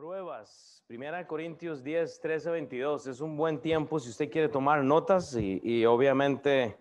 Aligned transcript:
Pruebas. 0.00 0.82
Primera 0.86 1.26
Corintios 1.26 1.84
10, 1.84 2.20
13, 2.22 2.50
22. 2.52 3.06
Es 3.06 3.20
un 3.20 3.36
buen 3.36 3.60
tiempo 3.60 4.00
si 4.00 4.08
usted 4.08 4.30
quiere 4.30 4.48
tomar 4.48 4.82
notas 4.82 5.36
y, 5.36 5.84
obviamente 5.84 6.74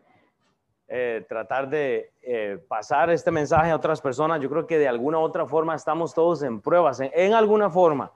eh, 0.88 1.26
tratar 1.28 1.70
de 1.70 2.14
eh, 2.22 2.64
pasar 2.70 3.10
este 3.10 3.30
mensaje 3.30 3.72
a 3.72 3.76
otras 3.76 4.00
personas. 4.00 4.40
Yo 4.40 4.50
creo 4.50 4.66
que 4.66 4.78
de 4.78 4.88
alguna 4.88 5.20
u 5.20 5.22
otra 5.22 5.46
forma 5.46 5.76
estamos 5.76 6.14
todos 6.14 6.44
en 6.44 6.62
pruebas, 6.62 7.02
en, 7.02 7.34
alguna 7.34 7.70
forma. 7.70 8.10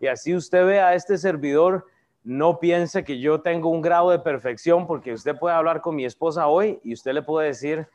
Y 0.00 0.06
así 0.06 0.34
usted 0.34 0.64
ve 0.64 0.80
a 0.80 0.94
este 0.94 1.18
servidor, 1.18 1.84
no 2.24 2.58
piense 2.58 3.04
que 3.04 3.20
yo 3.20 3.42
tengo 3.42 3.68
un 3.68 3.82
grado 3.82 4.08
de 4.08 4.20
perfección 4.20 4.86
porque 4.86 5.12
usted 5.12 5.36
puede 5.38 5.54
hablar 5.54 5.82
con 5.82 5.94
mi 5.94 6.06
esposa 6.06 6.46
hoy 6.46 6.80
y 6.82 6.94
usted 6.94 7.12
le 7.12 7.20
puede 7.20 7.48
decir 7.48 7.86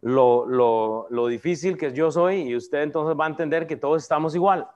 lo, 0.00 0.46
lo, 0.46 1.06
lo 1.10 1.28
difícil 1.28 1.78
que 1.78 1.92
yo 1.92 2.10
soy 2.10 2.40
y 2.40 2.56
usted 2.56 2.82
entonces 2.82 3.16
va 3.16 3.26
a 3.26 3.28
entender 3.28 3.68
que 3.68 3.76
todos 3.76 4.02
estamos 4.02 4.34
igual. 4.34 4.66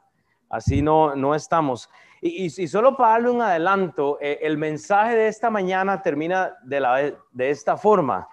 Así 0.53 0.83
no, 0.83 1.17
no 1.17 1.35
estamos. 1.35 1.89
Y, 2.21 2.51
solo 2.69 2.95
para 2.95 3.13
darle 3.13 3.31
un 3.31 3.41
adelanto, 3.41 4.19
eh, 4.21 4.39
el 4.43 4.59
mensaje 4.59 5.17
de 5.17 5.27
esta 5.27 5.49
mañana 5.49 6.03
termina 6.03 6.55
de, 6.63 6.79
la, 6.79 6.97
de 7.33 7.51
esta 7.51 7.79
forma, 7.79 8.29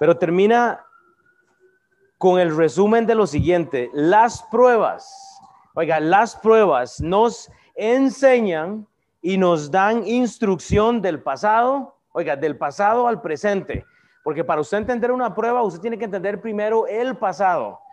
pero 0.00 0.18
termina 0.18 0.84
con 2.18 2.40
el 2.40 2.54
resumen 2.54 3.06
de 3.06 3.14
lo 3.14 3.28
siguiente. 3.28 3.90
Las 3.94 4.42
pruebas, 4.42 5.40
oiga, 5.74 6.00
las 6.00 6.34
pruebas 6.34 7.00
nos 7.00 7.48
enseñan 7.76 8.84
y 9.22 9.38
nos 9.38 9.70
dan 9.70 10.04
instrucción 10.04 11.00
del 11.00 11.22
pasado, 11.22 11.96
oiga, 12.10 12.34
del 12.34 12.58
pasado 12.58 13.06
al 13.06 13.22
presente. 13.22 13.86
Porque 14.24 14.42
para 14.42 14.60
usted 14.60 14.78
entender 14.78 15.12
una 15.12 15.32
prueba, 15.32 15.62
usted 15.62 15.80
tiene 15.80 15.96
que 15.96 16.06
entender 16.06 16.40
primero 16.40 16.88
el 16.88 17.16
pasado 17.16 17.85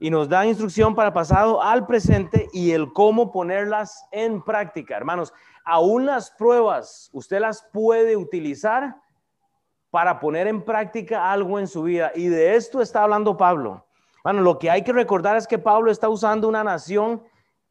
y 0.00 0.08
nos 0.10 0.28
da 0.28 0.46
instrucción 0.46 0.94
para 0.94 1.12
pasado 1.12 1.62
al 1.62 1.86
presente 1.86 2.48
y 2.52 2.72
el 2.72 2.92
cómo 2.92 3.30
ponerlas 3.30 4.06
en 4.10 4.42
práctica. 4.42 4.96
Hermanos, 4.96 5.32
aún 5.64 6.06
las 6.06 6.30
pruebas 6.30 7.10
usted 7.12 7.38
las 7.38 7.62
puede 7.70 8.16
utilizar 8.16 8.96
para 9.90 10.18
poner 10.18 10.46
en 10.46 10.62
práctica 10.62 11.30
algo 11.30 11.58
en 11.58 11.68
su 11.68 11.82
vida. 11.82 12.12
Y 12.14 12.28
de 12.28 12.56
esto 12.56 12.80
está 12.80 13.02
hablando 13.02 13.36
Pablo. 13.36 13.86
Bueno, 14.24 14.40
lo 14.40 14.58
que 14.58 14.70
hay 14.70 14.82
que 14.82 14.92
recordar 14.92 15.36
es 15.36 15.46
que 15.46 15.58
Pablo 15.58 15.90
está 15.90 16.08
usando 16.08 16.48
una 16.48 16.64
nación 16.64 17.22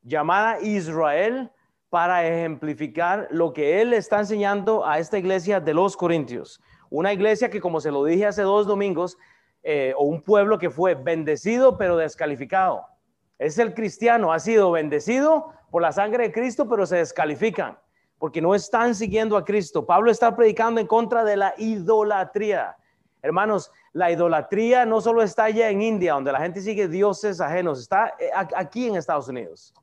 llamada 0.03 0.61
Israel 0.61 1.51
para 1.89 2.25
ejemplificar 2.27 3.27
lo 3.31 3.53
que 3.53 3.81
él 3.81 3.93
está 3.93 4.19
enseñando 4.19 4.85
a 4.85 4.99
esta 4.99 5.17
iglesia 5.17 5.59
de 5.59 5.73
los 5.73 5.97
Corintios. 5.97 6.61
Una 6.91 7.13
iglesia 7.13 7.49
que, 7.49 7.61
como 7.61 7.81
se 7.81 7.91
lo 7.91 8.03
dije 8.03 8.25
hace 8.27 8.43
dos 8.43 8.67
domingos, 8.67 9.17
eh, 9.63 9.93
o 9.97 10.05
un 10.05 10.21
pueblo 10.21 10.57
que 10.57 10.69
fue 10.69 10.95
bendecido 10.95 11.77
pero 11.77 11.97
descalificado. 11.97 12.85
Es 13.37 13.57
el 13.57 13.73
cristiano, 13.73 14.33
ha 14.33 14.39
sido 14.39 14.71
bendecido 14.71 15.53
por 15.71 15.81
la 15.81 15.91
sangre 15.91 16.23
de 16.23 16.31
Cristo, 16.31 16.67
pero 16.67 16.85
se 16.85 16.97
descalifican 16.97 17.77
porque 18.19 18.41
no 18.41 18.53
están 18.53 18.93
siguiendo 18.93 19.37
a 19.37 19.45
Cristo. 19.45 19.85
Pablo 19.85 20.11
está 20.11 20.35
predicando 20.35 20.79
en 20.81 20.87
contra 20.87 21.23
de 21.23 21.37
la 21.37 21.53
idolatría. 21.57 22.75
Hermanos, 23.21 23.71
la 23.93 24.11
idolatría 24.11 24.85
no 24.85 25.01
solo 25.01 25.23
está 25.23 25.45
allá 25.45 25.69
en 25.69 25.81
India, 25.81 26.13
donde 26.13 26.31
la 26.31 26.39
gente 26.39 26.61
sigue 26.61 26.87
dioses 26.87 27.39
ajenos, 27.41 27.79
está 27.79 28.13
eh, 28.19 28.29
aquí 28.33 28.87
en 28.87 28.97
Estados 28.97 29.29
Unidos. 29.29 29.73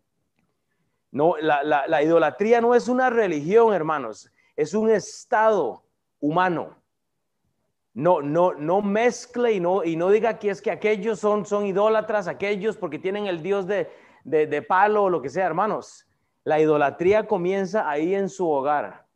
No, 1.10 1.34
la 1.38 2.02
idolatría 2.02 2.60
no 2.60 2.74
es 2.74 2.88
una 2.88 3.08
religión, 3.08 3.72
hermanos, 3.72 4.30
es 4.54 4.74
un 4.74 4.90
estado 4.90 5.82
humano 6.20 6.76
no, 7.96 8.20
no, 8.20 8.52
no 8.52 8.82
mezcle 8.82 9.54
y 9.54 9.58
no, 9.58 9.82
y 9.82 9.96
no 9.96 10.10
diga 10.10 10.38
que 10.38 10.50
es 10.50 10.60
que 10.60 10.70
aquellos 10.70 11.18
son, 11.18 11.46
son 11.46 11.64
idólatras, 11.64 12.28
aquellos 12.28 12.76
porque 12.76 12.98
tienen 12.98 13.26
el 13.26 13.42
Dios 13.42 13.66
de, 13.66 13.88
de, 14.22 14.60
palo 14.60 15.04
o 15.04 15.10
lo 15.10 15.22
que 15.22 15.30
sea, 15.30 15.46
hermanos. 15.46 16.06
La 16.44 16.60
idolatría 16.60 17.26
comienza 17.26 17.88
ahí 17.88 18.14
en 18.14 18.28
su 18.28 18.50
hogar 18.50 19.06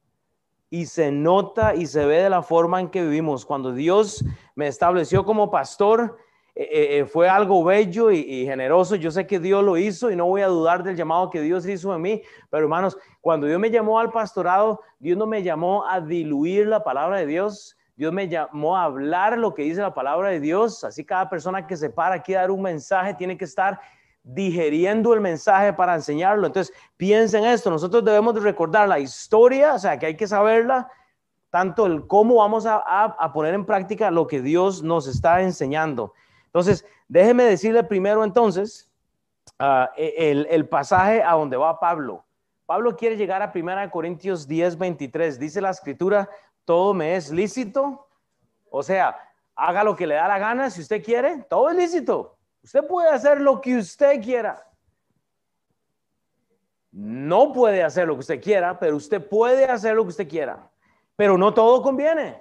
y 0.70 0.86
se 0.86 1.12
nota 1.12 1.74
y 1.74 1.84
se 1.84 2.06
ve 2.06 2.22
de 2.22 2.30
la 2.30 2.42
forma 2.42 2.80
en 2.80 2.88
que 2.88 3.02
vivimos. 3.02 3.44
Cuando 3.44 3.70
Dios 3.72 4.24
me 4.54 4.66
estableció 4.66 5.26
como 5.26 5.50
pastor, 5.50 6.16
eh, 6.54 6.62
eh, 6.62 6.98
eh, 7.00 7.04
fue 7.04 7.28
algo 7.28 7.62
bello 7.62 8.10
y, 8.10 8.20
y, 8.20 8.46
generoso. 8.46 8.96
Yo 8.96 9.10
sé 9.10 9.26
que 9.26 9.38
Dios 9.38 9.62
lo 9.62 9.76
hizo 9.76 10.10
y 10.10 10.16
no 10.16 10.24
voy 10.24 10.40
a 10.40 10.46
dudar 10.46 10.82
del 10.82 10.96
llamado 10.96 11.28
que 11.28 11.42
Dios 11.42 11.68
hizo 11.68 11.94
en 11.94 12.00
mí. 12.00 12.22
Pero 12.48 12.62
hermanos, 12.62 12.96
cuando 13.20 13.46
Dios 13.46 13.60
me 13.60 13.70
llamó 13.70 14.00
al 14.00 14.10
pastorado, 14.10 14.80
Dios 14.98 15.18
no 15.18 15.26
me 15.26 15.42
llamó 15.42 15.86
a 15.86 16.00
diluir 16.00 16.66
la 16.66 16.82
palabra 16.82 17.18
de 17.18 17.26
Dios, 17.26 17.76
Dios 18.00 18.14
me 18.14 18.28
llamó 18.28 18.78
a 18.78 18.84
hablar 18.84 19.36
lo 19.36 19.52
que 19.52 19.60
dice 19.60 19.82
la 19.82 19.92
palabra 19.92 20.30
de 20.30 20.40
Dios. 20.40 20.84
Así 20.84 21.04
cada 21.04 21.28
persona 21.28 21.66
que 21.66 21.76
se 21.76 21.90
para 21.90 22.14
aquí 22.14 22.34
a 22.34 22.40
dar 22.40 22.50
un 22.50 22.62
mensaje 22.62 23.12
tiene 23.12 23.36
que 23.36 23.44
estar 23.44 23.78
digeriendo 24.22 25.12
el 25.12 25.20
mensaje 25.20 25.74
para 25.74 25.96
enseñarlo. 25.96 26.46
Entonces, 26.46 26.74
piensen 26.96 27.44
esto, 27.44 27.68
nosotros 27.68 28.02
debemos 28.02 28.34
de 28.34 28.40
recordar 28.40 28.88
la 28.88 28.98
historia, 28.98 29.74
o 29.74 29.78
sea, 29.78 29.98
que 29.98 30.06
hay 30.06 30.16
que 30.16 30.26
saberla, 30.26 30.88
tanto 31.50 31.84
el 31.84 32.06
cómo 32.06 32.36
vamos 32.36 32.64
a, 32.66 33.32
poner 33.34 33.52
en 33.52 33.66
práctica 33.66 34.10
lo 34.10 34.26
que 34.26 34.40
Dios 34.40 34.82
nos 34.82 35.06
está 35.06 35.42
enseñando. 35.42 36.14
Entonces, 36.46 36.86
déjeme 37.06 37.44
decirle 37.44 37.84
primero 37.84 38.24
entonces 38.24 38.90
ah, 39.58 39.90
e, 39.94 40.30
el, 40.30 40.46
el, 40.48 40.66
pasaje 40.66 41.22
a 41.22 41.32
donde 41.32 41.58
va 41.58 41.78
Pablo. 41.78 42.24
Pablo 42.64 42.96
quiere 42.96 43.18
llegar 43.18 43.42
a 43.42 43.52
1 43.54 43.90
Corintios 43.90 44.48
10, 44.48 44.78
23. 44.78 45.38
Dice 45.38 45.60
la 45.60 45.70
escritura, 45.70 46.30
todo 46.70 46.94
me 46.94 47.16
es 47.16 47.32
lícito. 47.32 48.06
O 48.70 48.80
sea, 48.84 49.18
haga 49.56 49.82
lo 49.82 49.96
que 49.96 50.06
le 50.06 50.14
da 50.14 50.28
la 50.28 50.38
gana 50.38 50.70
si 50.70 50.82
usted 50.82 51.02
quiere, 51.02 51.44
todo 51.50 51.68
es 51.68 51.74
lícito. 51.74 52.38
Usted 52.62 52.86
puede 52.86 53.08
hacer 53.08 53.40
lo 53.40 53.60
que 53.60 53.76
usted 53.76 54.22
quiera. 54.22 54.64
No 56.92 57.52
puede 57.52 57.82
hacer 57.82 58.06
lo 58.06 58.14
que 58.14 58.20
usted 58.20 58.40
quiera, 58.40 58.78
pero 58.78 58.94
usted 58.94 59.28
puede 59.28 59.64
hacer 59.64 59.96
lo 59.96 60.04
que 60.04 60.10
usted 60.10 60.28
quiera. 60.28 60.70
Pero 61.16 61.36
no 61.36 61.52
todo 61.52 61.82
conviene. 61.82 62.40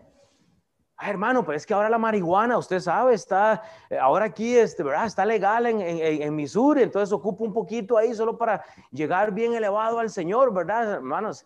Ah, 0.96 1.10
hermano, 1.10 1.44
pero 1.44 1.58
es 1.58 1.66
que 1.66 1.74
ahora 1.74 1.90
la 1.90 1.98
marihuana, 1.98 2.56
usted 2.56 2.82
sabe, 2.82 3.16
está, 3.16 3.64
eh, 3.90 3.98
ahora 3.98 4.26
aquí, 4.26 4.56
este, 4.56 4.84
¿verdad? 4.84 5.08
Está 5.08 5.26
legal 5.26 5.66
en, 5.66 5.82
en, 5.82 6.22
en 6.22 6.36
Missouri, 6.36 6.84
entonces 6.84 7.12
ocupa 7.12 7.46
un 7.46 7.54
poquito 7.54 7.98
ahí 7.98 8.14
solo 8.14 8.38
para 8.38 8.64
llegar 8.92 9.32
bien 9.32 9.56
elevado 9.56 9.98
al 9.98 10.12
Señor, 10.12 10.54
¿verdad, 10.54 10.98
hermanos? 10.98 11.44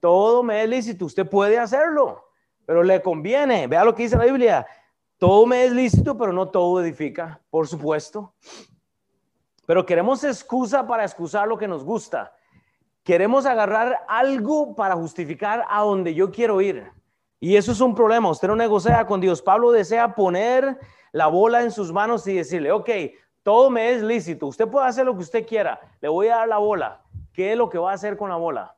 Todo 0.00 0.42
me 0.42 0.62
es 0.62 0.68
lícito, 0.68 1.04
usted 1.04 1.26
puede 1.26 1.58
hacerlo, 1.58 2.23
pero 2.66 2.82
le 2.82 3.02
conviene. 3.02 3.66
Vea 3.66 3.84
lo 3.84 3.94
que 3.94 4.04
dice 4.04 4.16
la 4.16 4.24
Biblia. 4.24 4.66
Todo 5.18 5.46
me 5.46 5.64
es 5.64 5.72
lícito, 5.72 6.16
pero 6.16 6.32
no 6.32 6.48
todo 6.48 6.80
edifica, 6.80 7.40
por 7.50 7.66
supuesto. 7.66 8.34
Pero 9.66 9.86
queremos 9.86 10.24
excusa 10.24 10.86
para 10.86 11.04
excusar 11.04 11.48
lo 11.48 11.56
que 11.56 11.68
nos 11.68 11.84
gusta. 11.84 12.34
Queremos 13.02 13.46
agarrar 13.46 14.04
algo 14.08 14.74
para 14.74 14.94
justificar 14.94 15.64
a 15.68 15.82
donde 15.82 16.14
yo 16.14 16.30
quiero 16.30 16.60
ir. 16.60 16.90
Y 17.40 17.56
eso 17.56 17.72
es 17.72 17.80
un 17.80 17.94
problema. 17.94 18.30
Usted 18.30 18.48
no 18.48 18.56
negocia 18.56 19.06
con 19.06 19.20
Dios. 19.20 19.42
Pablo 19.42 19.70
desea 19.70 20.14
poner 20.14 20.78
la 21.12 21.26
bola 21.26 21.62
en 21.62 21.70
sus 21.70 21.92
manos 21.92 22.26
y 22.26 22.34
decirle, 22.34 22.72
ok, 22.72 22.90
todo 23.42 23.70
me 23.70 23.92
es 23.92 24.02
lícito. 24.02 24.46
Usted 24.46 24.66
puede 24.66 24.86
hacer 24.86 25.04
lo 25.04 25.14
que 25.14 25.22
usted 25.22 25.46
quiera. 25.46 25.78
Le 26.00 26.08
voy 26.08 26.28
a 26.28 26.36
dar 26.36 26.48
la 26.48 26.58
bola. 26.58 27.02
¿Qué 27.32 27.52
es 27.52 27.58
lo 27.58 27.68
que 27.68 27.78
va 27.78 27.90
a 27.90 27.94
hacer 27.94 28.16
con 28.16 28.30
la 28.30 28.36
bola? 28.36 28.74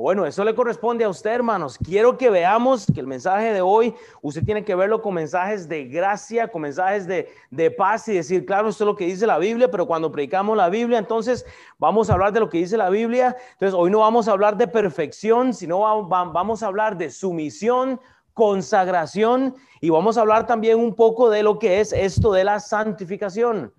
Bueno, 0.00 0.24
eso 0.24 0.44
le 0.44 0.54
corresponde 0.54 1.04
a 1.04 1.08
usted, 1.08 1.30
hermanos. 1.30 1.76
Quiero 1.76 2.16
que 2.16 2.30
veamos 2.30 2.86
que 2.86 3.00
el 3.00 3.08
mensaje 3.08 3.52
de 3.52 3.60
hoy, 3.60 3.92
usted 4.22 4.44
tiene 4.44 4.64
que 4.64 4.76
verlo 4.76 5.02
con 5.02 5.14
mensajes 5.14 5.68
de 5.68 5.86
gracia, 5.86 6.46
con 6.46 6.62
mensajes 6.62 7.08
de, 7.08 7.70
paz 7.72 8.06
y 8.06 8.14
decir, 8.14 8.46
claro, 8.46 8.68
esto 8.68 8.84
es 8.84 8.86
lo 8.86 8.94
que 8.94 9.06
dice 9.06 9.26
la 9.26 9.38
Biblia, 9.38 9.68
pero 9.68 9.88
cuando 9.88 10.12
predicamos 10.12 10.56
la 10.56 10.68
Biblia, 10.68 10.98
entonces 10.98 11.44
vamos 11.78 12.08
a 12.08 12.12
hablar 12.12 12.32
de 12.32 12.38
lo 12.38 12.48
que 12.48 12.58
dice 12.58 12.76
la 12.76 12.90
Biblia. 12.90 13.36
Entonces, 13.54 13.74
hoy 13.76 13.90
no 13.90 13.98
vamos 13.98 14.28
a 14.28 14.32
hablar 14.32 14.56
de 14.56 14.68
perfección, 14.68 15.52
sino 15.52 15.80
vamos 15.80 16.62
a 16.62 16.66
hablar 16.68 16.96
de 16.96 17.10
sumisión, 17.10 18.00
consagración 18.34 19.56
y 19.80 19.90
vamos 19.90 20.16
a 20.16 20.20
hablar 20.20 20.46
también 20.46 20.78
un 20.78 20.94
poco 20.94 21.28
de 21.28 21.42
lo 21.42 21.58
que 21.58 21.80
es 21.80 21.92
esto 21.92 22.32
de 22.32 22.44
la 22.44 22.60
santificación. 22.60 23.72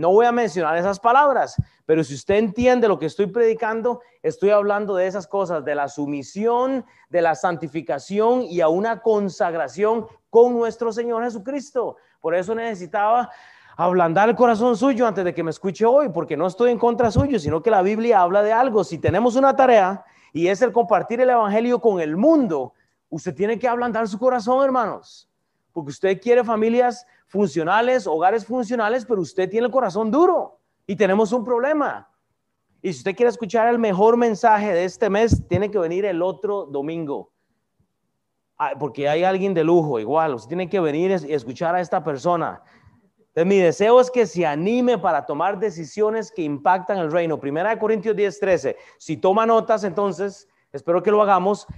No 0.00 0.12
voy 0.12 0.24
a 0.24 0.32
mencionar 0.32 0.78
esas 0.78 0.98
palabras, 0.98 1.56
pero 1.84 2.02
si 2.02 2.14
usted 2.14 2.36
entiende 2.36 2.88
lo 2.88 2.98
que 2.98 3.04
estoy 3.04 3.26
predicando, 3.26 4.00
estoy 4.22 4.48
hablando 4.48 4.96
de 4.96 5.06
esas 5.06 5.26
cosas, 5.26 5.62
de 5.62 5.74
la 5.74 5.88
sumisión, 5.88 6.86
de 7.10 7.20
la 7.20 7.34
santificación 7.34 8.44
y 8.44 8.62
a 8.62 8.68
una 8.68 9.02
consagración 9.02 10.06
con 10.30 10.54
nuestro 10.54 10.90
Señor 10.90 11.22
Jesucristo. 11.24 11.98
Por 12.22 12.34
eso 12.34 12.54
necesitaba 12.54 13.30
ablandar 13.76 14.30
el 14.30 14.36
corazón 14.36 14.74
suyo 14.74 15.06
antes 15.06 15.22
de 15.22 15.34
que 15.34 15.42
me 15.42 15.50
escuche 15.50 15.84
hoy, 15.84 16.08
porque 16.08 16.34
no 16.34 16.46
estoy 16.46 16.70
en 16.70 16.78
contra 16.78 17.10
suyo, 17.10 17.38
sino 17.38 17.62
que 17.62 17.70
la 17.70 17.82
Biblia 17.82 18.22
habla 18.22 18.42
de 18.42 18.54
algo. 18.54 18.84
Si 18.84 18.96
tenemos 18.96 19.36
una 19.36 19.54
tarea 19.54 20.02
y 20.32 20.46
es 20.46 20.62
el 20.62 20.72
compartir 20.72 21.20
el 21.20 21.28
Evangelio 21.28 21.78
con 21.78 22.00
el 22.00 22.16
mundo, 22.16 22.72
usted 23.10 23.34
tiene 23.34 23.58
que 23.58 23.68
ablandar 23.68 24.08
su 24.08 24.18
corazón, 24.18 24.64
hermanos, 24.64 25.28
porque 25.74 25.90
usted 25.90 26.18
quiere 26.22 26.42
familias 26.42 27.06
funcionales, 27.30 28.08
hogares 28.08 28.44
funcionales, 28.44 29.06
pero 29.06 29.20
usted 29.20 29.48
tiene 29.48 29.66
el 29.66 29.72
corazón 29.72 30.10
duro 30.10 30.58
y 30.84 30.96
tenemos 30.96 31.32
un 31.32 31.44
problema. 31.44 32.10
Y 32.82 32.92
si 32.92 32.98
usted 32.98 33.14
quiere 33.14 33.30
escuchar 33.30 33.68
el 33.68 33.78
mejor 33.78 34.16
mensaje 34.16 34.72
de 34.74 34.84
este 34.84 35.08
mes, 35.08 35.46
tiene 35.48 35.70
que 35.70 35.78
venir 35.78 36.04
el 36.06 36.22
otro 36.22 36.66
domingo. 36.66 37.30
Ah, 38.58 38.72
porque 38.76 39.08
hay 39.08 39.22
alguien 39.22 39.54
de 39.54 39.62
lujo, 39.62 40.00
igual, 40.00 40.34
usted 40.34 40.48
tiene 40.48 40.68
que 40.68 40.80
venir 40.80 41.12
y 41.26 41.32
escuchar 41.32 41.76
a 41.76 41.80
esta 41.80 42.02
persona. 42.02 42.62
Entonces, 43.28 43.46
mi 43.46 43.58
deseo 43.58 44.00
es 44.00 44.10
que 44.10 44.26
se 44.26 44.44
anime 44.44 44.98
para 44.98 45.24
tomar 45.24 45.60
decisiones 45.60 46.32
que 46.32 46.42
impactan 46.42 46.98
el 46.98 47.12
reino. 47.12 47.38
Primera 47.38 47.70
de 47.70 47.78
Corintios 47.78 48.16
10, 48.16 48.40
13. 48.40 48.76
Si 48.98 49.16
toma 49.18 49.46
notas, 49.46 49.84
entonces, 49.84 50.48
espero 50.72 51.00
que 51.00 51.12
lo 51.12 51.22
hagamos. 51.22 51.68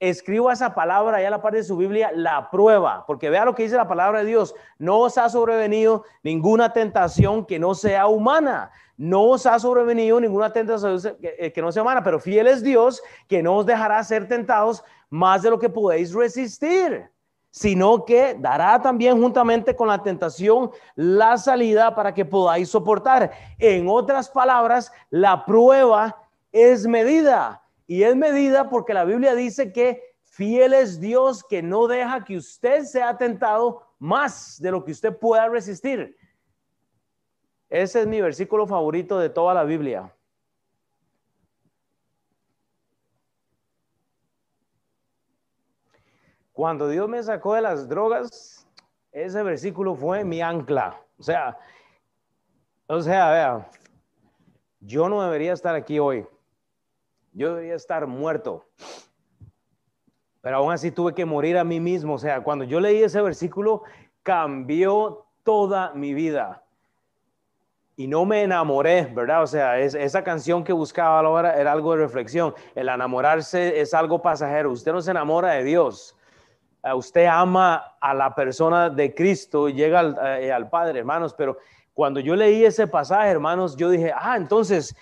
Escriba 0.00 0.52
esa 0.52 0.74
palabra 0.74 1.18
allá 1.18 1.28
a 1.28 1.30
la 1.30 1.42
parte 1.42 1.58
de 1.58 1.64
su 1.64 1.76
Biblia, 1.76 2.10
la 2.14 2.50
prueba, 2.50 3.04
porque 3.06 3.30
vea 3.30 3.44
lo 3.44 3.54
que 3.54 3.62
dice 3.62 3.76
la 3.76 3.88
palabra 3.88 4.20
de 4.20 4.26
Dios. 4.26 4.54
No 4.78 5.00
os 5.00 5.16
ha 5.18 5.28
sobrevenido 5.28 6.04
ninguna 6.22 6.72
tentación 6.72 7.46
que 7.46 7.58
no 7.58 7.74
sea 7.74 8.06
humana. 8.06 8.70
No 8.96 9.24
os 9.24 9.46
ha 9.46 9.58
sobrevenido 9.58 10.20
ninguna 10.20 10.52
tentación 10.52 11.00
que, 11.20 11.52
que 11.52 11.62
no 11.62 11.72
sea 11.72 11.82
humana, 11.82 12.02
pero 12.02 12.20
fiel 12.20 12.46
es 12.46 12.62
Dios 12.62 13.02
que 13.28 13.42
no 13.42 13.56
os 13.56 13.66
dejará 13.66 14.02
ser 14.04 14.28
tentados 14.28 14.84
más 15.10 15.42
de 15.42 15.50
lo 15.50 15.58
que 15.58 15.68
podéis 15.68 16.12
resistir 16.12 17.10
sino 17.54 18.04
que 18.04 18.36
dará 18.36 18.82
también 18.82 19.22
juntamente 19.22 19.76
con 19.76 19.86
la 19.86 20.02
tentación 20.02 20.72
la 20.96 21.38
salida 21.38 21.94
para 21.94 22.12
que 22.12 22.24
podáis 22.24 22.68
soportar. 22.68 23.30
En 23.60 23.86
otras 23.88 24.28
palabras, 24.28 24.90
la 25.08 25.44
prueba 25.44 26.16
es 26.50 26.84
medida 26.84 27.63
y 27.86 28.02
es 28.02 28.16
medida 28.16 28.70
porque 28.70 28.94
la 28.94 29.04
Biblia 29.04 29.34
dice 29.34 29.72
que 29.72 30.16
fiel 30.22 30.72
es 30.72 31.00
Dios 31.00 31.44
que 31.44 31.62
no 31.62 31.86
deja 31.86 32.24
que 32.24 32.36
usted 32.36 32.84
sea 32.84 33.16
tentado 33.16 33.86
más 33.98 34.60
de 34.60 34.70
lo 34.70 34.84
que 34.84 34.92
usted 34.92 35.16
pueda 35.16 35.48
resistir. 35.48 36.16
Ese 37.68 38.00
es 38.00 38.06
mi 38.06 38.20
versículo 38.20 38.66
favorito 38.66 39.18
de 39.18 39.28
toda 39.28 39.54
la 39.54 39.64
Biblia. 39.64 40.12
Cuando 46.52 46.88
Dios 46.88 47.08
me 47.08 47.20
sacó 47.22 47.54
de 47.54 47.62
las 47.62 47.88
drogas, 47.88 48.66
ese 49.10 49.42
versículo 49.42 49.96
fue 49.96 50.24
mi 50.24 50.40
ancla. 50.40 51.00
O 51.18 51.22
sea, 51.22 51.58
o 52.86 53.00
sea, 53.00 53.30
vea, 53.30 53.70
yo 54.80 55.08
no 55.08 55.20
debería 55.22 55.52
estar 55.52 55.74
aquí 55.74 55.98
hoy. 55.98 56.24
Yo 57.34 57.50
debería 57.50 57.74
estar 57.74 58.06
muerto. 58.06 58.64
Pero 60.40 60.56
aún 60.56 60.72
así 60.72 60.90
tuve 60.90 61.12
que 61.12 61.26
morir 61.26 61.58
a 61.58 61.64
mí 61.64 61.80
mismo. 61.80 62.14
O 62.14 62.18
sea, 62.18 62.42
cuando 62.42 62.64
yo 62.64 62.80
leí 62.80 63.02
ese 63.02 63.20
versículo, 63.20 63.82
cambió 64.22 65.26
toda 65.42 65.92
mi 65.92 66.14
vida. 66.14 66.64
Y 67.96 68.06
no 68.06 68.24
me 68.24 68.42
enamoré, 68.42 69.04
¿verdad? 69.14 69.42
O 69.42 69.46
sea, 69.46 69.78
esa 69.78 70.24
canción 70.24 70.64
que 70.64 70.72
buscaba 70.72 71.20
ahora 71.20 71.60
era 71.60 71.72
algo 71.72 71.92
de 71.92 71.98
reflexión. 71.98 72.54
El 72.74 72.88
enamorarse 72.88 73.78
es 73.78 73.92
algo 73.92 74.22
pasajero. 74.22 74.72
Usted 74.72 74.92
no 74.92 75.02
se 75.02 75.10
enamora 75.10 75.50
de 75.52 75.64
Dios 75.64 76.16
usted 76.92 77.26
ama 77.26 77.96
a 78.00 78.12
la 78.12 78.34
persona 78.34 78.90
de 78.90 79.14
Cristo 79.14 79.68
y 79.68 79.72
llega 79.72 80.38
eh, 80.38 80.52
al, 80.52 80.68
Padre, 80.68 80.98
hermanos, 80.98 81.32
pero 81.32 81.56
cuando 81.94 82.20
yo 82.20 82.36
leí 82.36 82.64
ese 82.64 82.86
pasaje, 82.86 83.30
hermanos, 83.30 83.76
yo 83.76 83.88
dije, 83.88 84.12
ah, 84.14 84.36
entonces 84.36 84.94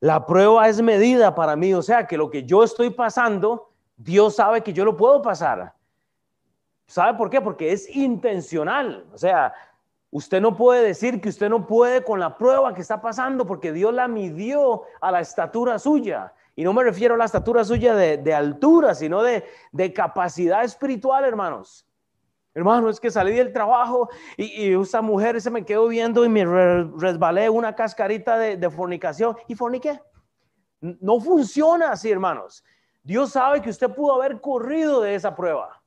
la 0.00 0.26
prueba 0.26 0.68
es 0.68 0.80
medida 0.82 1.34
para 1.34 1.56
mí, 1.56 1.74
o 1.74 1.82
sea, 1.82 2.06
que 2.06 2.16
lo 2.16 2.30
que 2.30 2.44
yo 2.44 2.64
estoy 2.64 2.90
pasando, 2.90 3.70
Dios 3.96 4.36
sabe 4.36 4.62
que 4.62 4.72
yo 4.72 4.84
lo 4.84 4.96
puedo 4.96 5.22
pasar. 5.22 5.74
¿Sabe 6.86 7.16
por 7.16 7.30
qué? 7.30 7.40
Porque 7.40 7.72
es 7.72 7.94
intencional, 7.94 9.06
o 9.12 9.18
sea, 9.18 9.54
Usted 10.12 10.40
no 10.40 10.56
puede 10.56 10.82
decir 10.84 11.20
que 11.20 11.28
usted 11.28 11.48
no 11.48 11.66
puede 11.66 12.02
con 12.02 12.18
la 12.18 12.36
prueba 12.36 12.74
que 12.74 12.80
está 12.80 13.00
pasando 13.00 13.46
porque 13.46 13.72
Dios 13.72 13.94
la 13.94 14.08
midió 14.08 14.82
a 15.00 15.12
la 15.12 15.20
estatura 15.20 15.78
suya. 15.78 16.32
Y 16.56 16.64
no 16.64 16.72
me 16.72 16.82
refiero 16.82 17.14
a 17.14 17.18
la 17.18 17.26
estatura 17.26 17.64
suya 17.64 17.94
de, 17.94 18.34
altura, 18.34 18.94
sino 18.94 19.22
de, 19.22 19.44
capacidad 19.94 20.64
espiritual, 20.64 21.24
hermanos. 21.24 21.86
Hermano, 22.52 22.88
es 22.90 22.98
que 22.98 23.10
salí 23.10 23.32
del 23.32 23.52
trabajo 23.52 24.08
y, 24.36 24.44
y, 24.44 24.80
esa 24.80 25.00
mujer 25.00 25.40
se 25.40 25.50
me 25.50 25.64
quedó 25.64 25.86
viendo 25.86 26.24
y 26.24 26.28
me 26.28 26.44
resbalé 26.44 27.48
una 27.48 27.74
cascarita 27.74 28.36
de, 28.38 28.70
fornicación 28.70 29.36
y 29.46 29.54
forniqué. 29.54 30.00
No 30.80 31.20
funciona 31.20 31.92
así, 31.92 32.10
hermanos. 32.10 32.64
Dios 33.02 33.30
sabe 33.30 33.62
que 33.62 33.70
usted 33.70 33.90
pudo 33.94 34.14
haber 34.14 34.40
corrido 34.40 35.00
de 35.00 35.14
esa 35.14 35.34
prueba. 35.34 35.80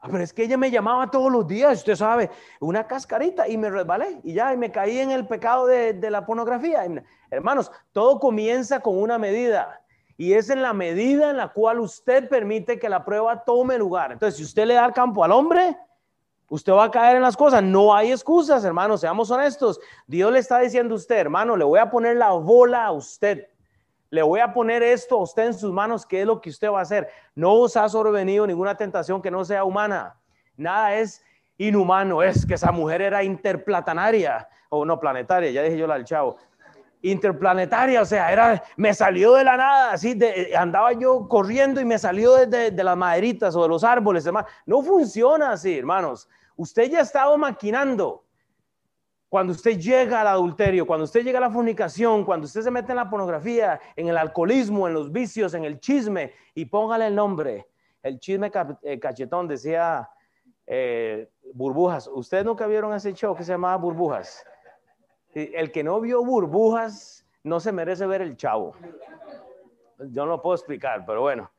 Ah, 0.00 0.08
pero 0.10 0.24
es 0.24 0.32
que 0.32 0.44
ella 0.44 0.56
me 0.56 0.70
llamaba 0.70 1.10
todos 1.10 1.30
los 1.30 1.46
días, 1.46 1.78
usted 1.78 1.94
sabe, 1.94 2.30
una 2.58 2.86
cascarita 2.86 3.46
y 3.46 3.58
me 3.58 3.68
resbalé 3.68 4.20
y 4.24 4.32
ya, 4.32 4.52
y 4.54 4.56
me 4.56 4.72
caí 4.72 4.98
en 4.98 5.10
el 5.10 5.26
pecado 5.26 5.66
de, 5.66 6.10
la 6.10 6.24
pornografía. 6.24 6.86
Hermanos, 7.30 7.70
todo 7.92 8.18
comienza 8.18 8.80
con 8.80 8.96
una 8.98 9.18
medida 9.18 9.79
y 10.20 10.34
es 10.34 10.50
en 10.50 10.60
la 10.60 10.74
medida 10.74 11.30
en 11.30 11.38
la 11.38 11.48
cual 11.48 11.80
usted 11.80 12.28
permite 12.28 12.78
que 12.78 12.90
la 12.90 13.06
prueba 13.06 13.42
tome 13.42 13.78
lugar. 13.78 14.12
Entonces, 14.12 14.36
si 14.36 14.44
usted 14.44 14.66
le 14.66 14.74
da 14.74 14.92
campo 14.92 15.24
al 15.24 15.32
hombre, 15.32 15.78
usted 16.50 16.74
va 16.74 16.84
a 16.84 16.90
caer 16.90 17.16
en 17.16 17.22
las 17.22 17.38
cosas. 17.38 17.62
No 17.62 17.94
hay 17.94 18.12
excusas, 18.12 18.62
hermanos, 18.62 19.00
seamos 19.00 19.30
honestos. 19.30 19.80
Dios 20.06 20.30
le 20.30 20.40
está 20.40 20.58
diciendo 20.58 20.92
a 20.92 20.98
usted, 20.98 21.16
hermano, 21.16 21.56
le 21.56 21.64
voy 21.64 21.78
a 21.78 21.90
poner 21.90 22.18
la 22.18 22.32
bola 22.32 22.84
a 22.84 22.92
usted. 22.92 23.46
Le 24.10 24.20
voy 24.20 24.40
a 24.40 24.52
poner 24.52 24.82
esto 24.82 25.16
a 25.16 25.22
usted 25.22 25.46
en 25.46 25.54
sus 25.54 25.72
manos, 25.72 26.04
¿qué 26.04 26.20
es 26.20 26.26
lo 26.26 26.38
que 26.38 26.50
usted 26.50 26.70
va 26.70 26.80
a 26.80 26.82
hacer? 26.82 27.08
No 27.34 27.54
os 27.54 27.74
ha 27.78 27.88
sobrevenido 27.88 28.46
ninguna 28.46 28.76
tentación 28.76 29.22
que 29.22 29.30
no 29.30 29.42
sea 29.42 29.64
humana. 29.64 30.20
Nada 30.54 30.96
es 30.96 31.24
inhumano. 31.56 32.22
Es 32.22 32.44
que 32.44 32.52
esa 32.56 32.72
mujer 32.72 33.00
era 33.00 33.24
interplatanaria, 33.24 34.46
o 34.68 34.84
no 34.84 35.00
planetaria, 35.00 35.50
ya 35.50 35.62
dije 35.62 35.78
yo 35.78 35.86
la 35.86 35.94
del 35.94 36.04
chavo. 36.04 36.36
Interplanetaria, 37.02 38.02
o 38.02 38.04
sea, 38.04 38.30
era, 38.30 38.62
me 38.76 38.92
salió 38.92 39.34
de 39.34 39.44
la 39.44 39.56
nada, 39.56 39.92
así, 39.92 40.14
de, 40.14 40.54
andaba 40.56 40.92
yo 40.92 41.26
corriendo 41.28 41.80
y 41.80 41.84
me 41.84 41.98
salió 41.98 42.34
de, 42.34 42.70
de 42.70 42.84
las 42.84 42.96
maderitas 42.96 43.56
o 43.56 43.62
de 43.62 43.68
los 43.68 43.84
árboles, 43.84 44.24
demás. 44.24 44.44
No 44.66 44.82
funciona 44.82 45.52
así, 45.52 45.78
hermanos. 45.78 46.28
Usted 46.56 46.90
ya 46.90 46.98
ha 46.98 47.02
estado 47.02 47.38
maquinando. 47.38 48.24
Cuando 49.30 49.52
usted 49.52 49.78
llega 49.78 50.20
al 50.20 50.26
adulterio, 50.26 50.84
cuando 50.84 51.04
usted 51.04 51.22
llega 51.22 51.38
a 51.38 51.42
la 51.42 51.50
fornicación, 51.50 52.24
cuando 52.24 52.46
usted 52.46 52.62
se 52.62 52.70
mete 52.70 52.90
en 52.90 52.96
la 52.96 53.08
pornografía, 53.08 53.80
en 53.94 54.08
el 54.08 54.18
alcoholismo, 54.18 54.88
en 54.88 54.94
los 54.94 55.12
vicios, 55.12 55.54
en 55.54 55.64
el 55.64 55.78
chisme, 55.78 56.32
y 56.52 56.64
póngale 56.64 57.06
el 57.06 57.14
nombre, 57.14 57.68
el 58.02 58.18
chisme 58.18 58.50
eh, 58.82 58.98
cachetón, 58.98 59.46
decía 59.46 60.10
eh, 60.66 61.30
Burbujas. 61.54 62.08
¿Ustedes 62.08 62.44
nunca 62.44 62.66
vieron 62.66 62.92
ese 62.92 63.12
show 63.12 63.36
que 63.36 63.44
se 63.44 63.52
llamaba 63.52 63.76
Burbujas? 63.76 64.44
El 65.34 65.70
que 65.70 65.84
no 65.84 66.00
vio 66.00 66.24
Burbujas 66.24 67.24
no 67.44 67.60
se 67.60 67.72
merece 67.72 68.06
ver 68.06 68.22
el 68.22 68.36
chavo. 68.36 68.74
Yo 69.98 70.24
no 70.24 70.32
lo 70.32 70.42
puedo 70.42 70.54
explicar, 70.54 71.04
pero 71.06 71.22
bueno. 71.22 71.50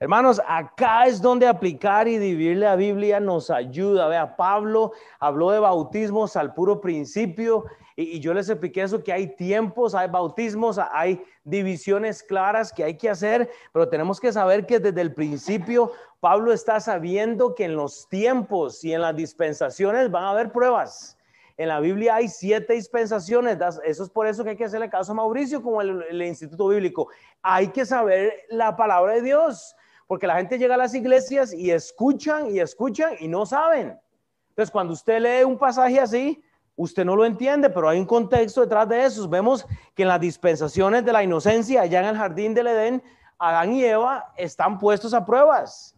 Hermanos, 0.00 0.42
acá 0.46 1.06
es 1.06 1.22
donde 1.22 1.46
aplicar 1.46 2.08
y 2.08 2.18
dividir 2.18 2.58
la 2.58 2.76
Biblia 2.76 3.20
nos 3.20 3.48
ayuda. 3.48 4.08
Vea, 4.08 4.36
Pablo 4.36 4.92
habló 5.20 5.50
de 5.50 5.60
bautismos 5.60 6.36
al 6.36 6.52
puro 6.52 6.80
principio 6.80 7.64
y, 7.96 8.18
yo 8.18 8.34
les 8.34 8.48
expliqué 8.48 8.82
eso, 8.82 9.02
que 9.02 9.12
hay 9.12 9.36
tiempos, 9.36 9.94
hay 9.94 10.08
bautismos, 10.08 10.80
hay 10.92 11.24
divisiones 11.44 12.22
claras 12.22 12.72
que 12.72 12.82
hay 12.82 12.96
que 12.96 13.08
hacer, 13.08 13.48
pero 13.72 13.88
tenemos 13.88 14.20
que 14.20 14.32
saber 14.32 14.66
que 14.66 14.80
desde 14.80 15.00
el 15.00 15.14
principio 15.14 15.92
Pablo 16.18 16.52
está 16.52 16.80
sabiendo 16.80 17.54
que 17.54 17.64
en 17.64 17.76
los 17.76 18.08
tiempos 18.08 18.82
y 18.84 18.92
en 18.92 19.00
las 19.00 19.14
dispensaciones 19.14 20.10
van 20.10 20.24
a 20.24 20.30
haber 20.30 20.50
pruebas. 20.50 21.16
En 21.56 21.68
la 21.68 21.80
Biblia 21.80 22.16
hay 22.16 22.28
siete 22.28 22.72
dispensaciones. 22.72 23.58
Eso 23.84 24.02
es 24.02 24.10
por 24.10 24.26
eso 24.26 24.42
que 24.42 24.50
hay 24.50 24.56
que 24.56 24.64
hacerle 24.64 24.90
caso 24.90 25.12
a 25.12 25.14
Mauricio 25.14 25.62
como 25.62 25.80
el 25.80 26.22
Instituto 26.22 26.68
Bíblico. 26.68 27.08
Hay 27.42 27.68
que 27.68 27.86
saber 27.86 28.32
la 28.48 28.76
palabra 28.76 29.14
de 29.14 29.22
Dios 29.22 29.76
porque 30.06 30.26
la 30.26 30.36
gente 30.36 30.58
llega 30.58 30.74
a 30.74 30.78
las 30.78 30.94
iglesias 30.94 31.52
y 31.52 31.70
escuchan 31.70 32.50
y 32.50 32.60
escuchan 32.60 33.14
y 33.20 33.28
no 33.28 33.46
saben. 33.46 33.98
Entonces, 34.50 34.70
cuando 34.70 34.92
usted 34.92 35.20
lee 35.20 35.44
un 35.44 35.58
pasaje 35.58 35.98
así, 35.98 36.42
usted 36.76 37.04
no 37.04 37.16
lo 37.16 37.24
entiende, 37.24 37.70
pero 37.70 37.88
hay 37.88 37.98
un 37.98 38.06
contexto 38.06 38.60
detrás 38.60 38.88
de 38.88 39.04
eso. 39.04 39.28
Vemos 39.28 39.66
que 39.94 40.02
en 40.02 40.08
las 40.08 40.20
dispensaciones 40.20 41.04
de 41.04 41.12
la 41.12 41.22
inocencia, 41.22 41.82
allá 41.82 42.00
en 42.00 42.06
el 42.06 42.16
jardín 42.16 42.54
del 42.54 42.68
Edén, 42.68 43.02
Adán 43.38 43.72
y 43.72 43.84
Eva 43.84 44.32
están 44.36 44.78
puestos 44.78 45.14
a 45.14 45.24
pruebas. 45.24 45.93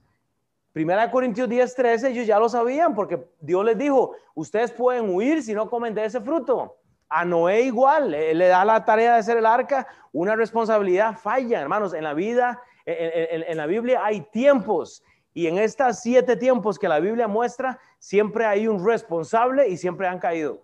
Primera 0.77 1.11
Corintios 1.11 1.49
10, 1.49 1.75
13, 1.75 2.11
ellos 2.11 2.27
ya 2.27 2.39
lo 2.39 2.51
sabían 2.51 2.95
porque 2.95 3.27
Dios 3.41 3.65
les 3.65 3.79
dijo, 3.79 4.13
ustedes 4.35 4.71
pueden 4.71 5.09
huir 5.09 5.43
si 5.43 5.55
no 5.55 5.71
comen 5.71 5.95
de 5.95 6.05
ese 6.05 6.21
fruto. 6.21 6.77
A 7.09 7.25
Noé 7.25 7.63
igual, 7.63 8.11
le 8.11 8.47
da 8.47 8.63
la 8.63 8.85
tarea 8.85 9.15
de 9.15 9.21
hacer 9.21 9.39
el 9.39 9.47
arca, 9.47 9.87
una 10.13 10.37
responsabilidad 10.37 11.17
falla, 11.17 11.63
hermanos, 11.63 11.95
en 11.95 12.05
la 12.05 12.13
vida 12.13 12.61
en, 12.85 13.57
la 13.57 13.65
Biblia 13.65 14.05
hay 14.05 14.21
tiempos 14.21 15.03
y 15.33 15.47
en 15.47 15.57
estos 15.57 16.01
siete 16.01 16.37
tiempos 16.37 16.79
que 16.79 16.89
la 16.89 17.01
Biblia 17.01 17.27
muestra, 17.27 17.79
siempre 17.99 18.45
hay 18.45 18.69
un 18.69 18.85
responsable 18.87 19.69
y 19.69 19.79
siempre 19.79 20.07
han 20.07 20.19
caído. 20.19 20.63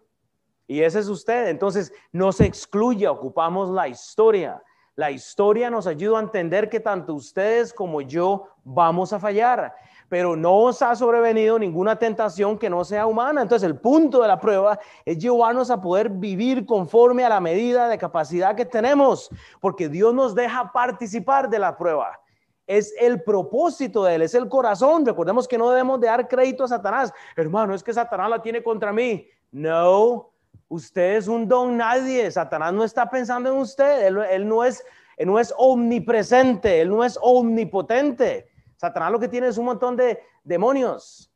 Y 0.66 0.82
ese 0.82 0.98
es 0.98 1.08
usted. 1.08 1.48
Entonces, 1.48 1.90
no 2.12 2.32
se 2.32 2.44
excluye, 2.44 3.08
ocupamos 3.08 3.70
la 3.70 3.88
historia. 3.88 4.62
La 4.94 5.10
historia 5.10 5.70
nos 5.70 5.86
ayuda 5.86 6.18
a 6.18 6.22
entender 6.22 6.68
que 6.68 6.80
tanto 6.80 7.14
ustedes 7.14 7.72
como 7.72 8.00
yo 8.00 8.48
vamos 8.64 9.12
a 9.12 9.18
fallar 9.18 9.74
pero 10.12 10.36
no 10.36 10.64
os 10.64 10.82
ha 10.82 10.94
sobrevenido 10.94 11.58
ninguna 11.58 11.98
tentación 11.98 12.58
que 12.58 12.68
no 12.68 12.84
sea 12.84 13.06
humana. 13.06 13.40
Entonces 13.40 13.66
el 13.66 13.78
punto 13.78 14.20
de 14.20 14.28
la 14.28 14.38
prueba 14.38 14.78
es 15.06 15.16
llevarnos 15.16 15.70
a 15.70 15.80
poder 15.80 16.10
vivir 16.10 16.66
conforme 16.66 17.24
a 17.24 17.30
la 17.30 17.40
medida 17.40 17.88
de 17.88 17.96
capacidad 17.96 18.54
que 18.54 18.66
tenemos, 18.66 19.30
porque 19.58 19.88
Dios 19.88 20.12
nos 20.12 20.34
deja 20.34 20.70
participar 20.70 21.48
de 21.48 21.58
la 21.58 21.78
prueba. 21.78 22.20
es 22.66 22.94
el 23.00 23.22
propósito 23.22 24.04
de 24.04 24.16
él, 24.16 24.22
es 24.22 24.34
el 24.34 24.50
corazón. 24.50 25.06
Recordemos 25.06 25.48
que 25.48 25.56
no 25.56 25.70
debemos 25.70 25.98
de 25.98 26.08
dar 26.08 26.28
crédito 26.28 26.64
a 26.64 26.68
Satanás. 26.68 27.10
Hermano, 27.34 27.74
es 27.74 27.82
que 27.82 27.94
Satanás 27.94 28.28
la 28.28 28.42
tiene 28.42 28.62
contra 28.62 28.92
mí. 28.92 29.26
No, 29.50 30.31
usted 30.68 31.16
es 31.16 31.28
un 31.28 31.48
don 31.48 31.76
nadie. 31.76 32.30
Satanás 32.30 32.72
no 32.72 32.84
está 32.84 33.08
pensando 33.10 33.50
en 33.50 33.56
usted. 33.56 34.06
Él, 34.06 34.48
no, 34.48 34.64
es, 34.64 34.84
él 35.16 35.28
no 35.28 35.38
es 35.38 35.54
omnipresente, 35.56 36.80
él 36.80 36.88
no 36.88 37.04
es 37.04 37.18
omnipotente. 37.20 38.48
Satanás 38.76 39.12
lo 39.12 39.20
que 39.20 39.28
tiene 39.28 39.48
es 39.48 39.58
un 39.58 39.66
montón 39.66 39.96
de 39.96 40.20
demonios 40.44 41.32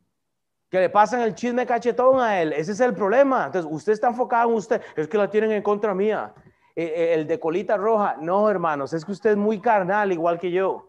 que 0.69 0.81
le 0.81 0.91
pasan 0.91 1.21
el 1.21 1.35
chisme 1.35 1.65
cachetón 1.65 2.21
a 2.21 2.41
él. 2.41 2.53
Ese 2.53 2.73
es 2.73 2.81
el 2.81 2.95
problema. 2.95 3.47
Entonces, 3.47 3.71
usted 3.71 3.93
está 3.93 4.09
enfocado 4.09 4.51
en 4.51 4.57
usted. 4.57 4.83
Es 4.97 5.07
que 5.07 5.19
la 5.19 5.31
tienen 5.31 5.53
en 5.53 5.63
contra 5.63 5.95
mía. 5.95 6.35
Eh, 6.75 6.93
eh, 6.95 7.15
el 7.15 7.27
de 7.27 7.39
colita 7.39 7.77
roja. 7.77 8.17
No, 8.21 8.51
hermanos, 8.51 8.93
es 8.93 9.05
que 9.05 9.13
usted 9.13 9.31
es 9.31 9.37
muy 9.37 9.61
carnal, 9.61 10.13
igual 10.13 10.39
que 10.39 10.51
yo. 10.51 10.89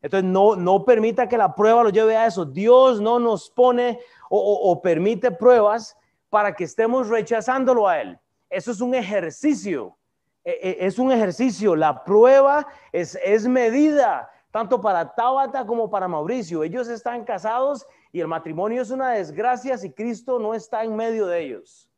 Entonces, 0.00 0.28
no, 0.28 0.56
no 0.56 0.84
permita 0.84 1.28
que 1.28 1.36
la 1.36 1.54
prueba 1.54 1.82
lo 1.82 1.90
lleve 1.90 2.16
a 2.16 2.26
eso. 2.26 2.44
Dios 2.44 3.00
no 3.00 3.18
nos 3.18 3.50
pone 3.50 4.00
o, 4.30 4.80
permite 4.82 5.30
pruebas 5.30 5.96
para 6.30 6.54
que 6.54 6.64
estemos 6.64 7.08
rechazándolo 7.08 7.88
a 7.88 8.00
Él. 8.00 8.18
Eso 8.50 8.70
es 8.70 8.80
un 8.80 8.94
ejercicio. 8.94 9.96
E, 10.44 10.52
e, 10.52 10.86
es 10.86 10.98
un 10.98 11.12
ejercicio. 11.12 11.76
La 11.76 12.04
prueba 12.04 12.66
es, 12.92 13.18
es 13.24 13.46
medida 13.46 14.30
tanto 14.50 14.80
para 14.80 15.14
Tabata 15.14 15.66
como 15.66 15.90
para 15.90 16.08
Mauricio. 16.08 16.62
Ellos 16.62 16.88
están 16.88 17.24
casados 17.24 17.86
y 18.12 18.20
el 18.20 18.28
matrimonio 18.28 18.82
es 18.82 18.90
una 18.90 19.10
desgracia 19.10 19.76
si 19.76 19.92
Cristo 19.92 20.38
no 20.38 20.54
está 20.54 20.84
en 20.84 20.96
medio 20.96 21.26
de 21.26 21.40
ellos. 21.40 21.90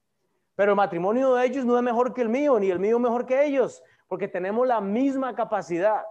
Pero 0.57 0.73
el 0.73 0.77
matrimonio 0.77 1.35
de 1.35 1.47
ellos 1.47 1.65
no 1.65 1.77
es 1.77 1.83
mejor 1.83 2.13
que 2.13 2.23
el 2.23 2.29
mío, 2.29 2.59
ni 2.59 2.71
el 2.71 2.79
mío 2.79 2.99
mejor 2.99 3.25
que 3.25 3.45
ellos, 3.45 3.83
porque 4.09 4.29
tenemos 4.29 4.67
la 4.67 4.81
misma 4.81 5.35
capacidad. 5.35 6.03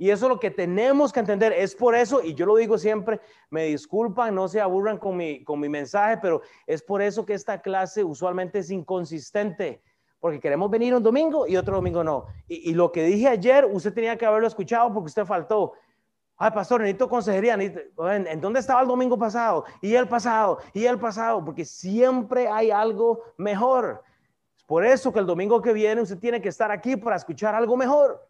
Y 0.00 0.10
eso 0.10 0.26
es 0.26 0.28
lo 0.30 0.38
que 0.38 0.52
tenemos 0.52 1.12
que 1.12 1.18
entender. 1.18 1.52
Es 1.52 1.74
por 1.74 1.96
eso, 1.96 2.22
y 2.22 2.32
yo 2.32 2.46
lo 2.46 2.54
digo 2.54 2.78
siempre, 2.78 3.20
me 3.50 3.64
disculpan, 3.64 4.32
no 4.32 4.46
se 4.46 4.60
aburran 4.60 4.96
con 4.96 5.16
mi, 5.16 5.42
con 5.42 5.58
mi 5.58 5.68
mensaje, 5.68 6.18
pero 6.22 6.40
es 6.68 6.80
por 6.82 7.02
eso 7.02 7.26
que 7.26 7.34
esta 7.34 7.60
clase 7.60 8.04
usualmente 8.04 8.60
es 8.60 8.70
inconsistente, 8.70 9.82
porque 10.20 10.38
queremos 10.38 10.70
venir 10.70 10.94
un 10.94 11.02
domingo 11.02 11.48
y 11.48 11.56
otro 11.56 11.74
domingo 11.74 12.04
no. 12.04 12.26
Y, 12.46 12.74
lo 12.74 12.92
que 12.92 13.02
dije 13.02 13.26
ayer, 13.26 13.64
usted 13.64 13.92
tenía 13.92 14.16
que 14.16 14.24
haberlo 14.24 14.46
escuchado 14.46 14.92
porque 14.94 15.08
usted 15.08 15.24
faltó. 15.24 15.72
Ay, 16.36 16.52
pastor, 16.52 16.80
necesito 16.80 17.08
consejería. 17.08 17.54
¿En 17.54 18.40
dónde 18.40 18.60
estaba 18.60 18.82
el 18.82 18.86
domingo 18.86 19.18
pasado? 19.18 19.64
Y 19.82 19.96
el 19.96 20.06
pasado, 20.06 20.58
y 20.72 20.84
el 20.84 21.00
pasado, 21.00 21.44
porque 21.44 21.64
siempre 21.64 22.46
hay 22.46 22.70
algo 22.70 23.24
mejor. 23.36 24.04
Es 24.56 24.62
por 24.62 24.86
eso 24.86 25.12
que 25.12 25.18
el 25.18 25.26
domingo 25.26 25.60
que 25.60 25.72
viene 25.72 26.00
usted 26.00 26.18
tiene 26.18 26.40
que 26.40 26.50
estar 26.50 26.70
aquí 26.70 26.96
para 26.96 27.16
escuchar 27.16 27.56
algo 27.56 27.76
mejor. 27.76 28.28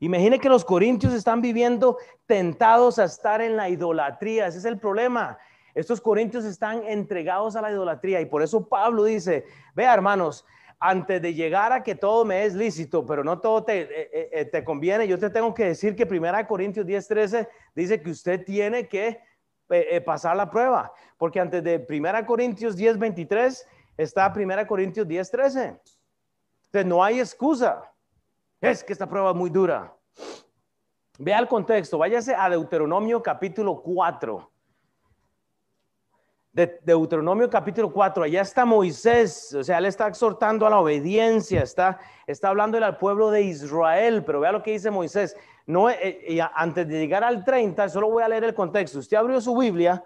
Imagine 0.00 0.38
que 0.38 0.48
los 0.48 0.64
corintios 0.64 1.12
están 1.12 1.42
viviendo 1.42 1.98
tentados 2.26 2.98
a 2.98 3.04
estar 3.04 3.42
en 3.42 3.56
la 3.56 3.68
idolatría. 3.68 4.46
Ese 4.46 4.58
es 4.58 4.64
el 4.64 4.78
problema. 4.78 5.38
Estos 5.74 6.00
corintios 6.00 6.44
están 6.44 6.82
entregados 6.84 7.54
a 7.54 7.60
la 7.60 7.70
idolatría 7.70 8.20
y 8.20 8.26
por 8.26 8.42
eso 8.42 8.66
Pablo 8.66 9.04
dice, 9.04 9.44
vea 9.74 9.92
hermanos, 9.92 10.46
antes 10.80 11.20
de 11.20 11.34
llegar 11.34 11.72
a 11.72 11.82
que 11.82 11.94
todo 11.94 12.24
me 12.24 12.44
es 12.44 12.54
lícito, 12.54 13.04
pero 13.04 13.22
no 13.22 13.38
todo 13.38 13.62
te, 13.62 13.82
eh, 13.82 14.10
eh, 14.12 14.30
eh, 14.32 14.44
te 14.46 14.64
conviene, 14.64 15.06
yo 15.06 15.18
te 15.18 15.28
tengo 15.28 15.52
que 15.52 15.66
decir 15.66 15.94
que 15.94 16.06
1 16.06 16.46
Corintios 16.46 16.86
10:13 16.86 17.46
dice 17.74 18.00
que 18.00 18.10
usted 18.10 18.44
tiene 18.44 18.88
que 18.88 19.20
pasar 20.04 20.34
la 20.34 20.50
prueba, 20.50 20.92
porque 21.16 21.38
antes 21.38 21.62
de 21.62 21.86
1 21.88 22.26
Corintios 22.26 22.76
10:23 22.76 23.66
está 23.98 24.32
1 24.34 24.66
Corintios 24.66 25.06
10:13. 25.06 25.78
Entonces 26.64 26.86
no 26.86 27.04
hay 27.04 27.20
excusa. 27.20 27.82
Es 28.60 28.84
que 28.84 28.92
esta 28.92 29.08
prueba 29.08 29.30
es 29.30 29.36
muy 29.36 29.50
dura. 29.50 29.94
Vea 31.18 31.38
el 31.38 31.48
contexto, 31.48 31.98
váyase 31.98 32.34
a 32.34 32.48
Deuteronomio 32.48 33.22
capítulo 33.22 33.80
4 33.82 34.50
de 36.52 36.80
Deuteronomio 36.82 37.48
capítulo 37.48 37.92
4, 37.92 38.24
allá 38.24 38.42
está 38.42 38.64
Moisés, 38.64 39.54
o 39.54 39.62
sea, 39.62 39.78
él 39.78 39.86
está 39.86 40.08
exhortando 40.08 40.66
a 40.66 40.70
la 40.70 40.80
obediencia, 40.80 41.62
está, 41.62 42.00
está 42.26 42.48
hablando 42.48 42.76
al 42.76 42.98
pueblo 42.98 43.30
de 43.30 43.42
Israel, 43.42 44.24
pero 44.24 44.40
vea 44.40 44.50
lo 44.50 44.62
que 44.62 44.72
dice 44.72 44.90
Moisés. 44.90 45.36
No, 45.66 45.88
eh, 45.88 46.40
antes 46.54 46.88
de 46.88 46.98
llegar 46.98 47.22
al 47.22 47.44
30, 47.44 47.88
solo 47.88 48.10
voy 48.10 48.24
a 48.24 48.28
leer 48.28 48.44
el 48.44 48.54
contexto. 48.54 48.98
Usted 48.98 49.16
abrió 49.16 49.40
su 49.40 49.56
Biblia, 49.56 50.02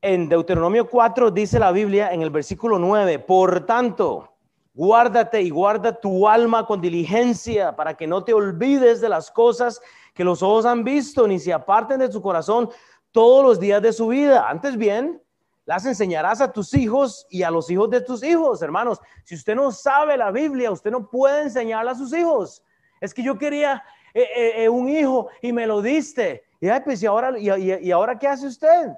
en 0.00 0.28
Deuteronomio 0.28 0.88
4 0.88 1.30
dice 1.30 1.58
la 1.58 1.72
Biblia 1.72 2.12
en 2.12 2.22
el 2.22 2.30
versículo 2.30 2.78
9, 2.78 3.18
por 3.20 3.66
tanto, 3.66 4.33
guárdate 4.74 5.40
y 5.40 5.50
guarda 5.50 5.98
tu 5.98 6.28
alma 6.28 6.66
con 6.66 6.80
diligencia 6.80 7.74
para 7.74 7.94
que 7.94 8.06
no 8.06 8.24
te 8.24 8.34
olvides 8.34 9.00
de 9.00 9.08
las 9.08 9.30
cosas 9.30 9.80
que 10.12 10.24
los 10.24 10.42
ojos 10.42 10.66
han 10.66 10.84
visto, 10.84 11.26
ni 11.26 11.38
se 11.38 11.52
aparten 11.52 12.00
de 12.00 12.08
tu 12.08 12.20
corazón 12.20 12.68
todos 13.12 13.44
los 13.44 13.60
días 13.60 13.80
de 13.80 13.92
su 13.92 14.08
vida. 14.08 14.48
Antes 14.48 14.76
bien, 14.76 15.22
las 15.64 15.86
enseñarás 15.86 16.40
a 16.40 16.52
tus 16.52 16.74
hijos 16.74 17.26
y 17.30 17.42
a 17.42 17.50
los 17.50 17.70
hijos 17.70 17.88
de 17.88 18.00
tus 18.00 18.22
hijos, 18.22 18.60
hermanos. 18.60 19.00
Si 19.22 19.34
usted 19.34 19.54
no 19.54 19.70
sabe 19.70 20.16
la 20.16 20.30
Biblia, 20.30 20.70
usted 20.70 20.90
no 20.90 21.08
puede 21.08 21.42
enseñarla 21.42 21.92
a 21.92 21.94
sus 21.94 22.12
hijos. 22.12 22.62
Es 23.00 23.14
que 23.14 23.22
yo 23.22 23.38
quería 23.38 23.82
eh, 24.12 24.28
eh, 24.36 24.64
eh, 24.64 24.68
un 24.68 24.88
hijo 24.88 25.28
y 25.40 25.52
me 25.52 25.66
lo 25.66 25.80
diste. 25.80 26.44
Y, 26.60 26.68
pues, 26.84 27.02
¿y, 27.02 27.06
ahora, 27.06 27.38
y, 27.38 27.90
ahora 27.90 28.18
qué 28.18 28.28
hace 28.28 28.46
usted? 28.46 28.92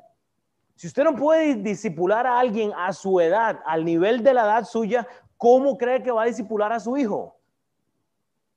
Si 0.74 0.86
usted 0.86 1.04
no 1.04 1.14
puede 1.16 1.54
disipular 1.54 2.26
a 2.26 2.38
alguien 2.38 2.72
a 2.76 2.92
su 2.92 3.18
edad, 3.20 3.60
al 3.64 3.84
nivel 3.84 4.22
de 4.22 4.34
la 4.34 4.42
edad 4.42 4.64
suya, 4.64 5.06
¿cómo 5.36 5.76
cree 5.76 6.02
que 6.02 6.10
va 6.10 6.22
a 6.22 6.26
disipular 6.26 6.72
a 6.72 6.80
su 6.80 6.96
hijo? 6.96 7.36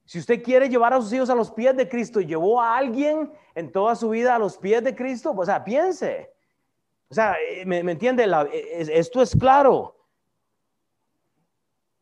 Si 0.10 0.18
usted 0.18 0.42
quiere 0.42 0.68
llevar 0.68 0.92
a 0.92 1.02
sus 1.02 1.14
hijos 1.14 1.30
a 1.30 1.36
los 1.36 1.52
pies 1.52 1.78
de 1.78 1.88
Cristo 1.88 2.20
llevó 2.20 2.60
a 2.60 2.76
alguien 2.76 3.32
en 3.54 3.72
toda 3.72 3.96
su 3.96 4.10
vida 4.10 4.34
a 4.34 4.40
los 4.40 4.58
pies 4.58 4.84
de 4.84 4.96
Cristo, 4.96 5.36
pues 5.36 5.48
o 5.48 5.52
sea, 5.52 5.64
piense. 5.64 6.34
O 7.10 7.14
sea, 7.14 7.36
eh, 7.48 7.64
¿me, 7.64 7.80
entiende? 7.80 8.26
esto 8.92 9.22
es 9.22 9.36
claro. 9.36 9.96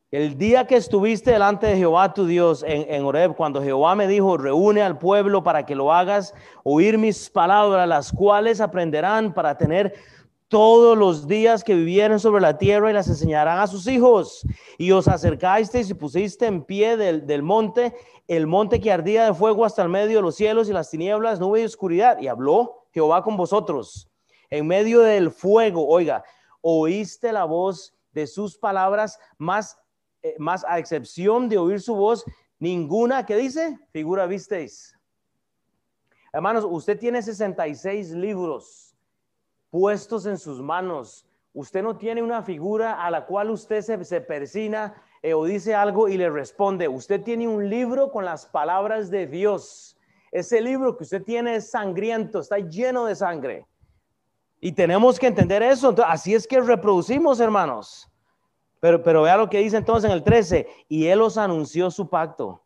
El 0.10 0.38
día 0.38 0.66
que 0.66 0.78
estuviste 0.78 1.32
delante 1.32 1.68
de 1.68 1.76
Jehová 1.76 2.14
tu 2.14 2.26
Dios 2.26 2.64
en, 2.66 2.86
en 2.94 3.04
Horeb, 3.04 3.36
cuando 3.36 3.62
Jehová 3.62 3.94
me 3.94 4.08
dijo, 4.08 4.38
reúne 4.38 4.82
al 4.82 4.98
pueblo 4.98 5.44
para 5.44 5.66
que 5.66 5.76
lo 5.76 5.92
hagas, 5.92 6.34
oír 6.64 6.98
mis 6.98 7.30
palabras, 7.30 7.90
las 7.90 8.14
cuales 8.14 8.62
aprenderán 8.62 9.34
para 9.34 9.58
tener 9.58 9.94
todos 10.48 10.98
los 10.98 11.28
días 11.28 11.64
que 11.64 11.76
vivieren 11.76 12.20
sobre 12.20 12.42
la 12.42 12.58
tierra 12.58 12.90
y 12.90 12.94
las 12.94 13.08
enseñarán 13.08 13.60
a 13.60 13.68
sus 13.68 13.88
hijos. 13.88 14.46
Y 14.78 14.92
os 14.92 15.08
acercasteis 15.08 15.90
y 15.90 15.94
pusiste 15.94 16.46
en 16.46 16.64
pie 16.64 16.98
del, 16.98 17.28
del, 17.28 17.44
monte, 17.44 17.96
el 18.28 18.48
monte 18.48 18.80
que 18.80 18.92
ardía 18.92 19.26
de 19.26 19.34
fuego 19.34 19.66
hasta 19.66 19.84
el 19.84 19.90
medio 19.90 20.18
de 20.18 20.22
los 20.22 20.36
cielos 20.36 20.70
y 20.70 20.74
las 20.74 20.90
tinieblas, 20.90 21.40
nube 21.40 21.62
y 21.62 21.66
oscuridad. 21.66 22.20
Y 22.20 22.28
habló 22.28 22.88
Jehová 22.94 23.24
con 23.24 23.36
vosotros 23.38 24.10
en 24.50 24.68
medio 24.68 25.02
del 25.02 25.32
fuego, 25.32 25.88
oiga, 25.88 26.24
oíste 26.62 27.32
la 27.32 27.46
voz 27.46 27.94
de 28.12 28.28
sus 28.28 28.58
palabras, 28.58 29.20
más, 29.38 29.78
eh, 30.22 30.36
más 30.40 30.66
a 30.68 30.80
excepción 30.80 31.50
de 31.50 31.58
oír 31.58 31.82
su 31.82 31.96
voz, 31.96 32.24
ninguna, 32.60 33.26
¿qué 33.26 33.36
dice? 33.36 33.78
Figura 33.92 34.26
visteis. 34.26 34.96
Hermanos, 36.32 36.66
usted 36.68 36.98
tiene 36.98 37.22
66 37.22 38.12
libros 38.12 38.87
puestos 39.70 40.26
en 40.26 40.38
sus 40.38 40.62
manos. 40.62 41.26
Usted 41.54 41.82
no 41.82 41.98
tiene 41.98 42.22
una 42.22 42.44
figura 42.44 43.04
a 43.04 43.10
la 43.10 43.26
cual 43.26 43.50
usted 43.50 43.82
se, 43.82 44.22
persina 44.22 45.02
eh, 45.22 45.34
o 45.34 45.46
dice 45.46 45.74
algo 45.74 46.08
y 46.08 46.18
le 46.18 46.30
responde. 46.30 46.88
Usted 46.88 47.24
tiene 47.24 47.48
un 47.48 47.70
libro 47.70 48.12
con 48.12 48.26
las 48.26 48.46
palabras 48.46 49.10
de 49.10 49.26
Dios. 49.26 49.98
Ese 50.32 50.62
libro 50.62 50.96
que 50.98 51.04
usted 51.04 51.24
tiene 51.24 51.56
es 51.56 51.72
sangriento, 51.72 52.40
está 52.40 52.60
lleno 52.60 53.06
de 53.06 53.16
sangre. 53.16 53.66
Y 54.60 54.72
tenemos 54.72 55.20
que 55.20 55.28
entender 55.28 55.64
eso. 55.64 55.96
así 56.06 56.36
es 56.36 56.48
que 56.48 56.60
reproducimos, 56.62 57.40
hermanos. 57.40 58.10
Pero, 58.80 59.02
pero 59.02 59.24
vea 59.24 59.38
lo 59.38 59.50
que 59.50 59.60
dice 59.60 59.78
entonces 59.78 60.10
en 60.10 60.16
el 60.16 60.24
13. 60.24 60.68
Y 60.90 61.08
él 61.08 61.22
os 61.22 61.38
anunció 61.38 61.90
su 61.90 62.10
pacto. 62.10 62.64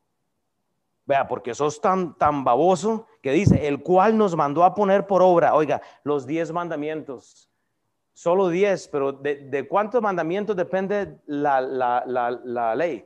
Vea, 1.05 1.27
porque 1.27 1.53
sos 1.53 1.79
tan, 1.79 2.17
tan 2.17 2.43
baboso 2.43 3.05
que 3.21 3.31
dice, 3.31 3.67
el 3.67 3.83
cual 3.83 4.17
nos 4.17 4.35
mandó 4.35 4.63
a 4.63 4.73
poner 4.73 5.07
por 5.07 5.21
obra, 5.21 5.53
oiga, 5.55 5.81
los 6.03 6.25
diez 6.25 6.51
mandamientos. 6.51 7.49
Solo 8.13 8.49
diez, 8.49 8.87
pero 8.87 9.13
¿de, 9.13 9.67
cuántos 9.67 10.01
mandamientos 10.01 10.55
depende 10.55 11.19
la, 11.25 11.61
la, 11.61 12.03
la, 12.05 12.31
la 12.31 12.75
ley? 12.75 13.05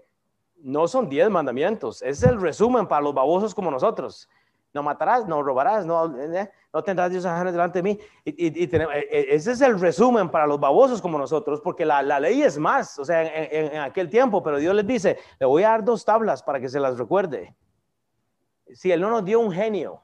No 0.57 0.87
son 0.87 1.09
diez 1.09 1.29
mandamientos, 1.29 2.01
es 2.01 2.23
el 2.23 2.39
resumen 2.41 2.87
para 2.87 3.01
los 3.01 3.13
babosos 3.13 3.53
como 3.53 3.69
nosotros 3.69 4.27
no 4.75 4.83
matarás, 4.83 5.25
no 5.25 5.41
robarás, 5.41 5.85
no, 5.85 6.19
eh, 6.19 6.51
no 6.73 6.83
tendrás 6.83 7.09
dioses 7.09 7.31
ajenos 7.31 7.53
delante 7.53 7.79
de 7.79 7.83
mí. 7.83 7.99
Y, 8.25 8.47
eh, 8.47 8.69
eh, 8.73 9.25
ese 9.29 9.53
es 9.53 9.61
el 9.61 9.79
resumen 9.79 10.29
para 10.29 10.45
los 10.45 10.59
babosos 10.59 11.01
como 11.01 11.17
nosotros, 11.17 11.61
porque 11.61 11.85
la, 11.85 12.03
ley 12.19 12.43
es 12.43 12.59
más, 12.59 12.99
o 12.99 13.05
sea, 13.05 13.23
en, 13.23 13.79
aquel 13.79 14.09
tiempo, 14.09 14.43
pero 14.43 14.57
Dios 14.57 14.75
les 14.75 14.85
dice, 14.85 15.17
le 15.39 15.45
voy 15.45 15.63
a 15.63 15.69
dar 15.69 15.85
dos 15.85 16.03
tablas 16.03 16.43
para 16.43 16.59
que 16.59 16.67
se 16.67 16.81
las 16.81 16.97
recuerde. 16.97 17.55
Si 18.73 18.91
Él 18.91 18.99
no 18.99 19.09
nos 19.09 19.23
dio 19.23 19.39
un 19.39 19.51
genio, 19.53 20.03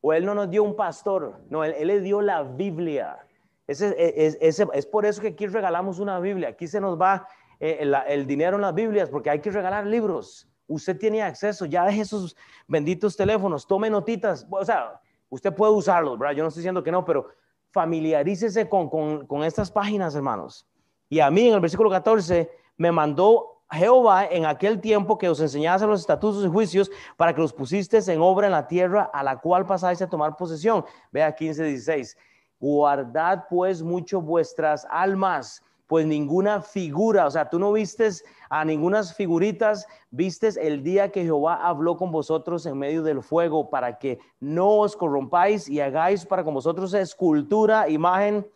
o 0.00 0.12
Él 0.12 0.24
no 0.24 0.34
nos 0.34 0.50
dio 0.50 0.62
un 0.62 0.76
pastor, 0.76 1.40
no, 1.50 1.64
Él, 1.64 1.86
le 1.86 2.00
dio 2.00 2.20
la 2.20 2.42
Biblia. 2.42 3.18
Ese, 3.66 3.94
es, 3.98 4.60
es 4.60 4.86
por 4.86 5.04
eso 5.04 5.20
que 5.20 5.28
aquí 5.28 5.46
regalamos 5.46 5.98
una 5.98 6.18
Biblia, 6.20 6.48
aquí 6.48 6.66
se 6.66 6.80
nos 6.80 6.98
va 6.98 7.28
el 7.60 8.26
dinero 8.26 8.56
en 8.56 8.62
las 8.62 8.74
Biblias, 8.74 9.10
porque 9.10 9.30
hay 9.30 9.40
que 9.40 9.50
regalar 9.50 9.86
libros. 9.86 10.48
Usted 10.66 10.98
tiene 10.98 11.22
acceso, 11.22 11.64
ya 11.64 11.84
deje 11.84 12.02
esos 12.02 12.36
benditos 12.66 13.16
teléfonos, 13.16 13.66
tome 13.66 13.90
notitas, 13.90 14.46
o 14.50 14.64
sea, 14.64 15.00
usted 15.28 15.54
puede 15.54 15.72
usarlos, 15.72 16.18
¿verdad? 16.18 16.34
Yo 16.34 16.42
no 16.42 16.48
estoy 16.48 16.60
diciendo 16.60 16.82
que 16.82 16.92
no, 16.92 17.04
pero 17.04 17.28
familiarícese 17.70 18.68
con, 18.68 18.88
con, 18.88 19.26
con 19.26 19.42
estas 19.44 19.70
páginas, 19.70 20.14
hermanos. 20.14 20.66
Y 21.08 21.20
a 21.20 21.30
mí 21.30 21.48
en 21.48 21.54
el 21.54 21.60
versículo 21.60 21.90
14 21.90 22.50
me 22.76 22.92
mandó 22.92 23.57
Jehová 23.70 24.26
en 24.26 24.46
aquel 24.46 24.80
tiempo 24.80 25.18
que 25.18 25.28
os 25.28 25.40
enseñase 25.40 25.86
los 25.86 26.00
estatutos 26.00 26.44
y 26.44 26.48
juicios 26.48 26.90
para 27.16 27.34
que 27.34 27.40
los 27.40 27.52
pusistes 27.52 28.08
en 28.08 28.20
obra 28.20 28.46
en 28.46 28.52
la 28.52 28.66
tierra 28.66 29.10
a 29.12 29.22
la 29.22 29.38
cual 29.38 29.66
pasáis 29.66 30.00
a 30.00 30.08
tomar 30.08 30.36
posesión. 30.36 30.84
Vea 31.12 31.34
15, 31.34 31.64
16. 31.64 32.16
Guardad 32.60 33.44
pues 33.48 33.82
mucho 33.82 34.20
vuestras 34.20 34.86
almas, 34.90 35.62
pues 35.86 36.06
ninguna 36.06 36.60
figura, 36.60 37.26
o 37.26 37.30
sea, 37.30 37.48
tú 37.48 37.58
no 37.58 37.72
vistes 37.72 38.24
a 38.50 38.64
ningunas 38.64 39.14
figuritas, 39.14 39.86
vistes 40.10 40.56
el 40.56 40.82
día 40.82 41.10
que 41.10 41.22
Jehová 41.22 41.54
habló 41.66 41.96
con 41.96 42.10
vosotros 42.10 42.66
en 42.66 42.78
medio 42.78 43.02
del 43.02 43.22
fuego 43.22 43.70
para 43.70 43.98
que 43.98 44.18
no 44.40 44.78
os 44.78 44.96
corrompáis 44.96 45.68
y 45.68 45.80
hagáis 45.80 46.26
para 46.26 46.42
con 46.42 46.54
vosotros 46.54 46.92
escultura, 46.94 47.88
imagen, 47.88 48.46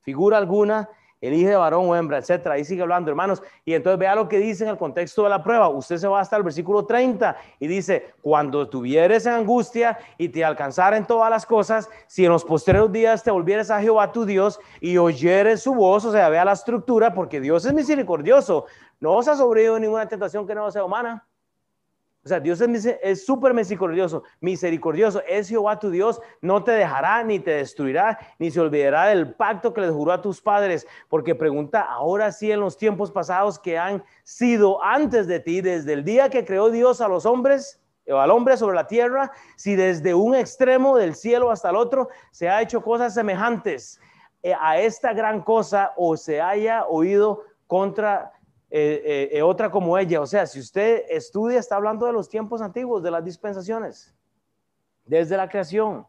figura 0.00 0.38
alguna 0.38 0.88
elige 1.20 1.54
varón 1.56 1.88
o 1.88 1.96
hembra, 1.96 2.18
etcétera. 2.18 2.54
Ahí 2.54 2.64
sigue 2.64 2.82
hablando, 2.82 3.10
hermanos. 3.10 3.42
Y 3.64 3.74
entonces 3.74 3.98
vea 3.98 4.14
lo 4.14 4.28
que 4.28 4.38
dice 4.38 4.64
en 4.64 4.70
el 4.70 4.76
contexto 4.76 5.24
de 5.24 5.30
la 5.30 5.42
prueba. 5.42 5.68
Usted 5.68 5.96
se 5.96 6.08
va 6.08 6.20
hasta 6.20 6.36
el 6.36 6.42
versículo 6.42 6.84
30 6.84 7.36
y 7.58 7.66
dice, 7.66 8.12
cuando 8.22 8.68
tuvieres 8.68 9.26
angustia 9.26 9.98
y 10.16 10.28
te 10.28 10.44
alcanzaren 10.44 11.06
todas 11.06 11.30
las 11.30 11.46
cosas, 11.46 11.88
si 12.06 12.24
en 12.24 12.32
los 12.32 12.44
posteriores 12.44 12.92
días 12.92 13.22
te 13.22 13.30
volvieres 13.30 13.70
a 13.70 13.80
Jehová 13.80 14.12
tu 14.12 14.24
Dios 14.24 14.60
y 14.80 14.96
oyeres 14.98 15.62
su 15.62 15.74
voz, 15.74 16.04
o 16.04 16.12
sea, 16.12 16.28
vea 16.28 16.44
la 16.44 16.52
estructura, 16.52 17.14
porque 17.14 17.40
Dios 17.40 17.64
es 17.64 17.72
misericordioso. 17.72 18.66
No 19.00 19.14
os 19.14 19.28
ha 19.28 19.36
sobrevivido 19.36 19.78
ninguna 19.78 20.06
tentación 20.06 20.46
que 20.46 20.54
no 20.54 20.70
sea 20.70 20.84
humana. 20.84 21.24
O 22.28 22.30
sea, 22.30 22.40
Dios 22.40 22.60
es 22.60 23.24
súper 23.24 23.54
misericordioso, 23.54 24.22
misericordioso. 24.42 25.22
Es 25.26 25.48
Jehová 25.48 25.78
tu 25.78 25.88
Dios, 25.88 26.20
no 26.42 26.62
te 26.62 26.72
dejará 26.72 27.24
ni 27.24 27.38
te 27.38 27.52
destruirá, 27.52 28.18
ni 28.38 28.50
se 28.50 28.60
olvidará 28.60 29.06
del 29.06 29.32
pacto 29.34 29.72
que 29.72 29.80
les 29.80 29.92
juró 29.92 30.12
a 30.12 30.20
tus 30.20 30.42
padres. 30.42 30.86
Porque 31.08 31.34
pregunta, 31.34 31.80
ahora 31.80 32.30
sí 32.30 32.52
en 32.52 32.60
los 32.60 32.76
tiempos 32.76 33.10
pasados 33.10 33.58
que 33.58 33.78
han 33.78 34.04
sido 34.24 34.84
antes 34.84 35.26
de 35.26 35.40
ti, 35.40 35.62
desde 35.62 35.94
el 35.94 36.04
día 36.04 36.28
que 36.28 36.44
creó 36.44 36.68
Dios 36.68 37.00
a 37.00 37.08
los 37.08 37.24
hombres, 37.24 37.80
al 38.06 38.30
hombre 38.30 38.58
sobre 38.58 38.76
la 38.76 38.86
tierra, 38.86 39.32
si 39.56 39.74
desde 39.74 40.12
un 40.12 40.34
extremo 40.34 40.98
del 40.98 41.14
cielo 41.14 41.50
hasta 41.50 41.70
el 41.70 41.76
otro 41.76 42.10
se 42.30 42.50
ha 42.50 42.60
hecho 42.60 42.82
cosas 42.82 43.14
semejantes 43.14 44.02
eh, 44.42 44.52
a 44.60 44.78
esta 44.78 45.14
gran 45.14 45.40
cosa 45.40 45.94
o 45.96 46.14
se 46.18 46.42
haya 46.42 46.84
oído 46.84 47.44
contra 47.66 48.32
eh, 48.70 49.02
eh, 49.04 49.38
eh, 49.38 49.42
otra 49.42 49.70
como 49.70 49.96
ella. 49.96 50.20
O 50.20 50.26
sea, 50.26 50.46
si 50.46 50.60
usted 50.60 51.04
estudia, 51.08 51.58
está 51.58 51.76
hablando 51.76 52.06
de 52.06 52.12
los 52.12 52.28
tiempos 52.28 52.60
antiguos, 52.60 53.02
de 53.02 53.10
las 53.10 53.24
dispensaciones, 53.24 54.14
desde 55.04 55.36
la 55.36 55.48
creación. 55.48 56.06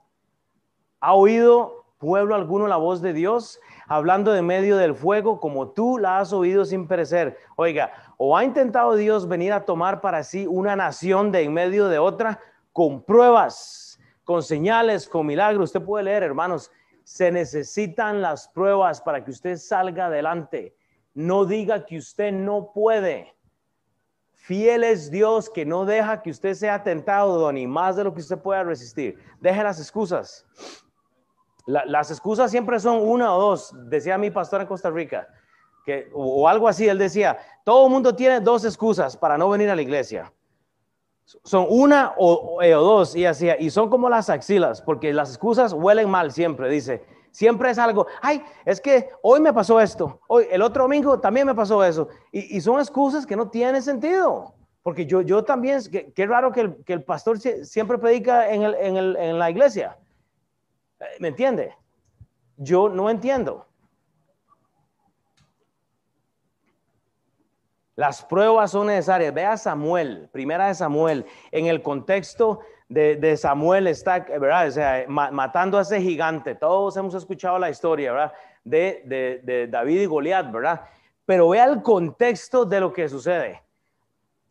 ¿Ha 0.99 1.13
oído 1.13 1.85
pueblo 1.97 2.35
alguno 2.35 2.67
la 2.67 2.75
voz 2.75 3.01
de 3.01 3.13
Dios? 3.13 3.59
Hablando 3.87 4.33
de 4.33 4.41
medio 4.41 4.75
del 4.75 4.93
fuego, 4.93 5.39
como 5.39 5.69
tú 5.69 5.97
la 5.97 6.19
has 6.19 6.33
oído 6.33 6.65
sin 6.65 6.85
perecer. 6.85 7.37
Oiga, 7.55 7.93
o 8.17 8.35
ha 8.35 8.43
intentado 8.43 8.95
Dios 8.95 9.27
venir 9.27 9.53
a 9.53 9.63
tomar 9.63 10.01
para 10.01 10.23
sí 10.23 10.45
una 10.45 10.75
nación 10.75 11.31
de 11.31 11.43
en 11.43 11.53
medio 11.53 11.87
de 11.87 11.99
otra 11.99 12.41
con 12.73 13.01
pruebas, 13.01 13.99
con 14.25 14.43
señales, 14.43 15.07
con 15.07 15.25
milagros. 15.25 15.69
Usted 15.69 15.81
puede 15.81 16.03
leer, 16.03 16.23
hermanos, 16.23 16.69
se 17.05 17.31
necesitan 17.31 18.21
las 18.21 18.49
pruebas 18.49 18.99
para 18.99 19.23
que 19.23 19.31
usted 19.31 19.55
salga 19.55 20.07
adelante 20.07 20.75
no 21.19 21.43
diga 21.43 21.85
que 21.85 21.97
usted 21.97 22.31
no 22.31 22.71
puede. 22.71 23.35
Fiel 24.31 24.85
es 24.85 25.11
Dios 25.11 25.49
que 25.49 25.65
no 25.65 25.83
deja 25.83 26.21
que 26.21 26.29
usted 26.29 26.53
sea 26.53 26.81
tentado 26.81 27.51
ni 27.51 27.67
más 27.67 27.97
de 27.97 28.05
lo 28.05 28.13
que 28.13 28.21
usted 28.21 28.37
pueda 28.37 28.63
resistir. 28.63 29.19
Deje 29.41 29.61
las 29.61 29.81
excusas. 29.81 30.45
las 31.65 32.09
excusas 32.09 32.49
siempre 32.49 32.79
son 32.79 33.01
una 33.05 33.35
o 33.35 33.41
dos, 33.41 33.75
decía 33.89 34.17
mi 34.17 34.31
pastor 34.31 34.61
en 34.61 34.67
Costa 34.67 34.89
Rica, 34.89 35.27
que, 35.85 36.09
o, 36.13 36.47
algo 36.47 36.69
así. 36.69 36.87
Él 36.87 36.97
decía, 36.97 37.37
todo 37.65 37.87
el 37.87 37.91
mundo 37.91 38.15
tiene 38.15 38.39
dos 38.39 38.63
excusas 38.63 39.17
para 39.17 39.37
no 39.37 39.49
venir 39.49 39.69
a 39.69 39.75
la 39.75 39.81
iglesia. 39.81 40.31
Son 41.25 41.67
una 41.69 42.13
o, 42.17 42.59
o 42.63 42.81
dos, 42.81 43.13
y 43.13 43.25
así, 43.25 43.49
y 43.59 43.69
son 43.71 43.89
como 43.89 44.09
las 44.09 44.29
axilas, 44.29 44.81
porque 44.81 45.13
las 45.13 45.31
excusas 45.31 45.73
huelen 45.73 46.09
mal 46.09 46.31
siempre, 46.31 46.69
dice. 46.69 47.18
Siempre 47.31 47.69
es 47.69 47.77
algo, 47.77 48.07
ay, 48.21 48.43
es 48.65 48.81
que 48.81 49.09
hoy 49.21 49.39
me 49.39 49.53
pasó 49.53 49.79
esto, 49.79 50.19
hoy 50.27 50.47
el 50.49 50.61
otro 50.61 50.83
domingo 50.83 51.19
también 51.19 51.45
me 51.45 51.55
pasó 51.55 51.83
eso. 51.83 52.07
Y, 52.31 52.59
son 52.61 52.79
excusas 52.79 53.25
que 53.25 53.35
no 53.35 53.49
tienen 53.49 53.81
sentido. 53.81 54.53
Porque 54.81 55.05
yo, 55.05 55.21
yo 55.21 55.43
también, 55.43 55.81
qué 56.15 56.25
raro 56.25 56.51
que 56.51 56.61
el, 56.61 56.83
que 56.83 56.93
el, 56.93 57.03
pastor 57.03 57.37
siempre 57.39 57.97
predica 57.97 58.49
en, 58.49 58.63
el, 58.63 58.75
en, 58.75 58.97
el, 58.97 59.15
en 59.17 59.37
la 59.37 59.49
iglesia. 59.49 59.97
¿Me 61.19 61.27
entiende? 61.27 61.75
Yo 62.57 62.89
no 62.89 63.09
entiendo. 63.09 63.67
Las 67.95 68.23
pruebas 68.23 68.71
son 68.71 68.87
necesarias. 68.87 69.33
Vea 69.33 69.57
Samuel, 69.57 70.29
primera 70.31 70.67
de 70.67 70.75
Samuel, 70.75 71.25
en 71.51 71.65
el 71.65 71.81
contexto 71.81 72.61
de, 72.89 73.37
Samuel 73.37 73.87
está, 73.87 74.19
¿verdad? 74.19 74.67
O 74.67 74.71
sea, 74.71 75.05
matando 75.07 75.77
a 75.77 75.81
ese 75.81 76.01
gigante. 76.01 76.55
Todos 76.55 76.97
hemos 76.97 77.13
escuchado 77.13 77.59
la 77.59 77.69
historia, 77.69 78.11
¿verdad? 78.11 78.33
De, 78.63 79.39
de 79.43 79.67
David 79.67 80.01
y 80.01 80.05
Goliat, 80.05 80.51
¿verdad? 80.51 80.81
Pero 81.25 81.49
vea 81.49 81.65
el 81.65 81.83
contexto 81.83 82.65
de 82.65 82.79
lo 82.79 82.91
que 82.91 83.07
sucede. 83.07 83.61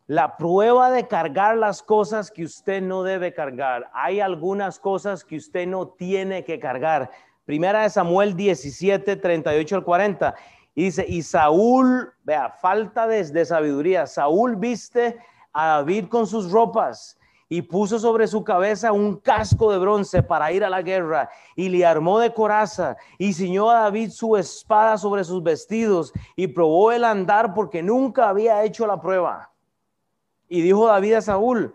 La 0.06 0.36
prueba 0.36 0.90
de 0.90 1.06
cargar 1.08 1.56
las 1.58 1.82
cosas 1.82 2.30
que 2.30 2.44
usted 2.44 2.80
no 2.80 3.02
debe 3.02 3.34
cargar. 3.34 3.90
Hay 3.92 4.20
algunas 4.20 4.78
cosas 4.78 5.24
que 5.24 5.36
usted 5.36 5.66
no 5.66 5.88
tiene 5.88 6.44
que 6.44 6.60
cargar. 6.60 7.10
Primera 7.44 7.82
de 7.82 7.90
Samuel 7.90 8.36
17, 8.36 9.16
38 9.16 9.76
al 9.76 9.84
40. 9.84 10.34
Y 10.76 10.84
dice, 10.84 11.04
y 11.06 11.22
Saúl, 11.22 12.12
vea, 12.22 12.50
falta 12.50 13.08
de, 13.08 13.24
de 13.24 13.44
sabiduría. 13.44 14.06
Saúl 14.06 14.54
viste 14.54 15.18
a 15.52 15.66
David 15.66 16.06
con 16.06 16.26
sus 16.26 16.52
ropas 16.52 17.17
y 17.48 17.62
puso 17.62 17.98
sobre 17.98 18.26
su 18.26 18.44
cabeza 18.44 18.92
un 18.92 19.16
casco 19.16 19.72
de 19.72 19.78
bronce 19.78 20.22
para 20.22 20.52
ir 20.52 20.64
a 20.64 20.70
la 20.70 20.82
guerra 20.82 21.30
y 21.56 21.68
le 21.68 21.86
armó 21.86 22.18
de 22.18 22.32
coraza 22.34 22.96
y 23.16 23.32
ciñó 23.32 23.70
a 23.70 23.82
David 23.82 24.10
su 24.10 24.36
espada 24.36 24.98
sobre 24.98 25.24
sus 25.24 25.42
vestidos 25.42 26.12
y 26.36 26.48
probó 26.48 26.92
el 26.92 27.04
andar 27.04 27.54
porque 27.54 27.82
nunca 27.82 28.28
había 28.28 28.62
hecho 28.64 28.86
la 28.86 29.00
prueba. 29.00 29.50
Y 30.48 30.60
dijo 30.60 30.86
David 30.86 31.14
a 31.14 31.22
Saúl, 31.22 31.74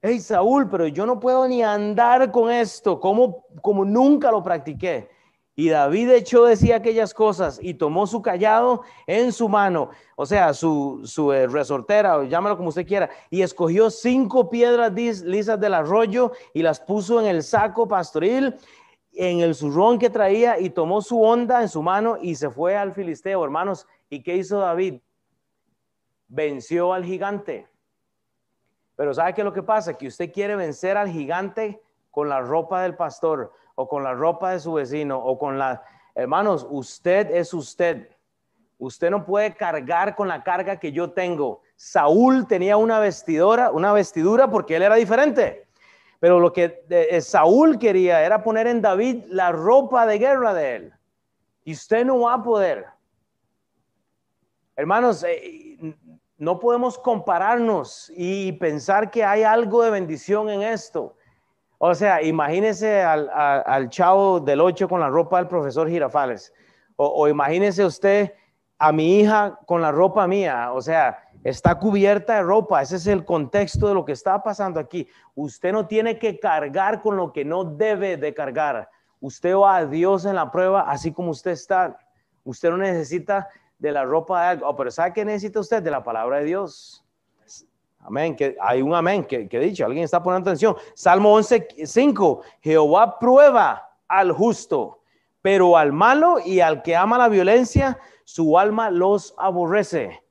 hey 0.00 0.20
Saúl, 0.20 0.70
pero 0.70 0.86
yo 0.86 1.04
no 1.04 1.20
puedo 1.20 1.46
ni 1.46 1.62
andar 1.62 2.30
con 2.30 2.50
esto, 2.50 2.98
como, 2.98 3.44
como 3.60 3.84
nunca 3.84 4.30
lo 4.30 4.42
practiqué. 4.42 5.10
Y 5.58 5.70
David 5.70 6.10
echó 6.10 6.44
decía 6.44 6.76
aquellas 6.76 7.12
cosas 7.12 7.58
y 7.60 7.74
tomó 7.74 8.06
su 8.06 8.22
callado 8.22 8.82
en 9.08 9.32
su 9.32 9.48
mano, 9.48 9.90
o 10.14 10.24
sea, 10.24 10.54
su, 10.54 11.00
su 11.02 11.32
eh, 11.32 11.48
resortera, 11.48 12.16
o 12.18 12.22
llámalo 12.22 12.56
como 12.56 12.68
usted 12.68 12.86
quiera, 12.86 13.10
y 13.28 13.42
escogió 13.42 13.90
cinco 13.90 14.50
piedras 14.50 14.92
lisas 15.24 15.58
del 15.58 15.74
arroyo 15.74 16.30
y 16.54 16.62
las 16.62 16.78
puso 16.78 17.20
en 17.20 17.26
el 17.26 17.42
saco 17.42 17.88
pastoril, 17.88 18.54
en 19.14 19.40
el 19.40 19.56
zurrón 19.56 19.98
que 19.98 20.10
traía, 20.10 20.60
y 20.60 20.70
tomó 20.70 21.02
su 21.02 21.20
onda 21.20 21.60
en 21.60 21.68
su 21.68 21.82
mano 21.82 22.18
y 22.22 22.36
se 22.36 22.50
fue 22.50 22.76
al 22.76 22.94
filisteo, 22.94 23.42
hermanos. 23.42 23.84
¿Y 24.08 24.22
qué 24.22 24.36
hizo 24.36 24.60
David? 24.60 25.00
Venció 26.28 26.92
al 26.92 27.04
gigante. 27.04 27.66
Pero 28.94 29.12
¿sabe 29.12 29.34
qué 29.34 29.40
es 29.40 29.44
lo 29.44 29.52
que 29.52 29.64
pasa? 29.64 29.98
Que 29.98 30.06
usted 30.06 30.32
quiere 30.32 30.54
vencer 30.54 30.96
al 30.96 31.08
gigante 31.08 31.82
con 32.12 32.28
la 32.28 32.42
ropa 32.42 32.80
del 32.82 32.94
pastor 32.94 33.52
o 33.80 33.86
con 33.86 34.02
la 34.02 34.12
ropa 34.12 34.50
de 34.50 34.58
su 34.58 34.72
vecino 34.72 35.16
o 35.16 35.38
con 35.38 35.56
la... 35.56 35.84
Hermanos, 36.12 36.66
usted 36.68 37.30
es 37.30 37.54
usted. 37.54 38.08
Usted 38.76 39.08
no 39.08 39.24
puede 39.24 39.54
cargar 39.54 40.16
con 40.16 40.26
la 40.26 40.42
carga 40.42 40.80
que 40.80 40.90
yo 40.90 41.12
tengo. 41.12 41.62
Saúl 41.76 42.48
tenía 42.48 42.76
una 42.76 42.98
vestidura, 42.98 43.70
una 43.70 43.92
vestidura 43.92 44.50
porque 44.50 44.74
él 44.74 44.82
era 44.82 44.96
diferente. 44.96 45.68
Pero 46.18 46.40
lo 46.40 46.52
que 46.52 46.84
eh, 46.90 47.20
Saúl 47.20 47.78
quería 47.78 48.24
era 48.24 48.42
poner 48.42 48.66
en 48.66 48.82
David 48.82 49.26
la 49.28 49.52
ropa 49.52 50.06
de 50.06 50.18
guerra 50.18 50.54
de 50.54 50.74
él. 50.74 50.92
Y 51.62 51.74
usted 51.74 52.04
no 52.04 52.18
va 52.18 52.34
a 52.34 52.42
poder. 52.42 52.84
Hermanos, 54.74 55.22
eh, 55.22 55.94
no 56.36 56.58
podemos 56.58 56.98
compararnos 56.98 58.10
y 58.16 58.50
pensar 58.54 59.08
que 59.12 59.22
hay 59.22 59.44
algo 59.44 59.84
de 59.84 59.90
bendición 59.90 60.50
en 60.50 60.62
esto. 60.62 61.14
O 61.78 61.94
sea, 61.94 62.22
imagínese 62.22 63.02
al, 63.02 63.88
chavo 63.88 64.40
del 64.40 64.60
8 64.60 64.88
con 64.88 65.00
la 65.00 65.08
ropa 65.08 65.38
del 65.38 65.46
profesor 65.46 65.88
Girafales. 65.88 66.52
O, 66.96 67.06
o 67.06 67.28
imagínese 67.28 67.84
usted 67.84 68.32
a 68.78 68.92
mi 68.92 69.20
hija 69.20 69.58
con 69.66 69.80
la 69.80 69.92
ropa 69.92 70.26
mía. 70.26 70.72
O 70.72 70.82
sea, 70.82 71.22
está 71.44 71.78
cubierta 71.78 72.34
de 72.34 72.42
ropa. 72.42 72.82
Ese 72.82 72.96
es 72.96 73.06
el 73.06 73.24
contexto 73.24 73.88
de 73.88 73.94
lo 73.94 74.04
que 74.04 74.12
está 74.12 74.42
pasando 74.42 74.80
aquí. 74.80 75.08
Usted 75.34 75.72
no 75.72 75.86
tiene 75.86 76.18
que 76.18 76.38
cargar 76.38 77.00
con 77.00 77.16
lo 77.16 77.32
que 77.32 77.44
no 77.44 77.64
debe 77.64 78.16
de 78.16 78.34
cargar. 78.34 78.88
Usted 79.20 79.54
va 79.54 79.76
a 79.76 79.86
Dios 79.86 80.24
en 80.24 80.34
la 80.34 80.50
prueba 80.50 80.82
así 80.82 81.12
como 81.12 81.30
usted 81.30 81.52
está. 81.52 81.98
Usted 82.44 82.70
no 82.70 82.78
necesita 82.78 83.48
de 83.78 83.92
la 83.92 84.04
ropa 84.04 84.42
de 84.42 84.48
algo. 84.48 84.68
Oh, 84.68 84.76
pero 84.76 84.90
¿sabe 84.90 85.12
qué 85.12 85.24
necesita 85.24 85.60
usted? 85.60 85.82
De 85.82 85.90
la 85.90 86.02
palabra 86.02 86.38
de 86.38 86.44
Dios. 86.44 87.04
Amén, 88.08 88.34
que 88.34 88.56
hay 88.58 88.80
un 88.80 88.94
amén 88.94 89.22
que, 89.22 89.46
que 89.46 89.60
dicho, 89.60 89.84
alguien 89.84 90.02
está 90.02 90.22
poniendo 90.22 90.48
atención. 90.48 90.74
Salmo 90.94 91.34
11, 91.34 91.68
5, 91.84 92.40
Jehová 92.62 93.18
prueba 93.18 93.90
al 94.08 94.32
justo, 94.32 95.02
pero 95.42 95.76
al 95.76 95.92
malo 95.92 96.38
y 96.42 96.60
al 96.60 96.82
que 96.82 96.96
ama 96.96 97.18
la 97.18 97.28
violencia, 97.28 97.98
su 98.24 98.58
alma 98.58 98.90
los 98.90 99.34
aborrece. 99.36 100.22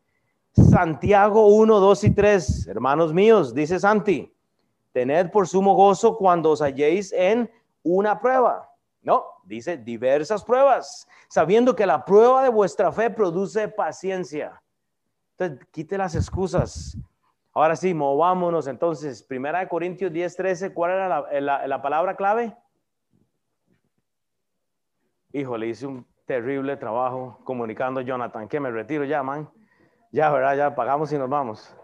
Santiago 0.53 1.45
1, 1.49 1.79
2 1.79 2.03
y 2.05 2.11
3, 2.15 2.67
hermanos 2.67 3.13
míos, 3.13 3.53
dice 3.53 3.79
Santi, 3.79 4.33
tened 4.91 5.29
por 5.29 5.47
sumo 5.47 5.75
gozo 5.75 6.17
cuando 6.17 6.49
os 6.49 6.63
halléis 6.63 7.13
en 7.13 7.47
una 7.83 8.19
prueba. 8.19 8.71
No, 9.03 9.23
dice 9.45 9.77
diversas 9.77 10.43
pruebas, 10.43 11.07
sabiendo 11.29 11.75
que 11.75 11.85
la 11.85 12.03
prueba 12.03 12.41
de 12.41 12.49
vuestra 12.49 12.91
fe 12.91 13.11
produce 13.11 13.67
paciencia. 13.67 14.63
Entonces, 15.37 15.67
quite 15.71 15.95
las 15.95 16.15
excusas. 16.15 16.97
Ahora 17.57 17.75
sí, 17.75 17.91
movámonos 17.91 18.67
entonces. 18.67 19.23
Primera 19.23 19.57
de 19.57 19.67
Corintios 19.67 20.13
10, 20.13 20.35
13, 20.35 20.73
¿cuál 20.75 20.91
era 20.91 21.67
la, 21.67 21.81
palabra 21.81 22.15
clave? 22.15 22.55
Híjole, 25.33 25.65
hice 25.65 25.87
un 25.87 26.05
terrible 26.27 26.77
trabajo 26.77 27.39
comunicando 27.43 28.01
Jonathan, 28.01 28.47
que 28.47 28.59
me 28.59 28.69
retiro 28.69 29.05
ya, 29.05 29.23
man. 29.23 29.49
Ya, 30.11 30.29
¿verdad? 30.29 30.55
Ya 30.55 30.75
pagamos 30.75 31.11
y 31.11 31.17
nos 31.17 31.27
vamos. 31.27 31.75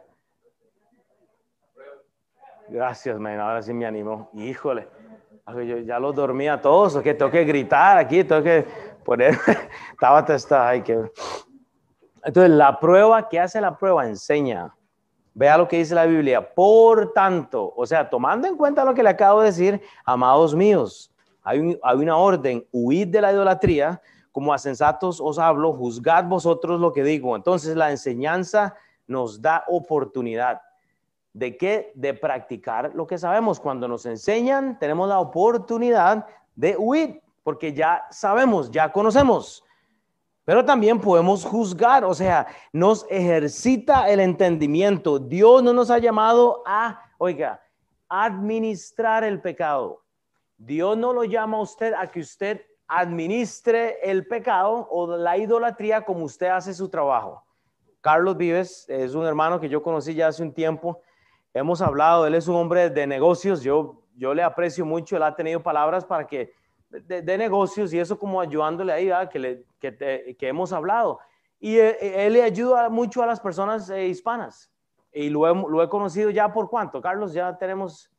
Gracias, 2.69 3.17
man. 3.17 3.39
Ahora 3.39 3.63
sí 3.63 3.73
me 3.73 3.87
animó. 3.87 4.29
Híjole. 4.33 4.87
Yo 5.47 5.79
ya 5.79 5.97
los 5.97 6.13
dormía 6.13 6.61
todos, 6.61 7.01
que 7.01 7.15
tengo 7.15 7.31
que 7.31 7.45
gritar 7.45 7.97
aquí, 7.97 8.23
tengo 8.23 8.43
que 8.43 8.63
poner, 9.03 9.35
estaba 9.91 10.23
testada, 10.23 10.83
que... 10.83 11.03
Entonces, 12.23 12.51
la 12.51 12.79
prueba, 12.79 13.27
¿qué 13.27 13.39
hace 13.39 13.59
la 13.59 13.75
prueba? 13.75 14.07
Enseña. 14.07 14.71
Vea 15.33 15.57
lo 15.57 15.67
que 15.67 15.77
dice 15.77 15.95
la 15.95 16.05
Biblia. 16.05 16.53
Por 16.53 17.11
tanto, 17.13 17.73
o 17.75 17.85
sea, 17.85 18.09
tomando 18.09 18.47
en 18.47 18.55
cuenta 18.55 18.85
lo 18.85 18.93
que 18.93 19.03
le 19.03 19.09
acabo 19.09 19.41
de 19.41 19.47
decir, 19.47 19.81
amados 20.05 20.53
míos, 20.55 21.11
hay, 21.41 21.79
hay 21.81 21.97
una 21.97 22.17
orden, 22.17 22.65
huid 22.71 23.07
de 23.07 23.21
la 23.21 23.33
idolatría, 23.33 24.01
como 24.31 24.53
a 24.53 24.57
sensatos 24.57 25.21
os 25.21 25.37
hablo, 25.37 25.73
juzgad 25.73 26.25
vosotros 26.25 26.79
lo 26.79 26.91
que 26.91 27.03
digo. 27.03 27.35
Entonces, 27.35 27.75
la 27.75 27.91
enseñanza 27.91 28.75
nos 29.07 29.41
da 29.41 29.63
oportunidad. 29.67 30.61
¿De 31.33 31.57
qué? 31.57 31.91
De 31.95 32.13
practicar 32.13 32.93
lo 32.93 33.07
que 33.07 33.17
sabemos. 33.17 33.59
Cuando 33.59 33.87
nos 33.87 34.05
enseñan, 34.05 34.77
tenemos 34.79 35.09
la 35.09 35.19
oportunidad 35.19 36.25
de 36.55 36.75
huir, 36.77 37.21
porque 37.43 37.73
ya 37.73 38.05
sabemos, 38.11 38.71
ya 38.71 38.91
conocemos. 38.91 39.63
Pero 40.45 40.65
también 40.65 40.99
podemos 40.99 41.45
juzgar, 41.45 42.03
o 42.03 42.13
sea, 42.13 42.47
nos 42.73 43.05
ejercita 43.09 44.09
el 44.09 44.19
entendimiento. 44.19 45.19
Dios 45.19 45.63
no 45.63 45.73
nos 45.73 45.89
ha 45.89 45.99
llamado 45.99 46.63
a, 46.65 47.01
oiga, 47.17 47.61
administrar 48.09 49.23
el 49.23 49.41
pecado. 49.41 50.03
Dios 50.57 50.97
no 50.97 51.13
lo 51.13 51.23
llama 51.23 51.57
a 51.57 51.61
usted 51.61 51.93
a 51.93 52.07
que 52.11 52.19
usted 52.19 52.61
administre 52.87 53.97
el 54.03 54.27
pecado 54.27 54.87
o 54.91 55.17
la 55.17 55.37
idolatría 55.37 56.03
como 56.03 56.25
usted 56.25 56.47
hace 56.47 56.73
su 56.73 56.89
trabajo. 56.89 57.43
Carlos 58.01 58.35
Vives 58.35 58.85
es 58.89 59.15
un 59.15 59.25
hermano 59.25 59.59
que 59.59 59.69
yo 59.69 59.81
conocí 59.81 60.13
ya 60.13 60.27
hace 60.27 60.43
un 60.43 60.53
tiempo 60.53 61.01
hemos 61.53 61.81
hablado, 61.81 62.25
él 62.25 62.35
es 62.35 62.47
un 62.47 62.55
hombre 62.55 62.89
de 62.89 63.05
negocios, 63.05 63.61
yo, 63.61 64.01
yo 64.15 64.33
le 64.33 64.43
aprecio 64.43 64.85
mucho, 64.85 65.15
él 65.15 65.23
ha 65.23 65.35
tenido 65.35 65.61
palabras 65.61 66.03
para 66.03 66.25
que, 66.25 66.53
de, 67.01 67.37
negocios 67.37 67.93
y 67.93 67.99
eso 67.99 68.17
como 68.17 68.39
ayudándole 68.39 68.93
ahí, 68.93 69.09
que, 69.31 69.39
le, 69.39 69.65
que, 69.79 70.35
que, 70.37 70.47
hemos 70.47 70.71
hablado. 70.71 71.19
Y 71.59 71.77
eh, 71.77 71.97
eh, 71.99 72.25
él 72.27 72.33
le 72.33 72.43
ayuda 72.43 72.89
mucho 72.89 73.23
a 73.23 73.25
las 73.25 73.39
personas 73.39 73.89
eh, 73.89 74.07
hispanas. 74.07 74.71
Y 75.11 75.29
lo 75.29 75.47
he, 75.47 75.53
lo 75.53 75.83
he, 75.83 75.89
conocido 75.89 76.29
ya 76.29 76.51
por 76.51 76.69
cuánto, 76.69 77.01
Carlos, 77.01 77.33
ya 77.33 77.57
tenemos, 77.57 78.09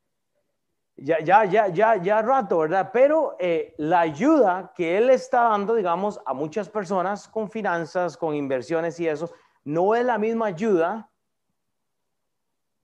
ya, 0.97 1.19
ya, 1.21 1.45
ya, 1.45 1.69
ya, 1.69 1.97
ya 1.97 2.23
rato, 2.23 2.59
¿verdad? 2.59 2.91
Pero 2.93 3.37
la 3.79 4.01
ayuda 4.01 4.73
que 4.77 4.97
él 4.97 5.11
está 5.11 5.49
dando, 5.49 5.75
digamos, 5.75 6.21
a 6.25 6.33
muchas 6.35 6.69
personas 6.69 7.27
con 7.27 7.51
finanzas, 7.51 8.17
con 8.17 8.35
inversiones 8.35 9.01
y 9.01 9.09
eso, 9.09 9.31
no 9.65 9.95
es 9.97 10.05
la 10.05 10.19
misma 10.19 10.47
ayuda 10.47 11.11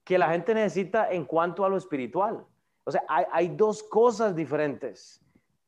que 0.03 0.17
la 0.17 0.29
gente 0.29 0.53
necesita 0.53 1.09
en 1.09 1.23
cuanto 1.23 1.63
a 1.63 1.69
lo 1.69 1.77
espiritual. 1.77 2.45
O 2.83 2.91
sea, 2.91 3.03
hay, 3.07 3.49
dos 3.49 3.83
cosas 3.83 4.35
diferentes. 4.35 5.20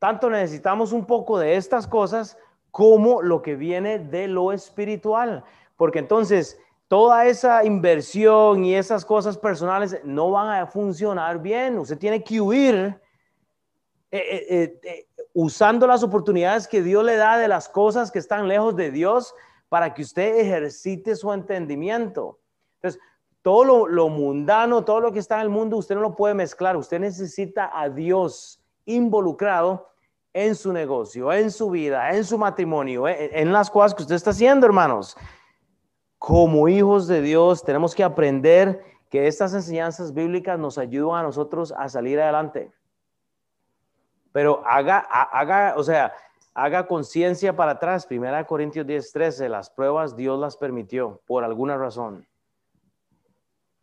Tanto 0.03 0.29
necesitamos 0.29 0.91
un 0.91 1.05
poco 1.05 1.39
de 1.39 1.55
estas 1.55 1.87
cosas 1.87 2.37
como 2.71 3.21
lo 3.21 3.41
que 3.41 3.55
viene 3.55 3.99
de 3.99 4.27
lo 4.27 4.51
espiritual. 4.51 5.45
Porque 5.77 5.99
entonces 5.99 6.59
toda 6.89 7.25
esa 7.25 7.63
inversión 7.63 8.65
y 8.65 8.75
esas 8.75 9.05
cosas 9.05 9.37
personales 9.37 10.01
no 10.03 10.29
van 10.29 10.59
a 10.59 10.67
funcionar 10.67 11.41
bien. 11.41 11.79
Usted 11.79 11.97
tiene 11.97 12.21
que 12.21 12.41
huir 12.41 12.99
eh, 14.11 14.45
eh, 14.49 14.79
eh, 14.83 15.07
usando 15.31 15.87
las 15.87 16.03
oportunidades 16.03 16.67
que 16.67 16.81
Dios 16.83 17.05
le 17.05 17.15
da 17.15 17.37
de 17.37 17.47
las 17.47 17.69
cosas 17.69 18.11
que 18.11 18.19
están 18.19 18.49
lejos 18.49 18.75
de 18.75 18.91
Dios 18.91 19.33
para 19.69 19.93
que 19.93 20.01
usted 20.01 20.37
ejercite 20.37 21.15
su 21.15 21.31
entendimiento. 21.31 22.41
Entonces, 22.81 22.99
todo 23.41 23.87
lo, 23.87 24.09
mundano, 24.09 24.83
todo 24.83 24.99
lo 24.99 25.13
que 25.13 25.19
está 25.19 25.35
en 25.35 25.43
el 25.43 25.49
mundo, 25.49 25.77
usted 25.77 25.95
no 25.95 26.01
lo 26.01 26.13
puede 26.17 26.33
mezclar. 26.33 26.75
Usted 26.75 26.99
necesita 26.99 27.71
a 27.73 27.87
Dios 27.87 28.61
involucrado 28.85 29.92
en 30.33 30.55
su 30.55 30.73
negocio, 30.73 31.31
en 31.31 31.51
su 31.51 31.69
vida, 31.69 32.11
en 32.15 32.25
su 32.25 32.37
matrimonio, 32.37 33.07
en, 33.07 33.29
en 33.31 33.53
las 33.53 33.69
cosas 33.69 33.93
que 33.93 34.01
usted 34.01 34.15
está 34.15 34.31
haciendo, 34.31 34.65
hermanos. 34.65 35.15
Como 36.17 36.67
hijos 36.67 37.07
de 37.07 37.21
Dios, 37.21 37.63
tenemos 37.63 37.93
que 37.93 38.03
aprender 38.03 38.83
que 39.09 39.27
estas 39.27 39.53
enseñanzas 39.53 40.13
bíblicas 40.13 40.57
nos 40.57 40.79
ayudan 40.79 41.19
a 41.19 41.23
nosotros 41.23 41.71
a 41.77 41.87
salir 41.87 42.19
adelante. 42.19 42.73
Pero 44.31 44.63
haga, 44.65 44.97
haga, 44.97 45.75
o 45.77 45.83
sea, 45.83 46.13
haga 46.55 46.87
conciencia 46.87 47.55
para 47.55 47.73
atrás. 47.73 48.07
Primera 48.07 48.45
Corintios 48.47 48.87
10, 48.87 49.11
13, 49.11 49.49
las 49.49 49.69
pruebas 49.69 50.15
Dios 50.15 50.39
las 50.39 50.57
permitió 50.57 51.21
por 51.27 51.43
alguna 51.43 51.77
razón. 51.77 52.27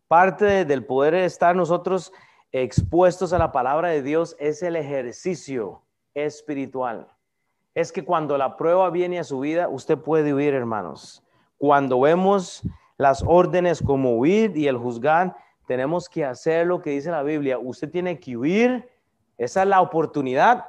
Parte 0.08 0.64
del 0.64 0.84
poder 0.84 1.14
estar 1.14 1.54
nosotros 1.54 2.12
expuestos 2.50 3.32
a 3.32 3.38
la 3.38 3.52
palabra 3.52 3.90
de 3.90 4.02
Dios 4.02 4.34
es 4.40 4.64
el 4.64 4.74
ejercicio 4.74 5.84
espiritual. 6.14 7.08
Es 7.74 7.92
que 7.92 8.04
cuando 8.04 8.36
la 8.36 8.56
prueba 8.56 8.90
viene 8.90 9.18
a 9.18 9.24
su 9.24 9.40
vida, 9.40 9.68
usted 9.68 9.98
puede 9.98 10.34
huir, 10.34 10.54
hermanos. 10.54 11.22
Cuando 11.58 12.00
vemos 12.00 12.62
las 12.96 13.22
órdenes 13.26 13.82
como 13.82 14.16
huir 14.16 14.56
y 14.56 14.66
el 14.66 14.76
juzgar, 14.76 15.36
tenemos 15.66 16.08
que 16.08 16.24
hacer 16.24 16.66
lo 16.66 16.82
que 16.82 16.90
dice 16.90 17.10
la 17.10 17.22
Biblia. 17.22 17.58
Usted 17.58 17.90
tiene 17.90 18.18
que 18.18 18.36
huir, 18.36 18.88
esa 19.38 19.62
es 19.62 19.68
la 19.68 19.80
oportunidad. 19.80 20.66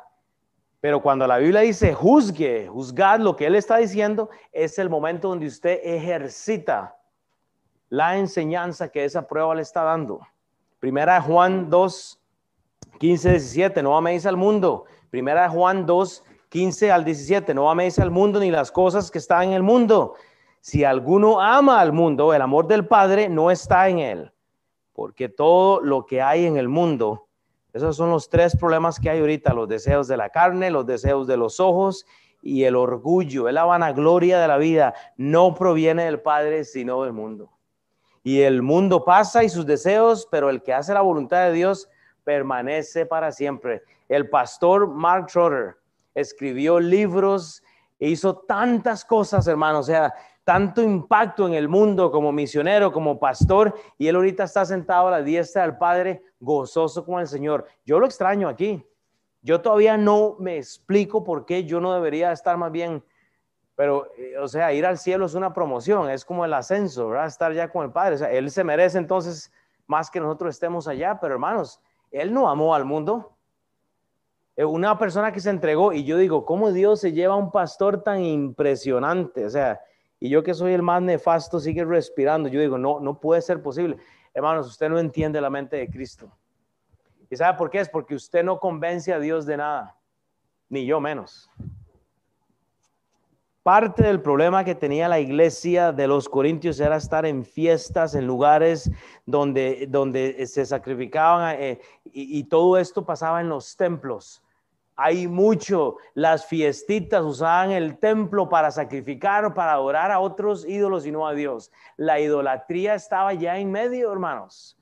Pero 0.79 1.01
cuando 1.01 1.27
la 1.27 1.37
Biblia 1.37 1.61
dice 1.61 1.93
juzgue, 1.93 2.67
juzgad 2.67 3.19
lo 3.19 3.35
que 3.35 3.45
Él 3.45 3.55
está 3.55 3.77
diciendo, 3.77 4.29
es 4.51 4.79
el 4.79 4.89
momento 4.89 5.29
donde 5.29 5.47
usted 5.47 5.79
ejercita 5.83 6.95
la 7.89 8.17
enseñanza 8.17 8.89
que 8.89 9.03
esa 9.03 9.27
prueba 9.27 9.53
le 9.53 9.61
está 9.61 9.83
dando. 9.83 10.21
Primera 10.79 11.21
Juan 11.21 11.69
2, 11.69 12.19
15, 12.99 13.29
17, 13.31 13.83
no 13.83 13.95
améis 13.95 14.25
al 14.25 14.37
mundo. 14.37 14.85
Primera 15.11 15.47
Juan 15.49 15.85
2, 15.85 16.23
15 16.49 16.91
al 16.91 17.05
17, 17.05 17.53
no 17.53 17.69
améis 17.69 17.99
al 17.99 18.09
mundo 18.09 18.39
ni 18.39 18.49
las 18.49 18.71
cosas 18.71 19.11
que 19.11 19.19
están 19.19 19.43
en 19.43 19.53
el 19.53 19.61
mundo. 19.61 20.15
Si 20.61 20.83
alguno 20.83 21.39
ama 21.39 21.79
al 21.79 21.93
mundo, 21.93 22.33
el 22.33 22.41
amor 22.41 22.65
del 22.67 22.87
Padre 22.87 23.29
no 23.29 23.51
está 23.51 23.87
en 23.89 23.99
él. 23.99 24.31
Porque 24.93 25.29
todo 25.29 25.81
lo 25.81 26.05
que 26.05 26.21
hay 26.21 26.45
en 26.45 26.57
el 26.57 26.67
mundo, 26.67 27.27
esos 27.73 27.95
son 27.95 28.09
los 28.09 28.29
tres 28.29 28.57
problemas 28.57 28.99
que 28.99 29.09
hay 29.09 29.19
ahorita, 29.19 29.53
los 29.53 29.67
deseos 29.67 30.07
de 30.07 30.17
la 30.17 30.29
carne, 30.29 30.71
los 30.71 30.87
deseos 30.87 31.27
de 31.27 31.37
los 31.37 31.59
ojos 31.59 32.05
y 32.41 32.63
el 32.63 32.75
orgullo, 32.75 33.47
es 33.47 33.53
la 33.53 33.65
vanagloria 33.65 34.39
de 34.39 34.47
la 34.47 34.57
vida, 34.57 34.95
no 35.17 35.53
proviene 35.53 36.05
del 36.05 36.21
Padre, 36.21 36.63
sino 36.63 37.03
del 37.03 37.13
mundo 37.13 37.51
y 38.23 38.41
el 38.41 38.61
mundo 38.61 39.03
pasa 39.03 39.43
y 39.43 39.49
sus 39.49 39.65
deseos, 39.65 40.27
pero 40.29 40.49
el 40.49 40.61
que 40.61 40.73
hace 40.73 40.93
la 40.93 41.01
voluntad 41.01 41.45
de 41.45 41.53
Dios 41.53 41.89
permanece 42.23 43.05
para 43.05 43.31
siempre. 43.31 43.83
El 44.07 44.29
pastor 44.29 44.87
Mark 44.87 45.27
Trotter 45.27 45.77
escribió 46.13 46.79
libros 46.79 47.63
e 47.99 48.09
hizo 48.09 48.35
tantas 48.35 49.05
cosas, 49.05 49.47
hermano, 49.47 49.79
o 49.79 49.83
sea, 49.83 50.13
tanto 50.43 50.81
impacto 50.81 51.47
en 51.47 51.53
el 51.53 51.69
mundo 51.69 52.11
como 52.11 52.31
misionero, 52.31 52.91
como 52.91 53.19
pastor, 53.19 53.73
y 53.97 54.07
él 54.07 54.15
ahorita 54.15 54.43
está 54.43 54.65
sentado 54.65 55.07
a 55.07 55.11
la 55.11 55.21
diestra 55.21 55.61
del 55.61 55.77
Padre, 55.77 56.23
gozoso 56.39 57.05
con 57.05 57.19
el 57.19 57.27
Señor. 57.27 57.67
Yo 57.85 57.99
lo 57.99 58.05
extraño 58.05 58.49
aquí. 58.49 58.85
Yo 59.43 59.61
todavía 59.61 59.97
no 59.97 60.35
me 60.39 60.57
explico 60.57 61.23
por 61.23 61.45
qué 61.45 61.63
yo 61.63 61.79
no 61.79 61.93
debería 61.93 62.31
estar 62.31 62.57
más 62.57 62.71
bien 62.71 63.03
pero, 63.81 64.11
eh, 64.15 64.37
o 64.37 64.47
sea, 64.47 64.71
ir 64.73 64.85
al 64.85 64.99
cielo 64.99 65.25
es 65.25 65.33
una 65.33 65.53
promoción, 65.53 66.07
es 66.11 66.23
como 66.23 66.45
el 66.45 66.53
ascenso, 66.53 67.09
¿verdad? 67.09 67.25
Estar 67.25 67.51
ya 67.51 67.67
con 67.67 67.83
el 67.83 67.91
Padre. 67.91 68.13
O 68.13 68.17
sea, 68.19 68.31
Él 68.31 68.51
se 68.51 68.63
merece 68.63 68.99
entonces 68.99 69.51
más 69.87 70.11
que 70.11 70.19
nosotros 70.19 70.53
estemos 70.53 70.87
allá, 70.87 71.17
pero 71.19 71.33
hermanos, 71.33 71.81
Él 72.11 72.33
no 72.33 72.49
amó 72.49 72.75
al 72.75 72.85
mundo. 72.85 73.37
Eh, 74.55 74.65
una 74.65 74.97
persona 74.97 75.31
que 75.31 75.39
se 75.39 75.49
entregó, 75.49 75.93
y 75.93 76.03
yo 76.03 76.17
digo, 76.17 76.45
¿cómo 76.45 76.71
Dios 76.71 76.99
se 76.99 77.13
lleva 77.13 77.33
a 77.33 77.37
un 77.37 77.51
pastor 77.51 78.03
tan 78.03 78.21
impresionante? 78.21 79.45
O 79.45 79.49
sea, 79.49 79.79
y 80.19 80.29
yo 80.29 80.43
que 80.43 80.53
soy 80.53 80.73
el 80.73 80.83
más 80.83 81.01
nefasto 81.01 81.59
sigue 81.59 81.83
respirando. 81.83 82.47
Yo 82.47 82.61
digo, 82.61 82.77
no, 82.77 82.99
no 82.99 83.19
puede 83.19 83.41
ser 83.41 83.61
posible. 83.61 83.97
hermanos, 84.33 84.67
usted 84.67 84.89
no 84.89 84.99
entiende 84.99 85.41
la 85.41 85.49
mente 85.49 85.77
de 85.77 85.89
Cristo. 85.89 86.31
¿Y 87.29 87.35
sabe 87.35 87.57
por 87.57 87.69
qué? 87.69 87.79
Es 87.79 87.89
porque 87.89 88.13
usted 88.13 88.43
no 88.43 88.59
convence 88.59 89.13
a 89.13 89.19
Dios 89.19 89.45
de 89.45 89.57
nada, 89.57 89.97
ni 90.69 90.85
yo 90.85 90.99
menos. 90.99 91.49
Parte 93.63 94.01
del 94.01 94.21
problema 94.21 94.63
que 94.63 94.73
tenía 94.73 95.07
la 95.07 95.19
iglesia 95.19 95.91
de 95.91 96.07
los 96.07 96.27
corintios 96.27 96.79
era 96.79 96.95
estar 96.95 97.27
en 97.27 97.45
fiestas, 97.45 98.15
en 98.15 98.25
lugares 98.25 98.89
donde, 99.27 99.85
donde 99.87 100.47
se 100.47 100.65
sacrificaban 100.65 101.55
eh, 101.59 101.79
y, 102.05 102.39
y, 102.39 102.43
todo 102.45 102.79
esto 102.79 103.05
pasaba 103.05 103.39
en 103.39 103.49
los 103.49 103.77
templos. 103.77 104.41
Hay 104.95 105.27
mucho, 105.27 105.97
las 106.15 106.47
fiestitas 106.47 107.23
usaban 107.23 107.69
el 107.69 107.99
templo 107.99 108.49
para 108.49 108.71
sacrificar, 108.71 109.53
para 109.53 109.73
adorar 109.73 110.11
a 110.11 110.19
otros 110.19 110.65
ídolos 110.67 111.05
y 111.05 111.11
no 111.11 111.27
a 111.27 111.33
Dios. 111.33 111.71
La 111.97 112.19
idolatría 112.19 112.95
estaba 112.95 113.31
ya 113.35 113.59
en 113.59 113.71
medio, 113.71 114.11
hermanos. 114.11 114.75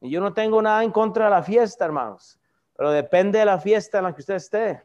Y 0.00 0.10
yo 0.10 0.20
no 0.20 0.34
tengo 0.34 0.60
nada 0.60 0.82
en 0.82 0.90
contra 0.90 1.26
de 1.26 1.30
la 1.30 1.42
fiesta, 1.44 1.84
hermanos, 1.84 2.40
pero 2.76 2.90
depende 2.90 3.38
de 3.38 3.44
la 3.44 3.60
fiesta 3.60 3.98
en 3.98 4.04
la 4.04 4.12
que 4.12 4.22
usted 4.22 4.34
esté. 4.34 4.82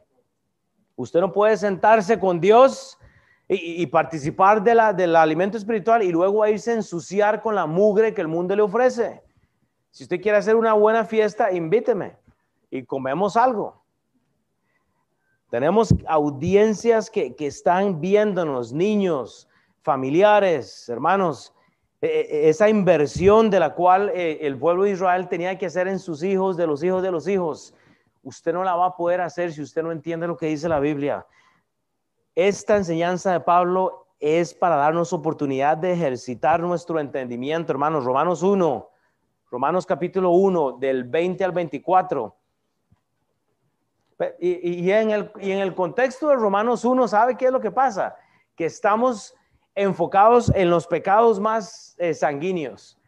Usted 0.94 1.20
no 1.20 1.32
puede 1.32 1.56
sentarse 1.56 2.18
con 2.20 2.40
Dios 2.40 2.96
y, 3.52 3.84
participar 3.88 4.62
de 4.62 4.76
la, 4.76 4.92
del 4.92 5.16
alimento 5.16 5.58
espiritual 5.58 6.04
y 6.04 6.12
luego 6.12 6.46
irse 6.46 6.70
a 6.70 6.74
ensuciar 6.74 7.42
con 7.42 7.56
la 7.56 7.66
mugre 7.66 8.14
que 8.14 8.20
el 8.20 8.28
mundo 8.28 8.54
le 8.54 8.62
ofrece. 8.62 9.22
Si 9.90 10.04
usted 10.04 10.20
quiere 10.20 10.38
hacer 10.38 10.54
una 10.54 10.72
buena 10.74 11.04
fiesta, 11.04 11.50
invíteme 11.50 12.16
y 12.70 12.84
comemos 12.84 13.36
algo. 13.36 13.82
Tenemos 15.50 15.92
audiencias 16.06 17.10
que, 17.10 17.34
que 17.34 17.48
están 17.48 18.00
viéndonos, 18.00 18.72
niños, 18.72 19.48
familiares, 19.82 20.88
hermanos, 20.88 21.52
e, 22.00 22.06
e, 22.06 22.48
esa 22.50 22.68
inversión 22.68 23.50
de 23.50 23.58
la 23.58 23.74
cual 23.74 24.12
eh, 24.14 24.38
el 24.42 24.56
pueblo 24.58 24.84
de 24.84 24.92
Israel 24.92 25.28
tenía 25.28 25.58
que 25.58 25.66
hacer 25.66 25.88
en 25.88 25.98
sus 25.98 26.22
hijos, 26.22 26.56
de 26.56 26.68
los 26.68 26.84
hijos 26.84 27.02
de 27.02 27.10
los 27.10 27.26
hijos. 27.26 27.74
Usted 28.22 28.52
no 28.52 28.62
la 28.62 28.76
va 28.76 28.86
a 28.86 28.96
poder 28.96 29.20
hacer 29.20 29.52
si 29.52 29.60
usted 29.60 29.82
no 29.82 29.90
entiende 29.90 30.28
lo 30.28 30.36
que 30.36 30.46
dice 30.46 30.68
la 30.68 30.78
Biblia. 30.78 31.26
Esta 32.34 32.76
enseñanza 32.76 33.32
de 33.32 33.40
Pablo 33.40 34.06
es 34.20 34.54
para 34.54 34.76
darnos 34.76 35.12
oportunidad 35.12 35.76
de 35.76 35.92
ejercitar 35.92 36.60
nuestro 36.60 37.00
entendimiento, 37.00 37.72
hermanos. 37.72 38.04
Romanos 38.04 38.42
1, 38.42 38.88
Romanos 39.50 39.86
capítulo 39.86 40.30
1, 40.30 40.72
del 40.72 41.04
20 41.04 41.44
al 41.44 41.52
24. 41.52 42.36
Y, 44.38 44.90
en 44.90 45.10
el, 45.10 45.32
y 45.40 45.50
en 45.50 45.58
el 45.60 45.74
contexto 45.74 46.28
de 46.28 46.36
Romanos 46.36 46.84
1, 46.84 47.08
¿sabe 47.08 47.36
qué 47.36 47.46
es 47.46 47.52
lo 47.52 47.60
que 47.60 47.70
pasa? 47.70 48.14
Que 48.54 48.66
estamos 48.66 49.34
enfocados 49.74 50.52
en 50.54 50.68
los 50.68 50.86
pecados 50.86 51.40
más 51.40 51.96
eh, 51.98 52.12
sanguíneos. 52.12 52.99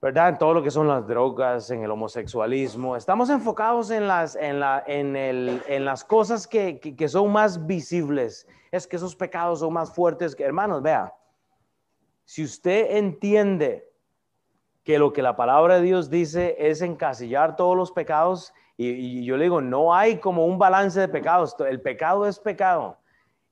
¿Verdad? 0.00 0.30
En 0.30 0.38
todo 0.38 0.54
lo 0.54 0.62
que 0.62 0.70
son 0.70 0.88
las 0.88 1.06
drogas, 1.06 1.70
en 1.70 1.82
el 1.82 1.90
homosexualismo. 1.90 2.96
Estamos 2.96 3.28
enfocados 3.28 3.90
en 3.90 4.08
las, 4.08 4.34
en 4.34 4.58
la, 4.58 4.82
en 4.86 5.14
el, 5.14 5.62
en 5.66 5.84
las 5.84 6.04
cosas 6.04 6.46
que, 6.46 6.80
que, 6.80 7.08
son 7.08 7.30
más 7.30 7.66
visibles. 7.66 8.48
Es 8.70 8.86
que 8.86 8.96
esos 8.96 9.14
pecados 9.14 9.60
son 9.60 9.74
más 9.74 9.94
fuertes 9.94 10.34
que, 10.34 10.44
hermanos, 10.44 10.82
vea, 10.82 11.12
si 12.24 12.42
usted 12.44 12.96
entiende 12.96 13.90
que 14.84 14.98
lo 14.98 15.12
que 15.12 15.20
la 15.20 15.36
palabra 15.36 15.76
de 15.76 15.82
Dios 15.82 16.08
dice 16.08 16.56
es 16.58 16.80
encasillar 16.80 17.56
todos 17.56 17.76
los 17.76 17.92
pecados, 17.92 18.54
y, 18.78 18.88
y 18.88 19.24
yo 19.26 19.36
le 19.36 19.44
digo, 19.44 19.60
no 19.60 19.94
hay 19.94 20.16
como 20.16 20.46
un 20.46 20.58
balance 20.58 20.98
de 20.98 21.08
pecados, 21.08 21.54
el 21.68 21.82
pecado 21.82 22.26
es 22.26 22.38
pecado. 22.38 22.96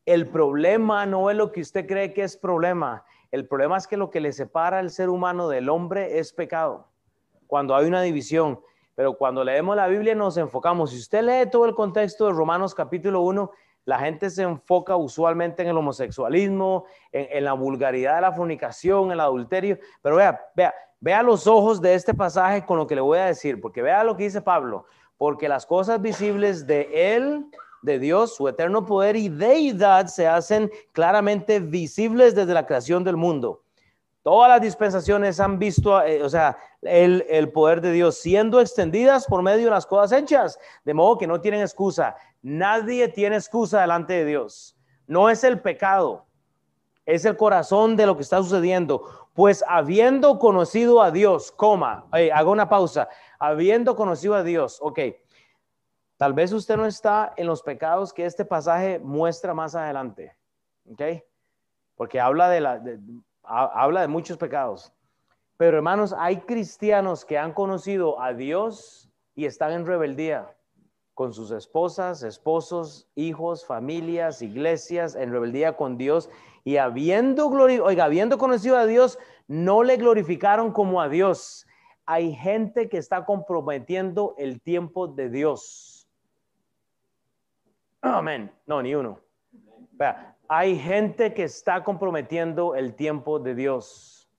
El 0.06 0.26
problema 0.28 1.04
no 1.04 1.28
es 1.28 1.36
lo 1.36 1.52
que 1.52 1.60
usted 1.60 1.86
cree 1.86 2.14
que 2.14 2.22
es 2.22 2.38
problema. 2.38 3.04
El 3.30 3.46
problema 3.46 3.76
es 3.76 3.86
que 3.86 3.96
lo 3.96 4.10
que 4.10 4.20
le 4.20 4.32
separa 4.32 4.78
al 4.78 4.90
ser 4.90 5.08
humano 5.08 5.48
del 5.48 5.68
hombre 5.68 6.18
es 6.18 6.32
pecado. 6.32 6.88
Cuando 7.46 7.74
hay 7.74 7.86
una 7.86 8.02
división. 8.02 8.60
Pero 8.94 9.14
cuando 9.16 9.44
leemos 9.44 9.76
la 9.76 9.86
Biblia 9.86 10.14
nos 10.14 10.36
enfocamos. 10.36 10.90
Si 10.90 10.98
usted 10.98 11.22
lee 11.22 11.50
todo 11.50 11.66
el 11.66 11.74
contexto 11.74 12.26
de 12.26 12.32
Romanos 12.32 12.74
capítulo 12.74 13.20
1, 13.20 13.50
la 13.84 13.98
gente 13.98 14.28
se 14.28 14.42
enfoca 14.42 14.96
usualmente 14.96 15.62
en 15.62 15.68
el 15.68 15.76
homosexualismo, 15.76 16.84
en, 17.12 17.44
la 17.44 17.52
vulgaridad 17.52 18.16
de 18.16 18.20
la 18.22 18.32
fornicación, 18.32 19.06
en 19.06 19.12
el 19.12 19.20
adulterio. 19.20 19.78
Pero 20.02 20.16
vea, 20.16 20.40
vea, 20.54 20.74
vea 21.00 21.22
los 21.22 21.46
ojos 21.46 21.80
de 21.80 21.94
este 21.94 22.12
pasaje 22.12 22.66
con 22.66 22.76
lo 22.76 22.86
que 22.86 22.94
le 22.94 23.00
voy 23.00 23.18
a 23.18 23.26
decir, 23.26 23.60
porque 23.60 23.82
vea 23.82 24.04
lo 24.04 24.16
que 24.16 24.24
dice 24.24 24.42
Pablo, 24.42 24.86
porque 25.16 25.48
las 25.48 25.64
cosas 25.64 26.02
visibles 26.02 26.66
de 26.66 27.16
él 27.16 27.46
de 27.82 27.98
Dios, 27.98 28.34
su 28.34 28.48
eterno 28.48 28.84
poder 28.84 29.16
y 29.16 29.28
deidad 29.28 30.06
se 30.06 30.26
hacen 30.26 30.70
claramente 30.92 31.60
visibles 31.60 32.34
desde 32.34 32.54
la 32.54 32.66
creación 32.66 33.04
del 33.04 33.16
mundo. 33.16 33.62
Todas 34.22 34.48
las 34.48 34.60
dispensaciones 34.60 35.40
han 35.40 35.58
visto, 35.58 36.02
eh, 36.02 36.22
o 36.22 36.28
sea, 36.28 36.58
el, 36.82 37.24
el, 37.28 37.50
poder 37.50 37.80
de 37.80 37.92
Dios 37.92 38.16
siendo 38.16 38.60
extendidas 38.60 39.26
por 39.26 39.42
medio 39.42 39.66
de 39.66 39.70
las 39.70 39.86
cosas 39.86 40.20
hechas, 40.20 40.58
de 40.84 40.92
modo 40.92 41.16
que 41.16 41.26
no 41.26 41.40
tienen 41.40 41.60
excusa. 41.60 42.16
Nadie 42.42 43.08
tiene 43.08 43.36
excusa 43.36 43.80
delante 43.80 44.12
de 44.12 44.24
Dios. 44.24 44.76
No 45.06 45.30
es 45.30 45.44
el 45.44 45.60
pecado, 45.60 46.26
es 47.06 47.24
el 47.24 47.38
corazón 47.38 47.96
de 47.96 48.04
lo 48.04 48.16
que 48.16 48.22
está 48.22 48.36
sucediendo. 48.42 49.02
Pues 49.32 49.64
habiendo 49.66 50.38
conocido 50.38 51.00
a 51.00 51.10
Dios, 51.10 51.50
coma, 51.52 52.06
hago 52.34 52.52
una 52.52 52.68
pausa, 52.68 53.08
habiendo 53.38 53.96
conocido 53.96 54.34
a 54.34 54.42
Dios, 54.42 54.78
ok, 54.82 54.98
Tal 56.18 56.34
vez 56.34 56.52
usted 56.52 56.76
no 56.76 56.84
está 56.84 57.32
en 57.36 57.46
los 57.46 57.62
pecados 57.62 58.12
que 58.12 58.26
este 58.26 58.44
pasaje 58.44 58.98
muestra 58.98 59.54
más 59.54 59.76
adelante, 59.76 60.36
¿ok? 60.90 61.02
Porque 61.94 62.20
habla 62.20 62.48
de, 62.50 62.60
la, 62.60 62.82
habla 63.44 64.00
de 64.00 64.08
muchos 64.08 64.36
pecados. 64.36 64.92
Pero 65.56 65.76
hermanos, 65.76 66.14
hay 66.18 66.38
cristianos 66.38 67.24
que 67.24 67.38
han 67.38 67.52
conocido 67.52 68.20
a 68.20 68.34
Dios 68.34 69.08
y 69.36 69.46
están 69.46 69.72
en 69.72 69.86
rebeldía 69.86 70.54
con 71.14 71.32
sus 71.32 71.52
esposas, 71.52 72.22
esposos, 72.22 73.08
hijos, 73.14 73.64
familias, 73.64 74.42
iglesias, 74.42 75.14
en 75.16 75.30
rebeldía 75.30 75.76
con 75.76 75.98
Dios 75.98 76.30
y 76.64 76.76
habiendo, 76.76 77.48
oiga, 77.48 78.04
habiendo 78.04 78.38
conocido 78.38 78.76
a 78.76 78.86
Dios, 78.86 79.18
no 79.46 79.82
le 79.82 79.96
glorificaron 79.96 80.72
como 80.72 81.00
a 81.00 81.08
Dios. 81.08 81.66
Hay 82.06 82.34
gente 82.34 82.88
que 82.88 82.98
está 82.98 83.24
comprometiendo 83.24 84.34
el 84.38 84.60
tiempo 84.60 85.08
de 85.08 85.28
Dios. 85.28 85.97
Amén. 88.00 88.50
No, 88.66 88.82
ni 88.82 88.94
uno. 88.94 89.20
hay 90.48 90.78
gente 90.78 91.34
que 91.34 91.44
está 91.44 91.82
comprometiendo 91.82 92.74
el 92.74 92.94
tiempo 92.94 93.38
de 93.38 93.54
Dios. 93.54 94.30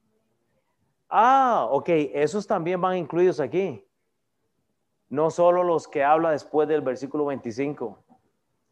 Ah, 1.10 1.68
ok, 1.70 1.90
esos 2.14 2.48
también 2.48 2.80
van 2.80 2.98
incluidos 2.98 3.40
aquí. 3.40 3.86
No 5.10 5.32
solo 5.32 5.64
los 5.64 5.88
que 5.88 6.04
habla 6.04 6.32
después 6.32 6.68
del 6.68 6.82
versículo 6.82 7.26
25. 7.26 7.98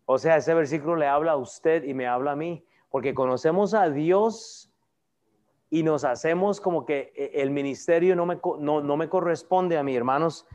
O 0.06 0.18
sea, 0.18 0.38
ese 0.38 0.54
versículo 0.54 0.96
le 0.96 1.08
habla 1.08 1.34
a 1.34 1.38
usted 1.38 1.84
y 1.84 1.94
me 1.94 2.08
habla 2.08 2.32
a 2.32 2.36
mí, 2.36 2.64
porque 2.90 3.14
conocemos 3.14 3.74
a 3.74 3.90
Dios 3.90 4.72
y 5.70 5.84
nos 5.84 6.06
hacemos 6.06 6.62
como 6.62 6.86
que 6.86 7.12
eh, 7.16 7.32
el 7.42 7.50
ministerio 7.50 8.16
no 8.16 8.26
me, 8.26 8.40
no, 8.60 8.82
no 8.82 8.98
me 8.98 9.10
corresponde 9.10 9.78
a 9.78 9.84
mí, 9.84 9.96
hermanos 9.96 10.48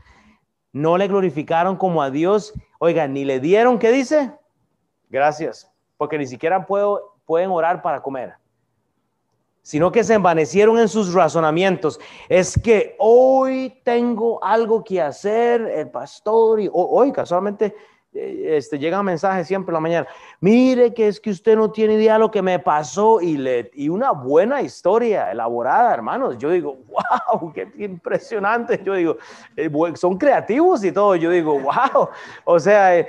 no 0.73 0.97
le 0.97 1.07
glorificaron 1.07 1.77
como 1.77 2.01
a 2.01 2.09
Dios. 2.09 2.53
Oiga, 2.79 3.07
ni 3.07 3.23
le 3.23 3.39
dieron, 3.39 3.79
¿qué 3.79 3.91
dice? 3.91 4.33
Gracias, 5.09 5.71
porque 5.95 6.17
ni 6.17 6.27
siquiera 6.27 6.65
puedo, 6.65 7.15
pueden 7.25 7.51
orar 7.51 7.81
para 7.81 8.01
comer, 8.01 8.33
sino 9.61 9.91
que 9.91 10.03
se 10.03 10.15
envanecieron 10.15 10.79
en 10.79 10.89
sus 10.89 11.13
razonamientos. 11.13 11.99
Es 12.27 12.59
que 12.61 12.95
hoy 12.99 13.79
tengo 13.85 14.43
algo 14.43 14.83
que 14.83 14.99
hacer, 14.99 15.61
el 15.61 15.89
pastor, 15.91 16.59
y 16.59 16.69
hoy 16.73 17.11
casualmente 17.11 17.75
este, 18.13 18.77
llega 18.77 18.99
un 18.99 19.05
mensaje 19.05 19.43
siempre 19.45 19.71
en 19.71 19.73
la 19.75 19.79
mañana, 19.79 20.07
mire 20.39 20.93
que 20.93 21.07
es 21.07 21.19
que 21.19 21.31
usted 21.31 21.55
no 21.55 21.71
tiene 21.71 21.95
idea 21.95 22.13
de 22.13 22.19
lo 22.19 22.31
que 22.31 22.41
me 22.41 22.59
pasó 22.59 23.21
y, 23.21 23.37
le, 23.37 23.71
y 23.73 23.89
una 23.89 24.11
buena 24.11 24.61
historia 24.61 25.31
elaborada, 25.31 25.93
hermanos. 25.93 26.37
Yo 26.37 26.49
digo, 26.51 26.77
wow, 27.39 27.51
qué 27.53 27.67
impresionante. 27.77 28.81
Yo 28.83 28.93
digo, 28.93 29.17
eh, 29.55 29.69
son 29.95 30.17
creativos 30.17 30.83
y 30.83 30.91
todo. 30.91 31.15
Yo 31.15 31.29
digo, 31.29 31.59
wow. 31.59 32.09
O 32.45 32.59
sea, 32.59 32.99
eh, 32.99 33.07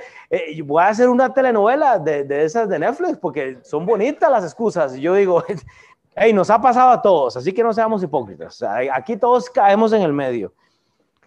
voy 0.63 0.81
a 0.81 0.87
hacer 0.87 1.09
una 1.09 1.33
telenovela 1.33 1.99
de, 1.99 2.23
de, 2.23 2.45
esas 2.45 2.67
de 2.67 2.79
Netflix 2.79 3.17
porque 3.17 3.59
son 3.63 3.85
bonitas 3.85 4.29
las 4.31 4.43
excusas. 4.43 4.95
Yo 4.95 5.13
digo, 5.13 5.43
hey, 6.15 6.33
nos 6.33 6.49
ha 6.49 6.61
pasado 6.61 6.91
a 6.91 7.01
todos, 7.01 7.37
así 7.37 7.51
que 7.51 7.63
no 7.63 7.73
seamos 7.73 8.01
hipócritas. 8.01 8.63
aquí 8.91 9.17
todos 9.17 9.49
caemos 9.49 9.93
en 9.93 10.01
el 10.01 10.13
medio. 10.13 10.53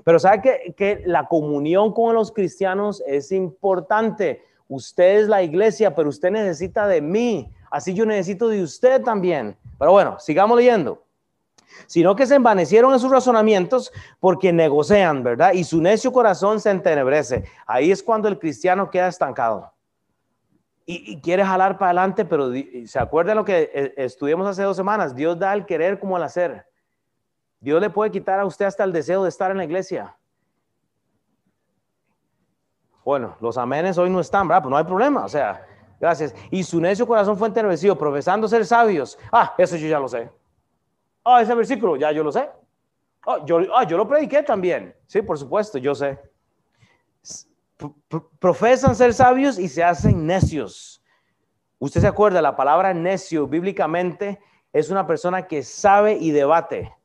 Pero 0.09 0.19
sabe 0.19 0.41
que, 0.41 0.75
que 0.75 1.03
la 1.05 1.29
comunión 1.29 1.93
con 1.93 2.15
los 2.15 2.33
cristianos 2.33 3.03
es 3.07 3.31
importante. 3.31 4.43
Usted 4.67 5.19
es 5.19 5.29
la 5.29 5.43
iglesia, 5.43 5.95
pero 5.95 6.09
usted 6.09 6.31
necesita 6.31 6.89
de 6.89 7.03
mí. 7.03 7.53
Así 7.71 7.93
yo 7.93 8.07
necesito 8.07 8.49
de 8.49 8.63
usted 8.63 9.03
también. 9.03 9.55
Pero 9.79 9.93
bueno, 9.93 10.19
sigamos 10.19 10.57
leyendo. 10.57 11.05
Sino 11.87 12.17
que 12.17 12.25
se 12.25 12.37
envanecieron 12.37 12.95
en 12.95 13.01
sus 13.01 13.11
razonamientos 13.11 13.93
porque 14.19 14.51
negocian, 14.51 15.23
¿verdad? 15.23 15.53
Y 15.53 15.63
su 15.63 15.79
necio 15.79 16.11
corazón 16.11 16.59
se 16.59 16.71
entenebrece. 16.71 17.45
Ahí 17.67 17.93
es 17.93 18.03
cuando 18.03 18.29
el 18.29 18.39
cristiano 18.39 18.89
queda 18.89 19.09
estancado. 19.09 19.75
Y, 20.87 21.21
quiere 21.21 21.45
jalar 21.45 21.77
para 21.77 21.91
adelante, 21.91 22.25
pero 22.25 22.51
se 22.87 22.99
acuerdan 22.99 23.37
lo 23.37 23.45
que 23.45 23.71
eh, 23.75 23.93
estudiamos 23.99 24.47
hace 24.47 24.63
dos 24.63 24.79
semanas. 24.79 25.15
Dios 25.15 25.39
da 25.39 25.53
el 25.53 25.67
querer 25.67 26.01
como 26.01 26.17
el 26.17 26.23
hacer. 26.23 26.68
Dios 27.61 27.81
le 27.81 27.91
puede 27.91 28.11
quitar 28.11 28.39
a 28.39 28.45
usted 28.45 28.67
hasta 28.67 28.85
el 28.85 28.93
deseo 28.93 29.23
de 29.23 29.29
estar 29.29 29.51
en 29.51 29.57
la 29.57 29.65
iglesia. 29.65 30.17
Bueno, 33.05 33.37
los 33.41 33.57
amenes 33.57 33.97
hoy 33.99 34.11
no 34.11 34.21
están, 34.21 34.47
¿verdad? 34.47 34.63
Pues 34.63 34.71
no 34.71 34.77
hay 34.77 34.85
problema, 34.85 35.25
o 35.25 35.29
sea, 35.29 35.67
gracias. 35.99 36.35
Y 36.51 36.63
su 36.63 36.81
necio 36.81 37.07
corazón 37.07 37.37
fue 37.37 37.49
entervecido, 37.49 37.97
profesando 37.97 38.47
ser 38.47 38.67
sabios. 38.67 39.19
Ah, 39.33 39.55
eso 39.59 39.77
yo 39.77 39.89
ya 39.89 39.99
lo 39.99 40.09
sé. 40.09 40.31
Ah, 41.25 41.43
ese 41.43 41.55
versículo, 41.55 41.97
ya 41.97 42.13
yo 42.13 42.23
lo 42.23 42.31
sé. 42.31 42.49
Ah, 43.27 43.39
yo, 43.45 43.61
ah, 43.75 43.85
yo 43.85 43.97
lo 43.97 44.07
prediqué 44.07 44.43
también. 44.43 44.95
Sí, 45.07 45.23
por 45.23 45.39
supuesto, 45.39 45.79
yo 45.79 45.95
sé. 45.95 46.19
Profesan 48.39 48.95
ser 48.95 49.15
sabios 49.15 49.59
y 49.59 49.69
se 49.69 49.83
hacen 49.83 50.27
necios. 50.27 51.03
Usted 51.79 52.01
se 52.01 52.09
acuerda, 52.09 52.43
la 52.43 52.57
palabra 52.57 52.93
necio 52.93 53.47
bíblicamente 53.47 54.39
es 54.73 54.91
una 54.91 55.07
persona 55.07 55.47
que 55.47 55.63
sabe 55.63 56.15
y 56.15 56.31
debate 56.31 56.98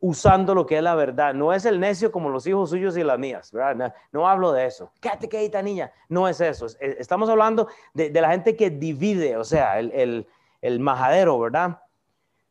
usando 0.00 0.54
lo 0.54 0.66
que 0.66 0.76
es 0.76 0.82
la 0.82 0.94
verdad. 0.94 1.34
No 1.34 1.52
es 1.52 1.64
el 1.64 1.80
necio 1.80 2.12
como 2.12 2.28
los 2.28 2.46
hijos 2.46 2.70
suyos 2.70 2.96
y 2.96 3.02
las 3.02 3.18
mías, 3.18 3.50
¿verdad? 3.52 3.94
No, 4.12 4.28
hablo 4.28 4.52
de 4.52 4.66
eso. 4.66 4.92
Quédate 5.00 5.28
quedita, 5.28 5.62
niña. 5.62 5.92
No 6.08 6.28
es 6.28 6.40
eso. 6.40 6.66
Estamos 6.80 7.28
hablando 7.28 7.68
de, 7.94 8.10
la 8.10 8.30
gente 8.30 8.56
que 8.56 8.70
divide, 8.70 9.36
o 9.36 9.44
sea, 9.44 9.78
el, 9.78 10.26
el, 10.60 10.80
majadero, 10.80 11.38
¿verdad? 11.38 11.80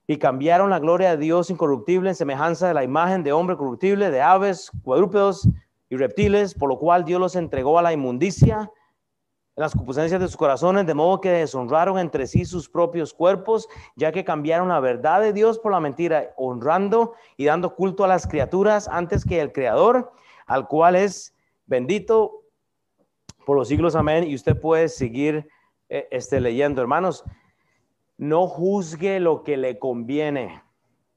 Y 0.07 0.17
cambiaron 0.17 0.69
la 0.69 0.79
gloria 0.79 1.11
de 1.11 1.17
Dios 1.17 1.49
incorruptible 1.49 2.09
en 2.09 2.15
semejanza 2.15 2.67
de 2.67 2.73
la 2.73 2.83
imagen 2.83 3.23
de 3.23 3.31
hombre 3.31 3.55
corruptible, 3.55 4.09
de 4.09 4.21
aves, 4.21 4.71
cuadrúpedos 4.83 5.47
y 5.89 5.95
reptiles, 5.95 6.53
por 6.53 6.69
lo 6.69 6.79
cual 6.79 7.05
Dios 7.05 7.19
los 7.19 7.35
entregó 7.35 7.77
a 7.77 7.83
la 7.83 7.93
inmundicia 7.93 8.69
en 9.55 9.61
las 9.61 9.73
concupiscencias 9.73 10.19
de 10.19 10.27
sus 10.27 10.37
corazones, 10.37 10.87
de 10.87 10.95
modo 10.95 11.21
que 11.21 11.29
deshonraron 11.29 11.99
entre 11.99 12.25
sí 12.25 12.43
sus 12.43 12.67
propios 12.67 13.13
cuerpos, 13.13 13.69
ya 13.95 14.11
que 14.11 14.25
cambiaron 14.25 14.69
la 14.69 14.79
verdad 14.79 15.21
de 15.21 15.31
Dios 15.31 15.59
por 15.59 15.71
la 15.71 15.79
mentira, 15.79 16.33
honrando 16.37 17.13
y 17.37 17.45
dando 17.45 17.75
culto 17.75 18.03
a 18.03 18.07
las 18.07 18.25
criaturas 18.25 18.87
antes 18.87 19.23
que 19.23 19.39
el 19.39 19.51
Creador, 19.51 20.11
al 20.47 20.67
cual 20.67 20.95
es 20.95 21.35
bendito 21.67 22.41
por 23.45 23.55
los 23.55 23.67
siglos. 23.67 23.95
Amén. 23.95 24.23
Y 24.23 24.33
usted 24.33 24.59
puede 24.59 24.89
seguir 24.89 25.47
eh, 25.87 26.07
este, 26.09 26.41
leyendo, 26.41 26.81
hermanos. 26.81 27.23
No 28.17 28.47
juzgue 28.47 29.19
lo 29.19 29.43
que 29.43 29.57
le 29.57 29.77
conviene. 29.77 30.63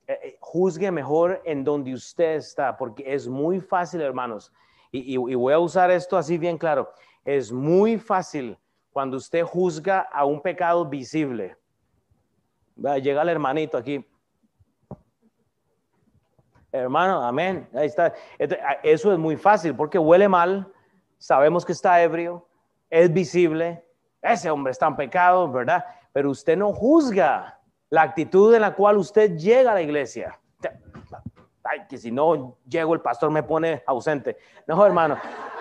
Eh, 0.08 0.18
eh, 0.22 0.36
juzgue 0.40 0.90
mejor 0.90 1.40
en 1.46 1.64
donde 1.64 1.94
usted 1.94 2.34
está, 2.34 2.76
porque 2.76 3.02
es 3.06 3.28
muy 3.28 3.60
fácil, 3.60 4.02
hermanos. 4.02 4.52
y 4.92 5.16
voy 5.16 5.52
a 5.52 5.58
usar 5.58 5.90
esto 5.90 6.16
así 6.16 6.38
bien 6.38 6.56
claro 6.56 6.90
es 7.26 7.52
muy 7.52 7.98
fácil 7.98 8.56
cuando 8.90 9.16
usted 9.18 9.42
juzga 9.42 10.00
a 10.00 10.24
un 10.24 10.40
pecado 10.40 10.86
visible. 10.86 11.56
Llega 12.76 13.22
el 13.22 13.28
hermanito 13.28 13.76
aquí. 13.76 14.06
Hermano, 16.70 17.20
amén. 17.22 17.68
Ahí 17.74 17.86
está. 17.86 18.14
Eso 18.82 19.12
es 19.12 19.18
muy 19.18 19.36
fácil 19.36 19.74
porque 19.74 19.98
huele 19.98 20.28
mal, 20.28 20.72
sabemos 21.18 21.64
que 21.64 21.72
está 21.72 22.00
ebrio, 22.02 22.46
es 22.88 23.12
visible, 23.12 23.84
ese 24.22 24.50
hombre 24.50 24.70
está 24.70 24.86
en 24.86 24.96
pecado, 24.96 25.50
¿verdad? 25.50 25.84
Pero 26.12 26.30
usted 26.30 26.56
no 26.56 26.72
juzga 26.72 27.60
la 27.90 28.02
actitud 28.02 28.54
en 28.54 28.62
la 28.62 28.74
cual 28.74 28.98
usted 28.98 29.36
llega 29.36 29.72
a 29.72 29.74
la 29.74 29.82
iglesia. 29.82 30.38
Ay, 31.68 31.86
que 31.88 31.98
si 31.98 32.10
no 32.10 32.56
llego 32.68 32.94
el 32.94 33.00
pastor 33.00 33.30
me 33.30 33.42
pone 33.42 33.82
ausente. 33.86 34.36
No, 34.66 34.84
hermano, 34.84 35.16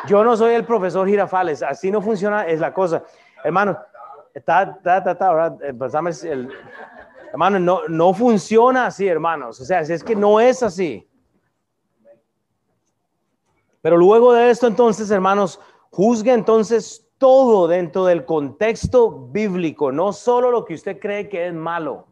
yo 0.07 0.23
no 0.23 0.35
soy 0.37 0.53
el 0.55 0.65
profesor 0.65 1.07
Girafales, 1.07 1.63
así 1.63 1.91
no 1.91 2.01
funciona, 2.01 2.45
es 2.45 2.59
la 2.59 2.73
cosa. 2.73 3.03
Hermano, 3.43 3.77
está, 4.33 4.63
está, 4.77 4.97
está, 4.97 5.27
ahora, 5.27 5.55
el, 5.59 6.49
hermano, 7.31 7.59
no, 7.59 7.87
no 7.87 8.13
funciona 8.13 8.87
así, 8.87 9.07
hermanos. 9.07 9.59
O 9.59 9.65
sea, 9.65 9.81
es 9.81 10.03
que 10.03 10.15
no 10.15 10.39
es 10.39 10.63
así. 10.63 11.07
Pero 13.81 13.97
luego 13.97 14.33
de 14.33 14.49
esto, 14.49 14.67
entonces, 14.67 15.11
hermanos, 15.11 15.59
juzgue 15.91 16.33
entonces 16.33 17.07
todo 17.17 17.67
dentro 17.67 18.05
del 18.05 18.25
contexto 18.25 19.27
bíblico, 19.29 19.91
no 19.91 20.11
solo 20.11 20.51
lo 20.51 20.65
que 20.65 20.73
usted 20.73 20.99
cree 20.99 21.29
que 21.29 21.47
es 21.47 21.53
malo, 21.53 22.07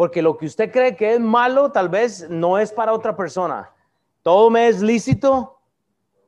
porque 0.00 0.22
lo 0.22 0.38
que 0.38 0.46
usted 0.46 0.72
cree 0.72 0.96
que 0.96 1.12
es 1.12 1.20
malo 1.20 1.72
tal 1.72 1.90
vez 1.90 2.26
no 2.30 2.56
es 2.56 2.72
para 2.72 2.94
otra 2.94 3.14
persona. 3.14 3.70
Todo 4.22 4.48
me 4.48 4.66
es 4.66 4.80
lícito, 4.80 5.60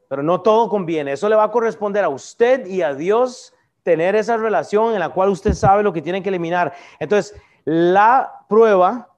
pero 0.09 0.23
no 0.23 0.43
todo 0.43 0.69
conviene. 0.69 1.13
Eso 1.13 1.27
le 1.27 1.37
va 1.37 1.45
a 1.45 1.51
corresponder 1.51 2.05
a 2.05 2.11
usted 2.11 2.67
y 2.67 2.83
a 2.83 2.93
Dios 2.93 3.55
tener 3.83 4.15
esa 4.15 4.37
relación 4.37 4.93
en 4.93 5.01
la 5.01 5.09
cual 5.09 5.31
usted 5.31 5.55
sabe 5.55 5.83
lo 5.83 5.91
que 5.91 6.03
tiene 6.03 6.23
que 6.23 6.29
eliminar. 6.29 6.75
Entonces, 7.01 7.35
la 7.65 8.45
prueba 8.47 9.09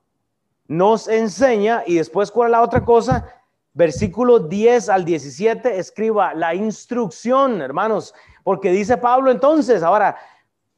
nos 0.69 1.09
enseña, 1.09 1.83
y 1.85 1.97
después, 1.97 2.31
¿cuál 2.31 2.51
es 2.51 2.53
la 2.53 2.63
otra 2.63 2.85
cosa? 2.85 3.29
Versículo 3.73 4.39
10 4.39 4.89
al 4.89 5.05
17, 5.05 5.81
escriba 5.81 6.33
la 6.33 6.55
instrucción, 6.55 7.61
hermanos, 7.61 8.15
porque 8.45 8.71
dice 8.71 8.99
Pablo 8.99 9.33
entonces, 9.33 9.83
ahora, 9.83 10.17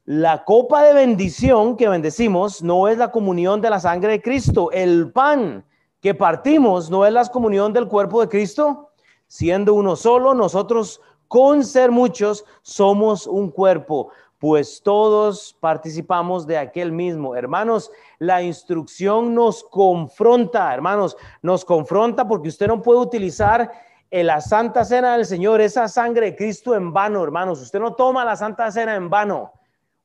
la 0.07 0.45
copa 0.45 0.83
de 0.83 0.93
bendición 0.93 1.75
que 1.75 1.89
bendecimos 1.89 2.63
no 2.63 2.87
es 2.87 2.97
la 2.97 3.11
comunión 3.11 3.59
de 3.59 3.69
la 3.69 3.81
sangre 3.81 4.13
de 4.13 4.21
Cristo, 4.21 4.71
el 4.71 5.11
pan 5.11 5.65
que 5.99 6.15
partimos 6.15 6.89
no 6.89 7.05
es 7.05 7.11
la 7.11 7.25
comunión 7.25 7.73
del 7.73 7.89
cuerpo 7.89 8.21
de 8.21 8.29
Cristo 8.29 8.93
siendo 9.27 9.73
uno 9.73 9.97
solo, 9.97 10.33
nosotros 10.33 11.01
con 11.27 11.65
ser 11.65 11.91
muchos 11.91 12.45
somos 12.61 13.27
un 13.27 13.51
cuerpo, 13.51 14.11
pues 14.39 14.81
todos 14.81 15.57
participamos 15.59 16.47
de 16.47 16.57
aquel 16.57 16.93
mismo. 16.93 17.35
Hermanos, 17.35 17.91
la 18.17 18.41
instrucción 18.41 19.35
nos 19.35 19.61
confronta, 19.65 20.73
hermanos, 20.73 21.17
nos 21.41 21.65
confronta 21.65 22.25
porque 22.25 22.47
usted 22.47 22.67
no 22.67 22.81
puede 22.81 23.01
utilizar 23.01 23.69
en 24.09 24.27
la 24.27 24.39
Santa 24.39 24.85
Cena 24.85 25.17
del 25.17 25.25
Señor 25.25 25.59
esa 25.59 25.89
sangre 25.89 26.27
de 26.27 26.35
Cristo 26.37 26.75
en 26.75 26.93
vano, 26.93 27.21
hermanos. 27.21 27.61
Usted 27.61 27.81
no 27.81 27.93
toma 27.93 28.23
la 28.23 28.37
Santa 28.37 28.71
Cena 28.71 28.95
en 28.95 29.09
vano. 29.09 29.51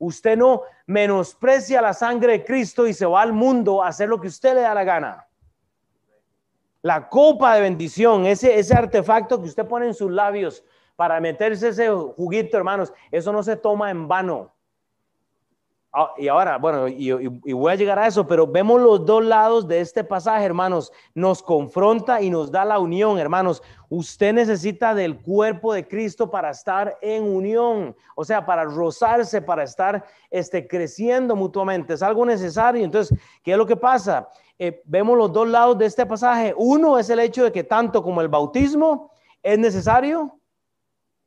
Usted 0.04 0.36
no 0.36 0.62
menosprecia 0.86 1.80
la 1.80 1.94
sangre 1.94 2.32
de 2.32 2.44
Cristo 2.44 2.88
y 2.88 2.92
se 2.92 3.06
va 3.06 3.22
al 3.22 3.32
mundo 3.32 3.84
a 3.84 3.86
hacer 3.86 4.08
lo 4.08 4.20
que 4.20 4.26
usted 4.26 4.54
le 4.54 4.62
da 4.62 4.74
la 4.74 4.82
gana. 4.82 5.28
La 6.82 7.08
copa 7.08 7.54
de 7.54 7.60
bendición, 7.60 8.26
ese, 8.26 8.58
ese 8.58 8.74
artefacto 8.74 9.40
que 9.40 9.46
usted 9.46 9.64
pone 9.64 9.86
en 9.86 9.94
sus 9.94 10.10
labios 10.10 10.64
para 10.96 11.20
meterse 11.20 11.68
ese 11.68 11.88
juguito, 11.88 12.56
hermanos, 12.56 12.92
eso 13.12 13.32
no 13.32 13.44
se 13.44 13.54
toma 13.54 13.92
en 13.92 14.08
vano. 14.08 14.52
Ah, 15.94 16.14
y 16.16 16.26
ahora, 16.28 16.56
bueno, 16.56 16.88
y, 16.88 17.12
voy 17.52 17.70
a 17.70 17.74
llegar 17.74 17.98
a 17.98 18.06
eso, 18.06 18.26
pero 18.26 18.46
vemos 18.46 18.80
los 18.80 19.04
dos 19.04 19.22
lados 19.22 19.68
de 19.68 19.80
este 19.80 20.02
pasaje, 20.02 20.42
hermanos. 20.42 20.90
Nos 21.14 21.42
confronta 21.42 22.22
y 22.22 22.30
nos 22.30 22.50
da 22.50 22.64
la 22.64 22.78
unión, 22.78 23.18
hermanos. 23.18 23.62
Usted 23.90 24.32
necesita 24.32 24.94
del 24.94 25.20
cuerpo 25.20 25.74
de 25.74 25.86
Cristo 25.86 26.30
para 26.30 26.48
estar 26.48 26.96
en 27.02 27.24
unión, 27.24 27.94
o 28.14 28.24
sea, 28.24 28.46
para 28.46 28.64
rozarse, 28.64 29.42
para 29.42 29.64
estar 29.64 30.02
este, 30.30 30.66
creciendo 30.66 31.36
mutuamente. 31.36 31.92
Es 31.92 32.02
algo 32.02 32.24
necesario. 32.24 32.82
Entonces, 32.82 33.18
¿qué 33.42 33.52
es 33.52 33.58
lo 33.58 33.66
que 33.66 33.76
pasa? 33.76 34.30
Eh, 34.58 34.80
vemos 34.86 35.18
los 35.18 35.30
dos 35.30 35.46
lados 35.46 35.76
de 35.76 35.84
este 35.84 36.06
pasaje. 36.06 36.54
Uno 36.56 36.98
es 36.98 37.10
el 37.10 37.20
hecho 37.20 37.44
de 37.44 37.52
que 37.52 37.64
tanto 37.64 38.02
como 38.02 38.22
el 38.22 38.28
bautismo 38.28 39.10
es 39.42 39.58
necesario, 39.58 40.38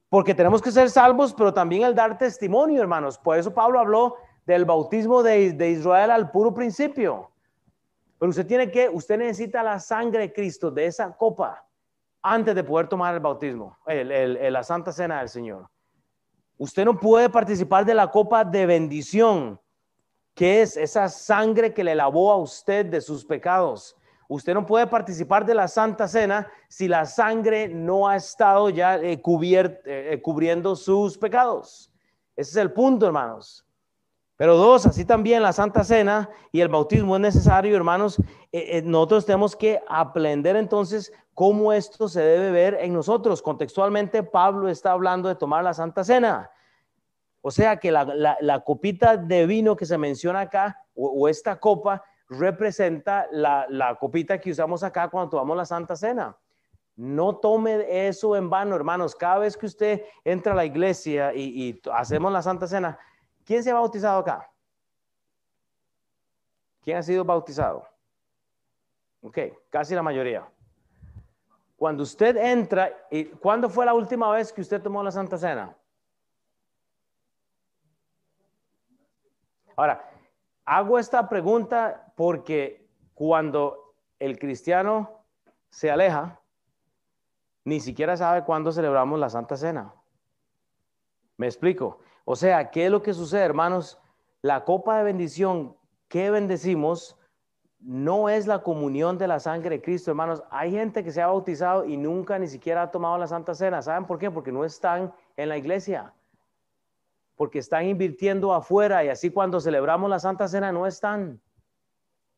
porque 0.10 0.34
tenemos 0.34 0.60
que 0.60 0.72
ser 0.72 0.90
salvos, 0.90 1.36
pero 1.36 1.54
también 1.54 1.84
el 1.84 1.94
dar 1.94 2.18
testimonio, 2.18 2.82
hermanos. 2.82 3.20
Por 3.20 3.38
eso 3.38 3.54
Pablo 3.54 3.80
habló 3.80 4.16
del 4.46 4.66
bautismo 4.66 5.24
de, 5.24 5.70
Israel 5.70 6.12
al 6.12 6.32
puro 6.32 6.54
principio. 6.54 7.32
Pero 8.20 8.30
usted 8.30 8.46
tiene 8.46 8.72
que, 8.72 8.90
usted 8.90 9.18
necesita 9.18 9.64
la 9.64 9.80
sangre 9.80 10.22
de 10.22 10.34
Cristo, 10.34 10.72
de 10.72 10.86
esa 10.86 11.16
copa, 11.16 11.66
antes 12.22 12.56
de 12.56 12.64
poder 12.64 12.88
tomar 12.88 13.14
el 13.14 13.20
bautismo, 13.20 13.78
la 13.86 14.64
santa 14.64 14.92
cena 14.92 15.20
del 15.20 15.30
Señor. 15.30 15.68
Usted 16.58 16.86
no 16.86 16.98
puede 17.00 17.30
participar 17.30 17.86
de 17.86 17.94
la 17.94 18.10
copa 18.10 18.46
de 18.46 18.66
bendición 18.66 19.60
¿Qué 20.36 20.62
es 20.62 20.76
esa 20.76 21.08
sangre 21.08 21.74
que 21.74 21.82
le 21.82 21.96
lavó 21.96 22.30
a 22.30 22.36
usted 22.36 22.86
de 22.88 23.00
sus 23.00 23.24
pecados? 23.24 23.96
Usted 24.28 24.54
no 24.54 24.66
puede 24.66 24.86
participar 24.86 25.46
de 25.46 25.56
la 25.56 25.70
Santa 25.70 26.10
Cena 26.10 26.52
si 26.68 26.90
la 26.90 27.06
sangre 27.06 27.70
no 27.70 28.06
ha 28.06 28.18
estado 28.18 28.70
ya 28.70 28.98
eh, 28.98 29.14
eh, 29.14 29.82
eh, 29.86 30.22
cubriendo 30.22 30.76
sus 30.76 31.18
pecados. 31.18 31.90
Ese 32.36 32.52
es 32.52 32.58
el 32.58 32.74
punto, 32.74 33.06
hermanos. 33.06 33.65
Pero 34.38 34.58
dos, 34.58 34.86
así 34.86 35.06
también 35.06 35.42
la 35.42 35.54
Santa 35.54 35.84
Cena 35.84 36.30
y 36.52 36.60
el 36.60 36.68
bautismo 36.68 37.16
es 37.16 37.22
necesario, 37.22 37.76
hermanos. 37.76 38.18
nosotros 38.84 39.26
tenemos 39.26 39.56
que 39.56 39.82
aprender 39.88 40.58
entonces 40.58 41.14
cómo 41.34 41.72
esto 41.72 42.10
se 42.10 42.22
debe 42.22 42.52
ver 42.52 42.78
en 42.82 42.94
nosotros. 42.94 43.42
Contextualmente, 43.42 44.24
Pablo 44.24 44.68
está 44.68 44.92
hablando 44.92 45.30
de 45.30 45.36
tomar 45.36 45.64
la 45.64 45.74
Santa 45.74 46.04
Cena. 46.04 46.52
O 47.42 47.52
sea 47.52 47.78
que 47.78 47.92
la, 47.92 48.64
copita 48.66 49.16
de 49.18 49.46
vino 49.46 49.76
que 49.76 49.86
se 49.86 49.98
menciona 49.98 50.42
acá, 50.42 50.82
o, 50.96 51.30
esta 51.30 51.60
copa, 51.60 52.04
representa 52.28 53.28
la, 53.32 53.96
copita 54.00 54.42
que 54.42 54.52
usamos 54.52 54.84
acá 54.84 55.10
cuando 55.10 55.30
tomamos 55.30 55.56
la 55.56 55.66
Santa 55.66 55.96
Cena. 55.96 56.36
No 56.98 57.38
tome 57.38 58.08
eso 58.08 58.36
en 58.36 58.50
vano, 58.50 58.76
hermanos. 58.76 59.16
Cada 59.16 59.40
vez 59.40 59.56
que 59.56 59.66
usted 59.66 60.04
entra 60.24 60.54
a 60.54 60.56
la 60.56 60.66
iglesia 60.66 61.34
y, 61.34 61.70
y 61.70 61.82
hacemos 61.94 62.32
la 62.32 62.42
Santa 62.42 62.68
Cena, 62.68 62.98
¿quién 63.46 63.64
se 63.64 63.72
ha 63.72 63.76
bautizado 63.76 64.20
acá? 64.20 64.52
¿Quién 66.82 66.98
ha 66.98 67.04
sido 67.04 67.24
bautizado? 67.24 67.88
Ok, 69.22 69.40
casi 69.70 69.96
la 69.96 70.04
mayoría. 70.04 70.48
Cuando 71.78 72.04
usted 72.04 72.38
entra, 72.38 72.92
y 73.10 73.26
¿cuándo 73.26 73.70
fue 73.70 73.86
la 73.86 73.94
última 73.94 74.30
vez 74.32 74.52
que 74.52 74.62
usted 74.62 74.82
tomó 74.82 75.02
la 75.02 75.12
Santa 75.12 75.38
Cena? 75.38 75.76
Ahora, 79.76 80.10
hago 80.64 81.00
esta 81.00 81.28
pregunta 81.28 82.14
porque 82.16 82.88
cuando 83.14 83.96
el 84.20 84.40
cristiano 84.40 85.26
se 85.70 85.92
aleja, 85.92 86.40
ni 87.66 87.80
siquiera 87.80 88.16
sabe 88.16 88.44
cuándo 88.44 88.72
celebramos 88.72 89.20
la 89.20 89.30
Santa 89.30 89.58
Cena. 89.58 89.94
¿Me 91.38 91.48
explico? 91.48 92.00
O 92.26 92.36
sea, 92.36 92.72
¿qué 92.72 92.86
es 92.86 92.92
lo 92.92 93.02
que 93.02 93.14
sucede, 93.14 93.44
hermanos? 93.44 94.00
La 94.42 94.66
copa 94.66 94.98
de 94.98 95.04
bendición 95.04 95.78
que 96.08 96.32
bendecimos 96.32 97.18
no 97.80 98.30
es 98.30 98.48
la 98.48 98.64
comunión 98.64 99.20
de 99.20 99.28
la 99.28 99.40
sangre 99.40 99.78
de 99.78 99.82
Cristo, 99.82 100.10
hermanos. 100.10 100.44
Hay 100.50 100.72
gente 100.72 101.04
que 101.04 101.12
se 101.12 101.22
ha 101.22 101.28
bautizado 101.28 101.86
y 101.86 101.98
nunca 101.98 102.40
ni 102.40 102.48
siquiera 102.48 102.82
ha 102.82 102.92
tomado 102.92 103.18
la 103.20 103.28
Santa 103.28 103.54
Cena. 103.54 103.84
¿Saben 103.84 104.06
por 104.06 104.18
qué? 104.18 104.32
Porque 104.32 104.52
no 104.52 104.66
están 104.66 105.14
en 105.38 105.50
la 105.50 105.58
iglesia. 105.58 106.12
Porque 107.36 107.60
están 107.60 107.86
invirtiendo 107.86 108.54
afuera 108.54 109.04
y 109.04 109.10
así 109.10 109.30
cuando 109.30 109.60
celebramos 109.60 110.10
la 110.10 110.20
Santa 110.20 110.48
Cena 110.48 110.72
no 110.72 110.88
están. 110.88 111.40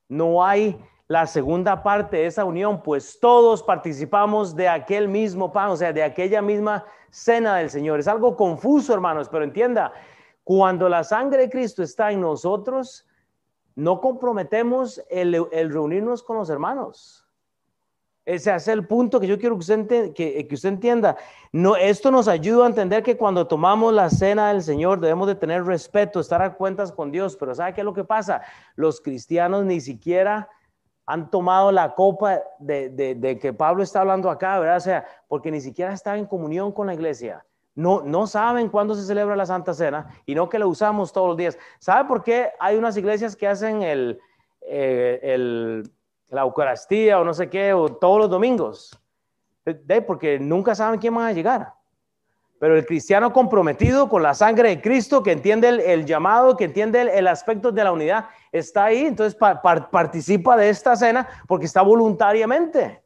No 0.09 0.43
hay 0.43 0.77
la 1.07 1.25
segunda 1.25 1.83
parte 1.83 2.17
de 2.17 2.25
esa 2.25 2.43
unión, 2.43 2.81
pues 2.83 3.19
todos 3.19 3.63
participamos 3.63 4.55
de 4.55 4.67
aquel 4.67 5.07
mismo 5.07 5.51
pan, 5.53 5.69
o 5.69 5.77
sea, 5.77 5.93
de 5.93 6.03
aquella 6.03 6.41
misma 6.41 6.83
cena 7.09 7.55
del 7.55 7.69
Señor. 7.69 7.99
Es 7.99 8.07
algo 8.07 8.35
confuso, 8.35 8.93
hermanos, 8.93 9.29
pero 9.29 9.45
entienda, 9.45 9.93
cuando 10.43 10.89
la 10.89 11.03
sangre 11.03 11.43
de 11.43 11.49
Cristo 11.49 11.81
está 11.81 12.11
en 12.11 12.21
nosotros, 12.21 13.07
no 13.75 14.01
comprometemos 14.01 15.01
el, 15.09 15.33
reunirnos 15.71 16.23
con 16.23 16.37
los 16.37 16.49
hermanos. 16.49 17.25
Ese 18.25 18.53
es 18.53 18.67
el 18.67 18.85
punto 18.85 19.21
que 19.21 19.27
yo 19.27 19.39
quiero 19.39 19.55
que 19.55 19.59
usted, 19.59 20.13
que, 20.13 20.45
que 20.45 20.55
usted, 20.55 20.67
entienda. 20.67 21.15
No, 21.53 21.77
esto 21.77 22.11
nos 22.11 22.27
ayuda 22.27 22.65
a 22.65 22.67
entender 22.67 23.01
que 23.01 23.15
cuando 23.15 23.47
tomamos 23.47 23.93
la 23.93 24.09
cena 24.09 24.49
del 24.49 24.61
Señor 24.61 24.99
debemos 24.99 25.27
de 25.27 25.35
tener 25.35 25.63
respeto, 25.63 26.19
estar 26.19 26.41
a 26.41 26.55
cuentas 26.55 26.91
con 26.91 27.09
Dios. 27.09 27.37
Pero 27.37 27.55
¿sabe 27.55 27.73
qué 27.73 27.81
es 27.81 27.85
lo 27.85 27.93
que 27.93 28.03
pasa? 28.03 28.41
Los 28.75 28.99
cristianos 28.99 29.63
ni 29.63 29.79
siquiera 29.79 30.49
han 31.07 31.31
tomado 31.31 31.71
la 31.71 31.95
copa 31.95 32.41
de, 32.59 32.89
de, 32.89 33.39
que 33.39 33.53
Pablo 33.53 33.81
está 33.81 34.01
hablando 34.01 34.29
acá, 34.29 34.59
¿verdad? 34.59 34.77
O 34.77 34.81
sea, 34.81 35.05
porque 35.27 35.49
ni 35.49 35.61
siquiera 35.61 35.93
están 35.93 36.19
en 36.19 36.25
comunión 36.25 36.71
con 36.71 36.85
la 36.85 36.93
iglesia 36.93 37.43
no, 37.77 38.01
no 38.01 38.25
saben 38.25 38.69
cuándo 38.69 38.95
se 38.95 39.03
celebra 39.03 39.35
la 39.35 39.45
Santa 39.45 39.71
Cena 39.71 40.07
y 40.25 40.33
no 40.33 40.49
que 40.49 40.57
la 40.57 40.65
usamos 40.65 41.13
todos 41.13 41.27
los 41.27 41.37
días. 41.37 41.59
¿Sabe 41.77 42.07
por 42.07 42.23
qué 42.23 42.49
hay 42.59 42.75
unas 42.75 42.97
iglesias 42.97 43.35
que 43.35 43.47
hacen 43.47 43.83
el, 43.83 44.19
eh, 44.61 45.83
la 46.29 46.41
Eucaristía 46.41 47.19
o 47.19 47.23
no 47.23 47.35
sé 47.35 47.51
qué, 47.51 47.73
o 47.73 47.87
todos 47.87 48.17
los 48.17 48.29
domingos? 48.31 48.99
Porque 50.07 50.39
nunca 50.39 50.73
saben 50.73 50.99
quién 50.99 51.15
va 51.15 51.27
a 51.27 51.33
llegar. 51.33 51.73
Pero 52.59 52.75
el 52.75 52.85
cristiano 52.85 53.31
comprometido 53.31 54.09
con 54.09 54.23
la 54.23 54.33
sangre 54.33 54.69
de 54.69 54.81
Cristo, 54.81 55.21
que 55.21 55.31
entiende 55.31 55.69
el, 55.69 56.05
llamado, 56.05 56.57
que 56.57 56.65
entiende 56.65 57.01
el, 57.01 57.27
aspecto 57.27 57.71
de 57.71 57.83
la 57.83 57.91
unidad, 57.91 58.25
está 58.51 58.85
ahí, 58.85 59.05
entonces 59.05 59.37
participa 59.91 60.57
de 60.57 60.69
esta 60.69 60.95
cena 60.95 61.27
porque 61.47 61.65
está 61.65 61.81
voluntariamente. 61.83 63.03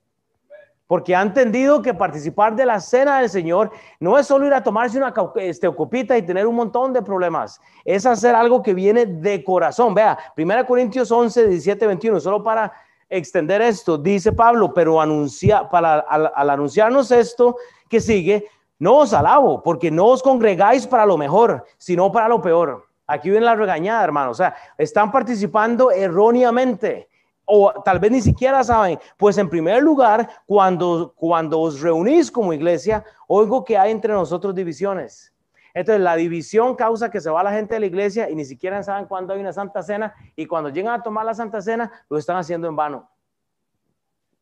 Porque 0.88 1.16
ha 1.16 1.22
entendido 1.22 1.82
que 1.82 1.94
participar 1.94 2.56
de 2.56 2.66
la 2.66 2.80
cena 2.80 3.20
del 3.20 3.30
Señor 3.30 3.72
no 4.00 4.18
es 4.18 4.28
solo 4.28 4.46
ir 4.46 4.54
a 4.54 4.64
tomarse 4.64 4.98
una 4.98 5.14
este, 5.36 5.74
copita 5.74 6.18
y 6.18 6.22
tener 6.22 6.46
un 6.48 6.56
montón 6.56 6.92
de 6.92 7.02
problemas, 7.02 7.62
es 7.86 8.06
hacer 8.06 8.36
algo 8.36 8.62
que 8.62 8.74
viene 8.74 9.06
de 9.06 9.44
corazón. 9.44 9.94
Vea, 9.94 10.18
1 10.38 10.66
Corintios 10.66 11.12
11, 11.12 11.48
17, 11.48 11.88
21, 11.88 12.20
solo 12.20 12.44
para 12.44 12.72
extender 13.12 13.62
esto, 13.62 13.98
dice 13.98 14.32
Pablo, 14.32 14.74
pero 14.74 15.02
anuncia, 15.02 15.70
para, 15.70 16.00
al, 16.00 16.50
anunciarnos 16.50 17.12
esto 17.12 17.58
que 17.90 18.00
sigue, 18.00 18.48
no 18.82 18.98
os 18.98 19.14
alabo, 19.14 19.62
porque 19.62 19.92
no 19.92 20.08
os 20.08 20.24
congregáis 20.24 20.88
para 20.88 21.06
lo 21.06 21.16
mejor, 21.16 21.64
sino 21.78 22.12
para 22.12 22.28
lo 22.28 22.42
peor. 22.42 22.84
Aquí 23.06 23.30
viene 23.30 23.46
la 23.46 23.54
regañada, 23.54 24.04
hermano. 24.04 24.32
O 24.32 24.34
sea, 24.34 24.56
están 24.76 25.12
participando 25.12 25.92
erróneamente 25.92 27.08
o 27.46 27.72
tal 27.86 28.00
vez 28.00 28.12
ni 28.12 28.22
siquiera 28.22 28.64
saben, 28.64 28.98
pues 29.18 29.38
en 29.38 29.50
primer 29.50 29.84
lugar, 29.84 30.28
cuando, 30.48 31.14
cuando 31.16 31.60
os 31.60 31.80
reunís 31.80 32.32
como 32.32 32.54
iglesia, 32.54 33.06
oigo 33.28 33.64
que 33.64 33.78
hay 33.78 33.92
entre 33.92 34.14
nosotros 34.14 34.56
divisiones. 34.56 35.32
Entonces 35.76 36.02
la 36.02 36.16
división 36.16 36.76
causa 36.76 37.12
que 37.12 37.22
se 37.22 37.30
va 37.30 37.44
la 37.44 37.52
gente 37.52 37.76
de 37.76 37.82
la 37.82 37.86
iglesia 37.86 38.32
y 38.32 38.36
ni 38.36 38.46
siquiera 38.46 38.82
saben 38.82 39.06
cuándo 39.06 39.34
hay 39.34 39.42
una 39.42 39.54
santa 39.54 39.84
cena 39.84 40.16
y 40.36 40.48
cuando 40.48 40.70
llegan 40.72 41.00
a 41.00 41.04
tomar 41.04 41.24
la 41.24 41.36
santa 41.36 41.62
cena 41.62 41.92
lo 42.10 42.18
están 42.18 42.38
haciendo 42.38 42.68
en 42.68 42.76
vano. 42.76 43.08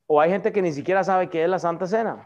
O 0.08 0.22
hay 0.22 0.30
gente 0.32 0.54
que 0.54 0.62
ni 0.62 0.72
siquiera 0.72 1.04
sabe 1.04 1.30
qué 1.30 1.44
es 1.44 1.50
la 1.50 1.60
santa 1.60 1.88
cena. 1.88 2.26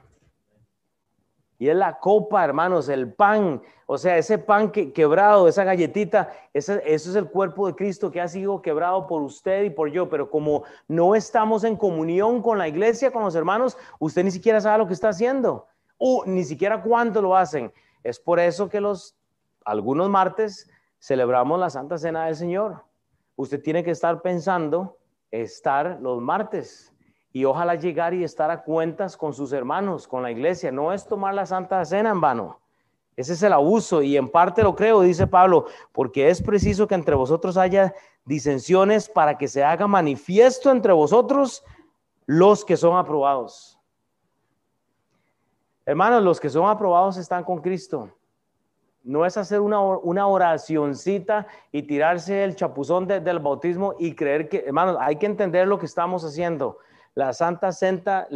Y 1.63 1.69
es 1.69 1.77
la 1.77 1.97
copa, 1.97 2.43
hermanos, 2.43 2.89
el 2.89 3.13
pan. 3.13 3.61
O 3.85 3.97
sea, 3.97 4.17
ese 4.17 4.37
pan 4.37 4.69
que, 4.69 4.91
quebrado, 4.91 5.47
esa 5.47 5.63
galletita, 5.63 6.29
ese, 6.53 6.83
eso 6.85 7.09
es 7.09 7.15
el 7.15 7.29
cuerpo 7.29 7.67
de 7.67 7.73
Cristo 7.73 8.11
que 8.11 8.19
ha 8.19 8.27
sido 8.27 8.61
quebrado 8.61 9.07
por 9.07 9.21
usted 9.21 9.63
y 9.63 9.69
por 9.69 9.89
yo. 9.89 10.09
Pero 10.09 10.29
como 10.29 10.65
no 10.89 11.15
estamos 11.15 11.63
en 11.63 11.77
comunión 11.77 12.41
con 12.41 12.57
la 12.57 12.67
iglesia, 12.67 13.11
con 13.11 13.23
los 13.23 13.33
hermanos, 13.33 13.77
usted 13.97 14.25
ni 14.25 14.31
siquiera 14.31 14.59
sabe 14.59 14.79
lo 14.79 14.87
que 14.87 14.93
está 14.93 15.07
haciendo. 15.07 15.67
O 15.97 16.25
ni 16.25 16.43
siquiera 16.43 16.83
cuándo 16.83 17.21
lo 17.21 17.33
hacen. 17.33 17.71
Es 18.03 18.19
por 18.19 18.41
eso 18.41 18.67
que 18.67 18.81
los 18.81 19.15
algunos 19.63 20.09
martes 20.09 20.69
celebramos 20.99 21.57
la 21.61 21.69
Santa 21.69 21.97
Cena 21.97 22.25
del 22.25 22.35
Señor. 22.35 22.83
Usted 23.37 23.61
tiene 23.61 23.85
que 23.85 23.91
estar 23.91 24.21
pensando 24.21 24.97
estar 25.31 25.97
los 26.01 26.21
martes 26.21 26.92
y 27.33 27.45
ojalá 27.45 27.73
llegar 27.73 28.13
y 28.13 28.23
estar 28.23 28.51
a 28.51 28.61
cuentas 28.61 29.17
con 29.17 29.33
sus 29.33 29.51
hermanos, 29.51 30.07
con 30.07 30.21
la 30.21 30.31
iglesia. 30.31 30.71
No 30.71 30.93
es 30.93 31.07
tomar 31.07 31.33
la 31.33 31.47
Santa 31.47 31.83
Cena 31.83 32.11
en 32.11 32.21
vano. 32.21 32.59
Ese 33.15 33.33
es 33.33 33.41
el 33.41 33.53
abuso 33.53 34.03
y 34.03 34.15
en 34.15 34.29
parte 34.29 34.61
lo 34.61 34.75
creo, 34.75 35.01
dice 35.01 35.25
Pablo, 35.25 35.65
porque 35.91 36.29
es 36.29 36.41
preciso 36.41 36.87
que 36.87 36.95
entre 36.95 37.15
vosotros 37.15 37.57
haya 37.57 37.93
disensiones 38.23 39.09
para 39.09 39.37
que 39.37 39.47
se 39.47 39.63
haga 39.63 39.87
manifiesto 39.87 40.71
entre 40.71 40.93
vosotros 40.93 41.63
los 42.25 42.63
que 42.63 42.77
son 42.77 42.97
aprobados. 42.97 43.79
Hermanos, 45.85 46.23
los 46.23 46.39
que 46.39 46.49
son 46.49 46.69
aprobados 46.69 47.17
están 47.17 47.43
con 47.43 47.61
Cristo. 47.61 48.09
No 49.03 49.25
es 49.25 49.37
hacer 49.37 49.59
una, 49.59 49.81
una 49.81 50.27
oracioncita 50.27 51.47
y 51.71 51.83
tirarse 51.83 52.43
el 52.43 52.55
chapuzón 52.55 53.05
del 53.07 53.39
bautismo 53.39 53.95
y 53.99 54.15
creer 54.15 54.47
que, 54.47 54.59
hermanos, 54.59 54.97
hay 54.99 55.17
que 55.17 55.25
entender 55.25 55.67
lo 55.67 55.77
que 55.77 55.87
estamos 55.87 56.23
haciendo. 56.23 56.77
La 57.15 57.33
Santa, 57.33 57.71
Cena, 57.71 58.27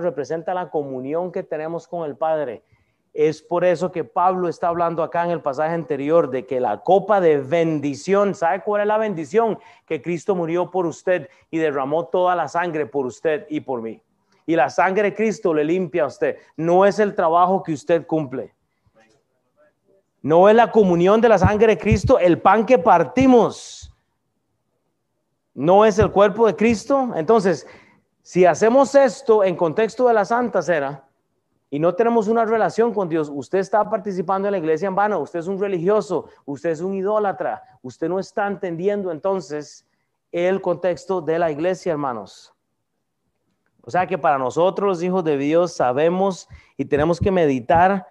representa 0.00 0.52
la 0.52 0.70
comunión 0.70 1.30
que 1.30 1.42
tenemos 1.42 1.86
con 1.86 2.08
el 2.08 2.16
Padre. 2.16 2.62
Es 3.12 3.40
por 3.40 3.64
eso 3.64 3.92
que 3.92 4.02
Pablo 4.02 4.48
está 4.48 4.68
hablando 4.68 5.04
acá 5.04 5.24
en 5.24 5.30
el 5.30 5.40
pasaje 5.40 5.72
anterior 5.72 6.30
de 6.30 6.46
que 6.46 6.58
la 6.58 6.80
copa 6.80 7.20
de 7.20 7.38
bendición, 7.38 8.34
¿sabe 8.34 8.62
cuál 8.62 8.80
es 8.80 8.88
la 8.88 8.98
bendición? 8.98 9.58
Que 9.86 10.02
Cristo 10.02 10.34
murió 10.34 10.70
por 10.72 10.86
usted 10.86 11.28
y 11.50 11.58
derramó 11.58 12.06
toda 12.06 12.34
la 12.34 12.48
sangre 12.48 12.86
por 12.86 13.06
usted 13.06 13.46
y 13.48 13.60
por 13.60 13.80
mí. 13.80 14.02
Y 14.46 14.56
la 14.56 14.68
sangre 14.68 15.10
de 15.10 15.14
Cristo 15.14 15.54
le 15.54 15.64
limpia 15.64 16.02
a 16.02 16.06
usted. 16.06 16.38
No 16.56 16.84
es 16.84 16.98
el 16.98 17.14
trabajo 17.14 17.62
que 17.62 17.72
usted 17.72 18.04
cumple. 18.04 18.52
No 20.20 20.48
es 20.48 20.56
la 20.56 20.72
comunión 20.72 21.20
de 21.20 21.28
la 21.28 21.38
sangre 21.38 21.76
de 21.76 21.78
Cristo, 21.78 22.18
el 22.18 22.40
pan 22.40 22.66
que 22.66 22.78
partimos. 22.78 23.94
No 25.52 25.84
es 25.84 25.98
el 26.00 26.10
cuerpo 26.10 26.46
de 26.46 26.56
Cristo. 26.56 27.12
Entonces, 27.14 27.66
si 28.24 28.46
hacemos 28.46 28.94
esto 28.94 29.44
en 29.44 29.54
contexto 29.54 30.08
de 30.08 30.14
la 30.14 30.24
Santa 30.24 30.62
Cena 30.62 31.04
y 31.68 31.78
no 31.78 31.94
tenemos 31.94 32.26
una 32.26 32.46
relación 32.46 32.94
con 32.94 33.06
Dios, 33.06 33.30
usted 33.30 33.58
está 33.58 33.90
participando 33.90 34.48
en 34.48 34.52
la 34.52 34.58
iglesia 34.58 34.88
en 34.88 34.94
vano, 34.94 35.18
usted 35.20 35.40
es 35.40 35.46
un 35.46 35.60
religioso, 35.60 36.30
usted 36.46 36.70
es 36.70 36.80
un 36.80 36.94
idólatra, 36.94 37.62
usted 37.82 38.08
no 38.08 38.18
está 38.18 38.46
entendiendo 38.46 39.12
entonces 39.12 39.86
el 40.32 40.62
contexto 40.62 41.20
de 41.20 41.38
la 41.38 41.50
iglesia, 41.50 41.92
hermanos. 41.92 42.54
O 43.82 43.90
sea 43.90 44.06
que 44.06 44.16
para 44.16 44.38
nosotros 44.38 44.88
los 44.88 45.02
hijos 45.02 45.22
de 45.22 45.36
Dios 45.36 45.74
sabemos 45.74 46.48
y 46.78 46.86
tenemos 46.86 47.20
que 47.20 47.30
meditar 47.30 48.06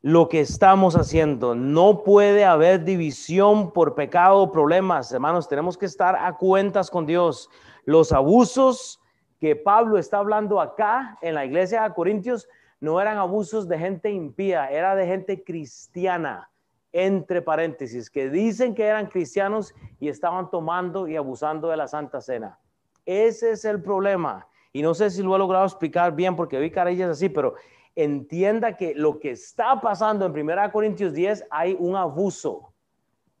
lo 0.00 0.30
que 0.30 0.40
estamos 0.40 0.96
haciendo. 0.96 1.54
No 1.54 2.04
puede 2.04 2.46
haber 2.46 2.84
división 2.84 3.70
por 3.70 3.94
pecado 3.94 4.38
o 4.38 4.50
problemas, 4.50 5.12
hermanos. 5.12 5.46
Tenemos 5.46 5.76
que 5.76 5.84
estar 5.84 6.16
a 6.16 6.38
cuentas 6.38 6.90
con 6.90 7.04
Dios. 7.04 7.50
Los 7.84 8.12
abusos 8.12 9.01
que 9.42 9.56
Pablo 9.56 9.98
está 9.98 10.18
hablando 10.18 10.60
acá 10.60 11.18
en 11.20 11.34
la 11.34 11.44
iglesia 11.44 11.82
de 11.82 11.92
Corintios 11.92 12.48
no 12.78 13.00
eran 13.00 13.18
abusos 13.18 13.66
de 13.66 13.76
gente 13.76 14.08
impía, 14.08 14.70
era 14.70 14.94
de 14.94 15.04
gente 15.04 15.42
cristiana, 15.42 16.48
entre 16.92 17.42
paréntesis, 17.42 18.08
que 18.08 18.30
dicen 18.30 18.72
que 18.72 18.84
eran 18.84 19.08
cristianos 19.08 19.74
y 19.98 20.08
estaban 20.08 20.48
tomando 20.48 21.08
y 21.08 21.16
abusando 21.16 21.66
de 21.70 21.76
la 21.76 21.88
Santa 21.88 22.20
Cena. 22.20 22.56
Ese 23.04 23.50
es 23.50 23.64
el 23.64 23.82
problema. 23.82 24.46
Y 24.72 24.80
no 24.80 24.94
sé 24.94 25.10
si 25.10 25.24
lo 25.24 25.34
he 25.34 25.38
logrado 25.40 25.64
explicar 25.64 26.14
bien 26.14 26.36
porque 26.36 26.60
vi 26.60 26.70
carillas 26.70 27.10
así, 27.10 27.28
pero 27.28 27.56
entienda 27.96 28.76
que 28.76 28.94
lo 28.94 29.18
que 29.18 29.32
está 29.32 29.80
pasando 29.80 30.24
en 30.24 30.38
1 30.38 30.70
Corintios 30.70 31.12
10 31.14 31.46
hay 31.50 31.76
un 31.80 31.96
abuso 31.96 32.72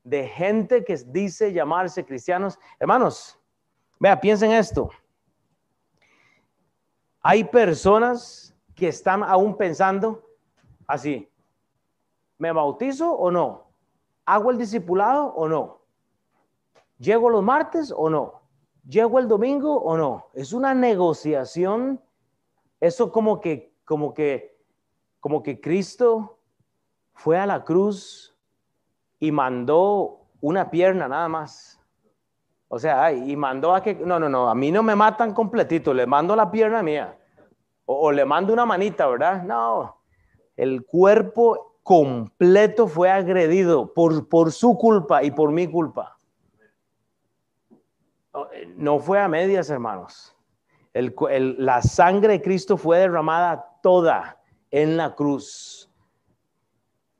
de 0.02 0.26
gente 0.26 0.82
que 0.82 0.96
dice 1.06 1.52
llamarse 1.52 2.04
cristianos. 2.04 2.58
Hermanos, 2.80 3.38
vea, 4.00 4.20
piensen 4.20 4.50
esto. 4.50 4.90
Hay 7.22 7.44
personas 7.44 8.54
que 8.74 8.88
están 8.88 9.22
aún 9.22 9.56
pensando 9.56 10.22
así, 10.86 11.30
¿me 12.38 12.50
bautizo 12.50 13.12
o 13.12 13.30
no? 13.30 13.68
¿Hago 14.24 14.50
el 14.50 14.58
discipulado 14.58 15.26
o 15.26 15.48
no? 15.48 15.80
¿Llego 16.98 17.30
los 17.30 17.42
martes 17.42 17.92
o 17.96 18.10
no? 18.10 18.42
¿Llego 18.88 19.18
el 19.18 19.28
domingo 19.28 19.76
o 19.76 19.96
no? 19.96 20.26
Es 20.34 20.52
una 20.52 20.74
negociación. 20.74 22.00
Eso 22.80 23.12
como 23.12 23.40
que, 23.40 23.72
como 23.84 24.14
que, 24.14 24.58
como 25.20 25.42
que 25.42 25.60
Cristo 25.60 26.38
fue 27.14 27.38
a 27.38 27.46
la 27.46 27.64
cruz 27.64 28.36
y 29.20 29.30
mandó 29.30 30.22
una 30.40 30.70
pierna 30.70 31.06
nada 31.06 31.28
más. 31.28 31.80
O 32.74 32.78
sea, 32.78 33.12
y 33.12 33.36
mandó 33.36 33.74
a 33.74 33.82
que, 33.82 33.94
no, 33.94 34.18
no, 34.18 34.30
no, 34.30 34.48
a 34.48 34.54
mí 34.54 34.72
no 34.72 34.82
me 34.82 34.96
matan 34.96 35.34
completito, 35.34 35.92
le 35.92 36.06
mando 36.06 36.34
la 36.34 36.50
pierna 36.50 36.82
mía. 36.82 37.18
O, 37.84 38.10
le 38.10 38.24
mando 38.24 38.50
una 38.50 38.64
manita, 38.64 39.06
¿verdad? 39.08 39.42
No, 39.42 40.00
el 40.56 40.82
cuerpo 40.86 41.76
completo 41.82 42.88
fue 42.88 43.10
agredido 43.10 43.92
por, 43.92 44.26
por 44.26 44.52
su 44.52 44.78
culpa 44.78 45.22
y 45.22 45.32
por 45.32 45.52
mi 45.52 45.70
culpa. 45.70 46.16
Eh, 48.54 48.72
no 48.74 48.98
fue 49.00 49.20
a 49.20 49.28
medias, 49.28 49.68
hermanos. 49.68 50.34
la 50.94 51.82
sangre 51.82 52.32
de 52.32 52.42
Cristo 52.42 52.78
fue 52.78 53.00
derramada 53.00 53.66
toda 53.82 54.38
en 54.70 54.96
la 54.96 55.14
cruz. 55.14 55.91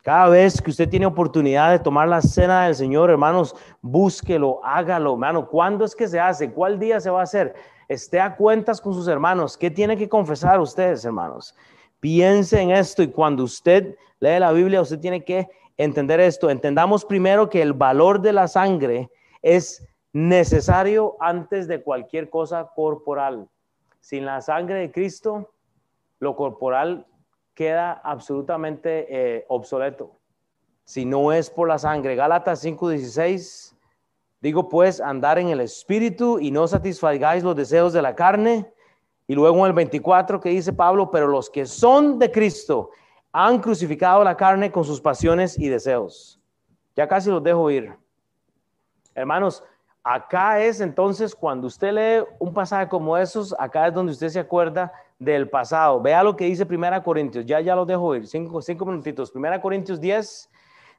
Cada 0.03 0.29
vez 0.29 0.61
que 0.61 0.71
usted 0.71 0.89
tiene 0.89 1.07
oportunidad 1.07 1.71
de 1.71 1.79
tomar 1.79 2.09
la 2.09 2.21
cena 2.21 2.65
del 2.65 2.75
Señor, 2.75 3.09
hermanos, 3.09 3.55
búsquelo, 3.81 4.61
hágalo, 4.65 5.13
hermano. 5.13 5.49
¿Cuándo 5.49 5.85
es 5.85 5.95
que 5.95 6.09
se 6.09 6.19
hace? 6.19 6.51
¿Cuál 6.51 6.81
día 6.81 7.01
se 7.01 7.09
va 7.09 7.21
a 7.21 7.23
hacer? 7.23 7.55
Esté 7.87 8.19
a 8.19 8.35
cuentas 8.35 8.81
con 8.81 8.95
sus 8.95 9.07
hermanos. 9.07 9.57
¿Qué 9.57 9.71
tiene 9.71 9.97
que 9.97 10.09
confesar 10.09 10.59
ustedes, 10.59 11.05
hermanos? 11.05 11.55
Piense 12.01 12.61
en 12.61 12.73
esto 12.73 13.05
y 13.05 13.13
cuando 13.13 13.45
usted 13.45 13.97
lee 14.19 14.41
la 14.41 14.51
Biblia, 14.51 14.81
usted 14.81 14.99
tiene 14.99 15.25
que 15.25 15.49
entender 15.77 16.19
esto. 16.19 16.51
Entendamos 16.51 17.05
primero 17.05 17.49
que 17.49 17.63
el 17.63 17.73
valor 17.73 18.21
de 18.21 18.33
la 18.33 18.49
sangre 18.49 19.09
es 19.41 19.87
necesario 20.13 21.17
antes 21.21 21.69
de 21.69 21.81
cualquier 21.81 22.29
cosa 22.29 22.73
corporal. 22.75 23.49
Sin 24.01 24.25
la 24.25 24.41
sangre 24.41 24.81
de 24.81 24.91
Cristo, 24.91 25.53
lo 26.19 26.35
corporal 26.35 27.07
queda 27.55 27.93
absolutamente 28.05 29.07
eh, 29.09 29.45
obsoleto. 29.49 30.19
Si 30.85 31.05
no 31.05 31.33
es 31.33 31.51
por 31.51 31.69
la 31.69 31.79
sangre. 31.79 32.17
Gálatas 32.17 32.65
5:16, 32.65 33.75
digo 34.41 34.69
pues, 34.69 35.01
andar 35.01 35.39
en 35.39 35.49
el 35.49 35.61
espíritu 35.61 36.39
y 36.39 36.51
no 36.51 36.67
satisfagáis 36.67 37.45
los 37.45 37.57
deseos 37.57 37.93
de 37.93 38.03
la 38.03 38.15
carne. 38.15 38.73
Y 39.27 39.35
luego 39.35 39.59
en 39.61 39.67
el 39.67 39.73
24 39.73 40.41
que 40.41 40.51
dice 40.51 40.73
Pablo, 40.73 41.11
pero 41.11 41.29
los 41.29 41.49
que 41.49 41.65
son 41.65 42.19
de 42.19 42.31
Cristo 42.31 42.91
han 43.33 43.61
crucificado 43.61 44.23
la 44.25 44.37
carne 44.37 44.71
con 44.71 44.85
sus 44.85 45.01
pasiones 45.01 45.59
y 45.59 45.69
deseos. 45.69 46.41
Ya 46.97 47.09
casi 47.09 47.31
los 47.31 47.43
dejo 47.43 47.71
ir. 47.71 47.95
Hermanos, 49.15 49.63
Acá 50.05 50.61
es 50.61 50.81
entonces 50.81 51.33
cuando 51.33 51.69
usted 51.69 51.93
lee 51.93 52.27
un 52.41 52.53
pasaje 52.53 52.89
como 52.89 53.17
esos, 53.17 53.55
acá 53.57 53.87
es 53.87 53.95
donde 53.95 54.11
usted 54.11 54.31
se 54.31 54.41
acuerda 54.41 54.93
del 55.25 55.49
pasado. 55.49 56.01
Vea 56.01 56.23
lo 56.23 56.37
que 56.37 56.47
dice 56.47 56.67
Primera 56.67 57.03
Corintios, 57.03 57.47
ya 57.47 57.61
ya 57.61 57.77
lo 57.77 57.87
dejo 57.87 58.15
ir, 58.17 58.27
cinco, 58.27 58.61
cinco 58.61 58.85
minutitos. 58.85 59.31
Primera 59.31 59.61
Corintios 59.61 60.01
10, 60.01 60.51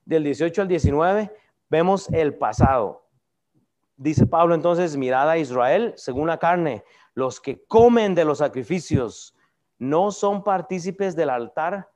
del 0.05 0.24
18 0.24 0.61
al 0.61 0.67
19, 0.67 1.32
vemos 1.69 2.09
el 2.09 2.34
pasado. 2.36 3.05
Dice 3.97 4.26
Pablo 4.26 4.55
entonces, 4.55 4.95
mirad 4.95 5.30
a 5.30 5.38
Israel 5.38 5.93
según 5.97 6.28
la 6.28 6.38
carne, 6.38 6.84
los 7.13 7.41
que 7.41 7.63
comen 7.65 8.15
de 8.15 8.26
los 8.26 8.39
sacrificios 8.39 9.36
no 9.78 10.11
son 10.11 10.43
partícipes 10.43 11.15
del 11.15 11.30
altar. 11.30 11.89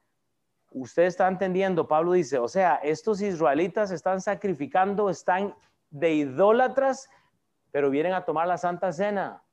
Usted 0.72 1.04
está 1.04 1.28
entendiendo, 1.28 1.88
Pablo 1.88 2.12
dice, 2.12 2.38
o 2.40 2.48
sea, 2.50 2.76
estos 2.84 3.22
israelitas 3.22 3.92
están 3.92 4.20
sacrificando, 4.20 5.10
están 5.10 5.56
de 5.90 6.14
idólatras, 6.14 7.10
pero 7.72 7.90
vienen 7.90 8.14
a 8.14 8.26
tomar 8.26 8.48
la 8.48 8.58
Santa 8.58 8.92
Cena. 8.92 9.44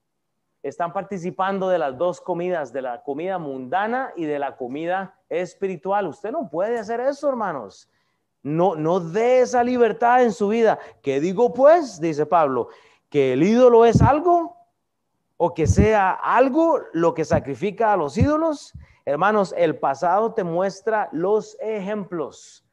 Están 0.64 0.94
participando 0.94 1.68
de 1.68 1.76
las 1.76 1.98
dos 1.98 2.22
comidas, 2.22 2.72
de 2.72 2.80
la 2.80 3.02
comida 3.02 3.36
mundana 3.36 4.14
y 4.16 4.24
de 4.24 4.38
la 4.38 4.56
comida 4.56 5.14
espiritual. 5.28 6.06
Usted 6.06 6.32
no 6.32 6.48
puede 6.48 6.78
hacer 6.78 7.00
eso, 7.00 7.28
hermanos. 7.28 7.90
No, 8.42 8.74
no 8.74 8.98
dé 8.98 9.40
esa 9.40 9.62
libertad 9.62 10.22
en 10.22 10.32
su 10.32 10.48
vida. 10.48 10.78
¿Qué 11.02 11.20
digo 11.20 11.52
pues? 11.52 12.00
Dice 12.00 12.24
Pablo, 12.24 12.68
que 13.10 13.34
el 13.34 13.42
ídolo 13.42 13.84
es 13.84 14.00
algo 14.00 14.56
o 15.36 15.52
que 15.52 15.66
sea 15.66 16.12
algo 16.12 16.80
lo 16.94 17.12
que 17.12 17.26
sacrifica 17.26 17.92
a 17.92 17.98
los 17.98 18.16
ídolos. 18.16 18.72
Hermanos, 19.04 19.54
el 19.58 19.78
pasado 19.78 20.32
te 20.32 20.44
muestra 20.44 21.10
los 21.12 21.58
ejemplos 21.60 22.64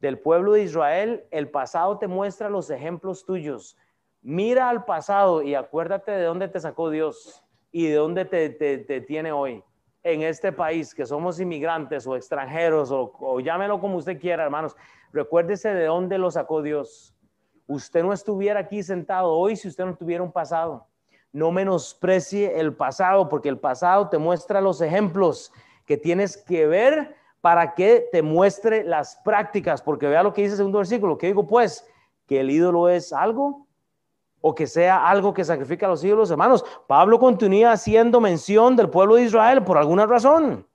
del 0.00 0.18
pueblo 0.18 0.54
de 0.54 0.64
Israel, 0.64 1.28
el 1.30 1.48
pasado 1.48 1.96
te 1.98 2.08
muestra 2.08 2.50
los 2.50 2.70
ejemplos 2.70 3.24
tuyos. 3.24 3.76
Mira 4.22 4.68
al 4.68 4.84
pasado 4.84 5.42
y 5.42 5.54
acuérdate 5.54 6.10
de 6.10 6.24
dónde 6.24 6.48
te 6.48 6.60
sacó 6.60 6.90
Dios 6.90 7.44
y 7.70 7.86
de 7.86 7.94
dónde 7.94 8.24
te, 8.24 9.00
tiene 9.02 9.32
hoy. 9.32 9.62
En 10.02 10.22
este 10.22 10.52
país, 10.52 10.94
que 10.94 11.06
somos 11.06 11.38
inmigrantes 11.38 12.06
o 12.06 12.16
extranjeros, 12.16 12.90
o, 12.90 13.12
o 13.20 13.40
llámelo 13.40 13.80
como 13.80 13.96
usted 13.96 14.18
quiera, 14.20 14.44
hermanos, 14.44 14.76
recuérdese 15.12 15.74
de 15.74 15.86
dónde 15.86 16.18
lo 16.18 16.30
sacó 16.30 16.62
Dios. 16.62 17.14
Usted 17.66 18.02
no 18.02 18.12
estuviera 18.12 18.60
aquí 18.60 18.82
sentado 18.82 19.32
hoy 19.32 19.54
si 19.54 19.68
usted 19.68 19.84
no 19.84 19.94
tuviera 19.94 20.22
un 20.22 20.32
pasado. 20.32 20.86
No 21.32 21.52
menosprecie 21.52 22.58
el 22.58 22.74
pasado, 22.74 23.28
porque 23.28 23.50
el 23.50 23.58
pasado 23.58 24.08
te 24.08 24.18
muestra 24.18 24.60
los 24.60 24.80
ejemplos 24.80 25.52
que 25.84 25.96
tienes 25.96 26.36
que 26.36 26.66
ver 26.66 27.14
para 27.40 27.74
que 27.74 28.08
te 28.10 28.22
muestre 28.22 28.84
las 28.84 29.16
prácticas, 29.16 29.82
porque 29.82 30.08
vea 30.08 30.22
lo 30.22 30.32
que 30.32 30.42
dice 30.42 30.52
el 30.52 30.58
segundo 30.58 30.78
versículo, 30.78 31.18
que 31.18 31.28
digo 31.28 31.46
pues, 31.46 31.86
que 32.26 32.40
el 32.40 32.50
ídolo 32.50 32.88
es 32.88 33.12
algo 33.12 33.67
o 34.40 34.54
que 34.54 34.66
sea 34.66 35.08
algo 35.08 35.34
que 35.34 35.44
sacrifica 35.44 35.86
a 35.86 35.90
los 35.90 36.04
ídolos, 36.04 36.30
hermanos. 36.30 36.64
Pablo 36.86 37.18
continúa 37.18 37.72
haciendo 37.72 38.20
mención 38.20 38.76
del 38.76 38.90
pueblo 38.90 39.16
de 39.16 39.24
Israel 39.24 39.62
por 39.64 39.78
alguna 39.78 40.06
razón. 40.06 40.66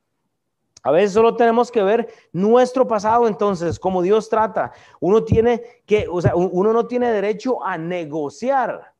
A 0.83 0.91
veces 0.91 1.13
solo 1.13 1.35
tenemos 1.37 1.71
que 1.71 1.81
ver 1.81 2.13
nuestro 2.33 2.87
pasado 2.87 3.27
entonces, 3.27 3.79
como 3.79 4.01
Dios 4.01 4.27
trata. 4.29 4.73
Uno 4.99 5.23
tiene 5.23 5.63
que, 5.85 6.07
o 6.11 6.21
sea, 6.21 6.35
uno 6.35 6.73
no 6.73 6.87
tiene 6.87 7.09
derecho 7.09 7.63
a 7.63 7.77
negociar 7.77 8.93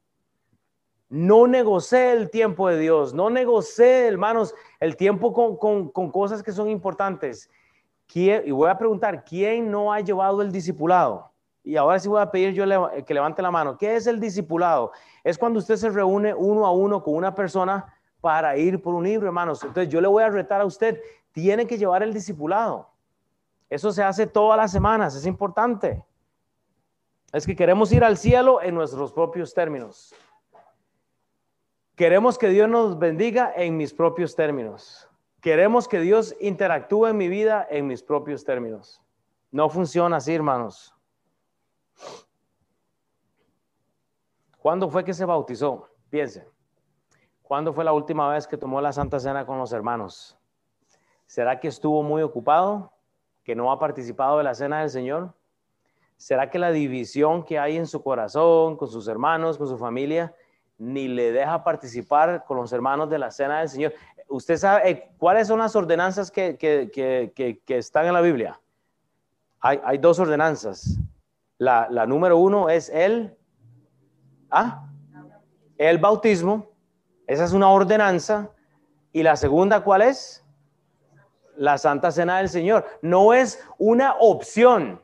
no 1.14 1.45
negocié 1.45 2.11
el 2.11 2.32
tiempo 2.32 2.68
de 2.70 2.80
Dios, 2.80 3.14
no 3.14 3.30
negocié, 3.30 4.07
hermanos, 4.07 4.55
el 4.80 4.97
tiempo 4.97 5.32
con, 5.32 6.09
cosas 6.09 6.41
que 6.41 6.51
son 6.51 6.72
importantes. 6.72 7.51
y 8.16 8.49
voy 8.49 8.68
a 8.68 8.78
preguntar, 8.80 9.24
¿quién 9.24 9.70
no 9.70 9.93
ha 9.93 9.99
llevado 9.99 10.41
el 10.41 10.51
discipulado? 10.51 11.32
Y 11.64 11.78
ahora 11.78 11.97
sí 11.97 12.09
voy 12.09 12.22
a 12.22 12.30
pedir 12.30 12.53
yo 12.53 12.66
que 13.05 13.14
levante 13.14 13.41
la 13.41 13.49
mano. 13.49 13.78
¿Qué 13.78 13.95
es 13.95 14.05
el 14.05 14.20
discipulado? 14.20 14.91
Es 15.24 15.38
cuando 15.38 15.59
usted 15.59 15.78
se 15.78 15.89
reúne 15.89 16.34
uno 16.34 16.66
a 16.66 16.72
uno 16.72 17.01
con 17.01 17.16
una 17.16 17.34
persona 17.34 17.93
para 18.20 18.57
ir 18.57 18.82
por 18.82 18.93
un 18.93 19.05
libro, 19.05 19.28
hermanos. 19.28 19.64
Entonces 19.64 19.91
yo 19.91 20.01
le 20.01 20.07
voy 20.07 20.24
a 20.24 20.30
retar 20.30 20.61
a 20.61 20.66
usted, 20.66 20.99
tiene 21.32 21.66
que 21.66 21.78
llevar 21.78 22.03
el 22.03 22.14
discipulado. 22.14 22.89
Eso 23.70 23.91
se 23.91 24.03
hace 24.03 24.28
todas 24.28 24.57
las 24.57 24.72
semanas, 24.72 25.16
es 25.16 25.26
importante. 25.26 26.03
Es 27.32 27.45
que 27.45 27.55
queremos 27.55 27.91
ir 27.91 28.03
al 28.03 28.18
cielo 28.18 28.61
en 28.61 28.76
nuestros 28.76 29.11
propios 29.11 29.53
términos. 29.53 30.14
Queremos 31.95 32.38
que 32.38 32.49
Dios 32.49 32.70
nos 32.70 32.99
bendiga 32.99 33.53
en 33.55 33.78
mis 33.78 33.93
propios 33.93 34.36
términos. 34.36 35.09
Queremos 35.41 35.88
que 35.88 35.99
Dios 35.99 36.36
interactúe 36.39 37.07
en 37.07 37.18
mi 37.18 37.28
vida 37.28 37.68
en 37.70 37.88
mis 37.88 38.03
propios 38.03 38.43
términos. 38.43 39.01
No 39.51 39.70
funciona 39.70 40.18
así, 40.18 40.34
hermanos. 40.34 40.93
¿Cuándo 44.64 44.89
fue 44.89 45.03
que 45.03 45.14
se 45.14 45.26
bautizó? 45.26 45.88
Piense. 46.09 46.47
¿Cuándo 47.43 47.72
fue 47.72 47.84
la 47.84 47.93
última 47.93 48.28
vez 48.30 48.47
que 48.47 48.57
tomó 48.57 48.82
la 48.82 48.91
Santa 48.91 49.20
Cena 49.20 49.45
con 49.45 49.59
los 49.59 49.72
hermanos? 49.74 50.36
¿Será 51.28 51.59
que 51.59 51.68
estuvo 51.68 52.01
muy 52.01 52.24
ocupado? 52.24 52.91
¿Que 53.43 53.55
no 53.55 53.72
ha 53.72 53.78
participado 53.78 54.39
de 54.39 54.45
la 54.45 54.55
Cena 54.55 54.80
del 54.80 54.89
Señor? 54.89 55.34
¿Será 56.18 56.49
que 56.49 56.57
la 56.57 56.72
división 56.72 57.43
que 57.43 57.59
hay 57.59 57.78
en 57.78 57.86
su 57.86 58.01
corazón, 58.01 58.76
con 58.76 58.88
sus 58.88 59.07
hermanos, 59.07 59.59
con 59.59 59.68
su 59.68 59.78
familia, 59.78 60.34
ni 60.78 61.07
le 61.07 61.32
deja 61.32 61.64
participar 61.64 62.43
con 62.45 62.57
los 62.57 62.72
hermanos 62.74 63.09
de 63.09 63.20
la 63.20 63.32
cena 63.32 63.59
del 63.59 63.70
Señor. 63.70 63.93
¿Usted 64.28 64.57
sabe 64.57 64.89
eh, 64.89 65.09
cuáles 65.18 65.47
son 65.47 65.59
las 65.59 65.76
ordenanzas 65.76 66.32
que, 66.32 66.57
están 67.68 68.05
en 68.05 68.14
la 68.14 68.22
Biblia? 68.22 68.59
Hay, 69.59 69.97
dos 69.97 70.20
ordenanzas. 70.20 70.99
La, 71.57 72.05
número 72.05 72.38
uno 72.38 72.70
es 72.70 72.89
el, 72.89 73.38
el 75.77 75.97
bautismo. 75.97 76.69
Esa 77.27 77.45
es 77.45 77.53
una 77.53 77.69
ordenanza. 77.69 78.49
Y 79.11 79.23
la 79.23 79.35
segunda, 79.35 79.83
¿cuál 79.83 80.01
es? 80.01 80.43
La 81.55 81.77
Santa 81.77 82.11
Cena 82.11 82.37
del 82.37 82.49
Señor. 82.49 82.85
No 83.01 83.33
es 83.33 83.63
una 83.77 84.15
opción. 84.19 85.01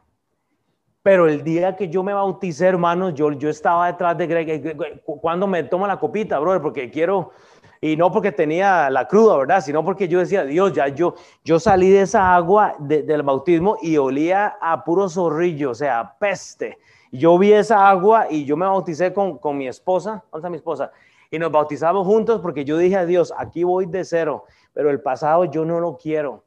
Pero 1.01 1.27
el 1.27 1.43
día 1.43 1.75
que 1.75 1.87
yo 1.87 2.03
me 2.03 2.13
bauticé, 2.13 2.67
hermanos, 2.67 3.13
yo, 3.13 3.31
yo 3.31 3.49
estaba 3.49 3.87
detrás 3.87 4.17
de 4.17 4.27
Greg. 4.27 5.01
cuando 5.03 5.47
me 5.47 5.63
toma 5.63 5.87
la 5.87 5.97
copita, 5.97 6.39
brother? 6.39 6.61
Porque 6.61 6.89
quiero, 6.89 7.31
y 7.79 7.95
no 7.95 8.11
porque 8.11 8.31
tenía 8.31 8.89
la 8.89 9.07
cruda, 9.07 9.37
¿verdad? 9.37 9.61
Sino 9.61 9.83
porque 9.85 10.07
yo 10.07 10.19
decía, 10.19 10.43
Dios, 10.43 10.73
ya 10.73 10.89
yo, 10.89 11.15
yo 11.43 11.59
salí 11.59 11.89
de 11.89 12.01
esa 12.01 12.35
agua 12.35 12.75
del 12.79 13.23
bautismo 13.23 13.77
y 13.81 13.95
olía 13.97 14.57
a 14.61 14.83
puro 14.83 15.07
zorrillo, 15.07 15.71
o 15.71 15.75
sea, 15.75 16.15
peste. 16.19 16.77
Yo 17.11 17.37
vi 17.37 17.53
esa 17.53 17.89
agua 17.89 18.27
y 18.29 18.45
yo 18.45 18.55
me 18.55 18.65
bauticé 18.65 19.13
con, 19.13 19.37
con 19.37 19.57
mi 19.57 19.67
esposa, 19.67 20.23
¿dónde 20.31 20.37
está 20.37 20.49
mi 20.49 20.57
esposa? 20.57 20.91
Y 21.31 21.39
nos 21.39 21.51
bautizamos 21.51 22.05
juntos 22.05 22.41
porque 22.41 22.65
yo 22.65 22.77
dije 22.77 22.97
a 22.97 23.05
Dios, 23.05 23.33
aquí 23.37 23.63
voy 23.63 23.85
de 23.85 24.03
cero, 24.03 24.45
pero 24.73 24.89
el 24.89 25.01
pasado 25.01 25.45
yo 25.45 25.65
no 25.65 25.79
lo 25.79 25.97
quiero. 25.97 26.43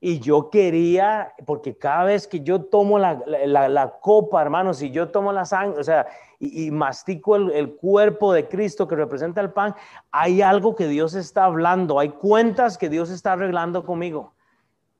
Y 0.00 0.20
yo 0.20 0.50
quería, 0.50 1.32
porque 1.46 1.78
cada 1.78 2.04
vez 2.04 2.28
que 2.28 2.40
yo 2.40 2.62
tomo 2.62 2.98
la, 2.98 3.22
la, 3.26 3.94
copa, 4.02 4.42
hermanos, 4.42 4.76
si 4.76 4.90
yo 4.90 5.08
tomo 5.08 5.32
la 5.32 5.46
sangre, 5.46 5.80
o 5.80 5.84
sea, 5.84 6.06
y, 6.38 6.70
mastico 6.70 7.36
el, 7.36 7.50
el, 7.52 7.74
cuerpo 7.74 8.34
de 8.34 8.46
Cristo 8.46 8.86
que 8.86 8.96
representa 8.96 9.40
el 9.40 9.50
pan, 9.50 9.74
hay 10.10 10.42
algo 10.42 10.74
que 10.76 10.88
Dios 10.88 11.14
está 11.14 11.44
hablando, 11.44 11.98
hay 11.98 12.10
cuentas 12.10 12.76
que 12.76 12.90
Dios 12.90 13.08
está 13.08 13.32
arreglando 13.32 13.86
conmigo. 13.86 14.34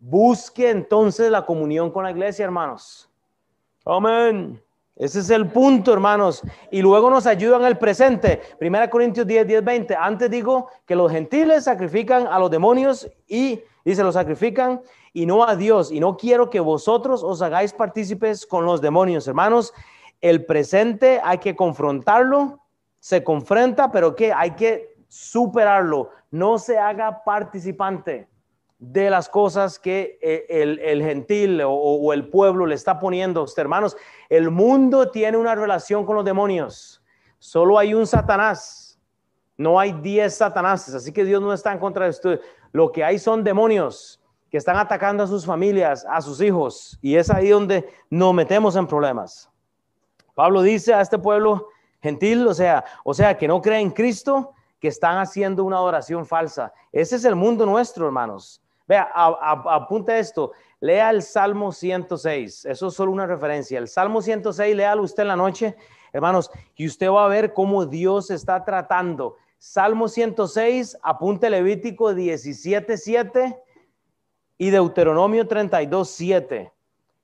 Busque 0.00 0.70
entonces 0.70 1.30
la 1.30 1.44
comunión 1.44 1.90
con 1.90 2.04
la 2.04 2.10
iglesia, 2.10 2.46
hermanos. 2.46 3.10
Amén. 3.84 4.63
Ese 4.96 5.20
es 5.20 5.30
el 5.30 5.48
punto, 5.48 5.92
hermanos. 5.92 6.42
Y 6.70 6.80
luego 6.80 7.10
nos 7.10 7.26
ayuda 7.26 7.56
en 7.56 7.64
el 7.64 7.78
presente. 7.78 8.40
Primera 8.58 8.88
Corintios 8.88 9.26
10, 9.26 9.46
10, 9.46 9.64
20. 9.64 9.96
Antes 9.96 10.30
digo 10.30 10.68
que 10.86 10.94
los 10.94 11.10
gentiles 11.10 11.64
sacrifican 11.64 12.28
a 12.28 12.38
los 12.38 12.50
demonios 12.50 13.08
y, 13.26 13.60
dice, 13.84 14.04
los 14.04 14.14
sacrifican 14.14 14.80
y 15.12 15.26
no 15.26 15.44
a 15.44 15.56
Dios. 15.56 15.90
Y 15.90 15.98
no 15.98 16.16
quiero 16.16 16.48
que 16.48 16.60
vosotros 16.60 17.24
os 17.24 17.42
hagáis 17.42 17.72
partícipes 17.72 18.46
con 18.46 18.64
los 18.64 18.80
demonios, 18.80 19.26
hermanos. 19.26 19.74
El 20.20 20.46
presente 20.46 21.20
hay 21.24 21.38
que 21.38 21.56
confrontarlo, 21.56 22.60
se 23.00 23.24
confronta, 23.24 23.90
pero 23.90 24.14
que 24.14 24.32
hay 24.32 24.52
que 24.52 24.94
superarlo. 25.08 26.10
No 26.30 26.58
se 26.58 26.78
haga 26.78 27.24
participante 27.24 28.28
de 28.92 29.08
las 29.08 29.28
cosas 29.28 29.78
que 29.78 30.18
eh, 30.20 30.46
el, 30.48 31.02
gentil 31.02 31.62
o, 31.64 32.12
el 32.12 32.28
pueblo 32.28 32.66
le 32.66 32.74
está 32.74 32.98
poniendo. 32.98 33.42
Usted, 33.42 33.62
hermanos, 33.62 33.96
el 34.28 34.50
mundo 34.50 35.10
tiene 35.10 35.38
una 35.38 35.54
relación 35.54 36.04
con 36.04 36.16
los 36.16 36.24
demonios. 36.24 37.02
Solo 37.38 37.78
hay 37.78 37.94
un 37.94 38.06
Satanás. 38.06 38.98
No 39.56 39.78
hay 39.80 39.92
diez 39.92 40.36
Satanáses. 40.36 40.94
Así 40.94 41.12
que 41.12 41.24
Dios 41.24 41.40
no 41.40 41.52
está 41.52 41.72
en 41.72 41.78
contra 41.78 42.04
de 42.04 42.10
usted. 42.10 42.40
Lo 42.72 42.92
que 42.92 43.04
hay 43.04 43.18
son 43.18 43.42
demonios 43.42 44.20
que 44.50 44.58
están 44.58 44.76
atacando 44.76 45.24
a 45.24 45.26
sus 45.26 45.46
familias, 45.46 46.04
a 46.08 46.20
sus 46.20 46.40
hijos. 46.40 46.98
Y 47.00 47.16
es 47.16 47.30
ahí 47.30 47.48
donde 47.48 47.88
nos 48.10 48.34
metemos 48.34 48.76
en 48.76 48.86
problemas. 48.86 49.50
Pablo 50.34 50.62
dice 50.62 50.92
a 50.92 51.00
este 51.00 51.18
pueblo 51.18 51.68
gentil, 52.02 52.46
o 52.46 52.54
sea, 52.54 52.84
o 53.04 53.14
sea, 53.14 53.38
que 53.38 53.48
no 53.48 53.62
cree 53.62 53.80
en 53.80 53.90
Cristo, 53.90 54.52
que 54.78 54.88
están 54.88 55.16
haciendo 55.16 55.64
una 55.64 55.76
adoración 55.76 56.26
falsa. 56.26 56.72
Ese 56.92 57.16
es 57.16 57.24
el 57.24 57.34
mundo 57.34 57.64
nuestro, 57.64 58.04
hermanos. 58.06 58.60
Vea, 58.86 59.10
apunte 59.14 60.18
esto. 60.18 60.52
Lea 60.80 61.10
el 61.10 61.22
Salmo 61.22 61.72
106. 61.72 62.66
Eso 62.66 62.88
es 62.88 62.94
solo 62.94 63.12
una 63.12 63.26
referencia. 63.26 63.78
El 63.78 63.88
Salmo 63.88 64.20
106, 64.20 64.76
léalo 64.76 65.02
usted 65.02 65.22
en 65.22 65.28
la 65.28 65.36
noche, 65.36 65.76
hermanos, 66.12 66.50
y 66.76 66.86
usted 66.86 67.10
va 67.10 67.24
a 67.24 67.28
ver 67.28 67.54
cómo 67.54 67.86
Dios 67.86 68.30
está 68.30 68.64
tratando. 68.64 69.36
Salmo 69.58 70.08
106, 70.08 70.98
apunte 71.02 71.48
Levítico 71.48 72.14
17, 72.14 72.98
7 72.98 73.58
y 74.58 74.70
Deuteronomio 74.70 75.48
32, 75.48 76.08
7. 76.10 76.70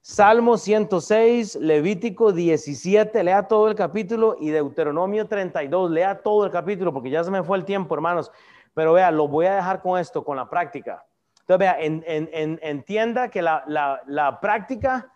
Salmo 0.00 0.56
106, 0.56 1.56
Levítico 1.56 2.32
17, 2.32 3.22
lea 3.22 3.46
todo 3.46 3.68
el 3.68 3.74
capítulo 3.74 4.38
y 4.40 4.48
Deuteronomio 4.48 5.28
32, 5.28 5.90
lea 5.90 6.22
todo 6.22 6.46
el 6.46 6.50
capítulo 6.50 6.94
porque 6.94 7.11
ya 7.11 7.22
se 7.22 7.30
me 7.30 7.42
fue 7.42 7.58
el 7.58 7.66
tiempo, 7.66 7.94
hermanos. 7.94 8.32
Pero 8.72 8.94
vea, 8.94 9.11
lo 9.11 9.28
voy 9.28 9.44
a 9.44 9.56
dejar 9.56 9.82
con 9.82 10.00
esto, 10.00 10.24
con 10.24 10.38
la 10.38 10.48
práctica. 10.48 11.04
Entonces, 11.51 11.59
vea, 11.59 11.80
en, 11.80 12.61
entienda 12.62 13.28
que 13.28 13.42
la, 13.42 14.38
práctica 14.40 15.12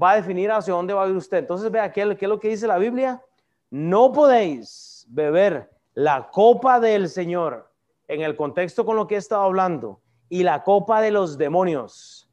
va 0.00 0.12
a 0.12 0.16
definir 0.16 0.52
hacia 0.52 0.72
dónde 0.72 0.94
va 0.94 1.04
a 1.04 1.08
ir 1.08 1.16
usted. 1.16 1.38
Entonces, 1.38 1.72
vea, 1.72 1.90
¿qué, 1.90 2.02
es 2.02 2.22
lo 2.22 2.38
que 2.38 2.50
dice 2.50 2.68
la 2.68 2.78
Biblia? 2.78 3.20
No 3.70 4.12
podéis 4.12 5.04
beber 5.08 5.68
la 5.94 6.30
copa 6.30 6.78
del 6.78 7.08
Señor 7.08 7.68
en 8.06 8.20
el 8.20 8.36
contexto 8.36 8.86
con 8.86 8.94
lo 8.94 9.08
que 9.08 9.16
he 9.16 9.18
estado 9.18 9.42
hablando 9.42 10.00
y 10.28 10.44
la 10.44 10.62
copa 10.62 11.00
de 11.00 11.10
los 11.10 11.36
demonios. 11.36 12.30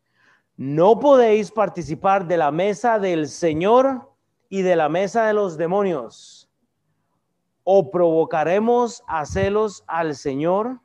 No 0.55 0.99
podéis 0.99 1.49
participar 1.49 2.27
de 2.27 2.37
la 2.37 2.51
mesa 2.51 2.99
del 2.99 3.27
Señor 3.27 4.11
y 4.47 4.61
de 4.61 4.75
la 4.75 4.89
mesa 4.89 5.25
de 5.25 5.33
los 5.33 5.57
demonios. 5.57 6.51
O 7.63 7.89
provocaremos 7.89 9.03
a 9.07 9.25
celos 9.25 9.83
al 9.87 10.15
Señor 10.15 10.83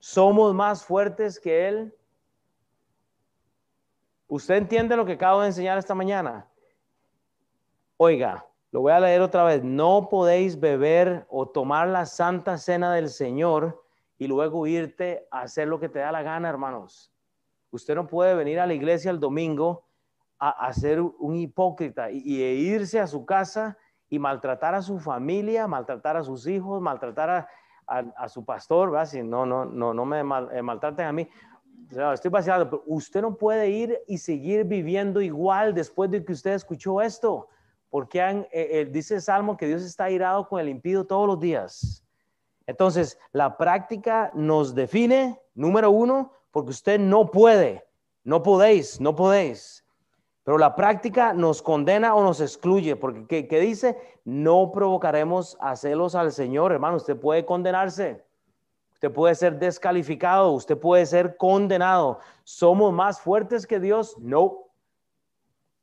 somos 0.00 0.54
más 0.54 0.84
fuertes 0.84 1.38
que 1.38 1.68
Él. 1.68 1.94
¿Usted 4.26 4.56
entiende 4.56 4.96
lo 4.96 5.04
que 5.04 5.12
acabo 5.12 5.42
de 5.42 5.48
enseñar 5.48 5.78
esta 5.78 5.94
mañana? 5.94 6.48
Oiga, 7.96 8.46
lo 8.72 8.80
voy 8.80 8.92
a 8.92 9.00
leer 9.00 9.20
otra 9.20 9.44
vez. 9.44 9.62
No 9.62 10.08
podéis 10.08 10.58
beber 10.58 11.26
o 11.28 11.46
tomar 11.48 11.88
la 11.88 12.06
santa 12.06 12.56
cena 12.56 12.94
del 12.94 13.10
Señor 13.10 13.84
y 14.18 14.26
luego 14.26 14.66
irte 14.66 15.26
a 15.30 15.42
hacer 15.42 15.68
lo 15.68 15.78
que 15.78 15.88
te 15.88 15.98
da 15.98 16.10
la 16.10 16.22
gana, 16.22 16.48
hermanos. 16.48 17.12
Usted 17.70 17.94
no 17.94 18.06
puede 18.06 18.34
venir 18.34 18.58
a 18.58 18.66
la 18.66 18.74
iglesia 18.74 19.10
el 19.10 19.20
domingo 19.20 19.84
a, 20.38 20.72
ser 20.72 21.02
un 21.02 21.36
hipócrita 21.36 22.10
y, 22.10 22.42
irse 22.42 22.98
a 22.98 23.06
su 23.06 23.26
casa 23.26 23.76
y 24.08 24.18
maltratar 24.18 24.74
a 24.74 24.80
su 24.80 24.98
familia, 24.98 25.66
maltratar 25.66 26.16
a 26.16 26.22
sus 26.22 26.46
hijos, 26.46 26.80
maltratar 26.80 27.30
a, 27.30 27.48
a, 27.90 28.28
su 28.28 28.44
pastor, 28.44 28.90
¿verdad? 28.90 29.12
No, 29.24 29.44
no, 29.44 29.64
no, 29.64 29.92
no 29.92 30.04
me 30.04 30.20
eh, 30.20 30.62
maltraten 30.62 31.06
a 31.06 31.12
mí. 31.12 31.28
estoy 32.12 32.30
vacilando, 32.30 32.70
pero 32.70 32.82
usted 32.86 33.20
no 33.20 33.36
puede 33.36 33.68
ir 33.68 33.98
y 34.06 34.18
seguir 34.18 34.64
viviendo 34.64 35.20
igual 35.20 35.74
después 35.74 36.10
de 36.10 36.24
que 36.24 36.32
usted 36.32 36.52
escuchó 36.52 37.00
esto. 37.00 37.48
Porque 37.88 38.22
han, 38.22 38.42
eh, 38.52 38.68
eh, 38.70 38.88
dice 38.90 39.16
el 39.16 39.22
Salmo 39.22 39.56
que 39.56 39.66
Dios 39.66 39.82
está 39.82 40.08
irado 40.08 40.48
con 40.48 40.60
el 40.60 40.68
impío 40.68 41.04
todos 41.04 41.26
los 41.26 41.40
días. 41.40 42.04
Entonces, 42.66 43.18
la 43.32 43.56
práctica 43.56 44.30
nos 44.34 44.76
define, 44.76 45.40
número 45.54 45.90
uno, 45.90 46.32
porque 46.52 46.70
usted 46.70 47.00
no 47.00 47.32
puede, 47.32 47.84
no 48.22 48.44
podéis, 48.44 49.00
no 49.00 49.16
podéis. 49.16 49.79
Pero 50.50 50.58
la 50.58 50.74
práctica 50.74 51.32
nos 51.32 51.62
condena 51.62 52.12
o 52.16 52.24
nos 52.24 52.40
excluye, 52.40 52.96
porque 52.96 53.46
¿qué, 53.46 53.60
dice? 53.60 53.96
No 54.24 54.72
provocaremos 54.72 55.56
a 55.60 55.76
celos 55.76 56.16
al 56.16 56.32
Señor, 56.32 56.72
hermano. 56.72 56.96
Usted 56.96 57.16
puede 57.16 57.46
condenarse, 57.46 58.24
usted 58.92 59.12
puede 59.12 59.36
ser 59.36 59.60
descalificado, 59.60 60.50
usted 60.50 60.76
puede 60.76 61.06
ser 61.06 61.36
condenado. 61.36 62.18
¿Somos 62.42 62.92
más 62.92 63.20
fuertes 63.20 63.64
que 63.64 63.78
Dios? 63.78 64.16
No. 64.18 64.64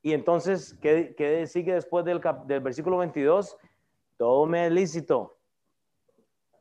Y 0.02 0.12
entonces, 0.12 0.78
¿qué, 0.82 1.46
sigue 1.48 1.74
después 1.74 2.04
del, 2.04 2.20
del, 2.46 2.60
versículo 2.60 2.98
22? 2.98 3.56
Todo 4.18 4.46
me 4.48 4.66
es 4.66 4.74
lícito, 4.74 5.38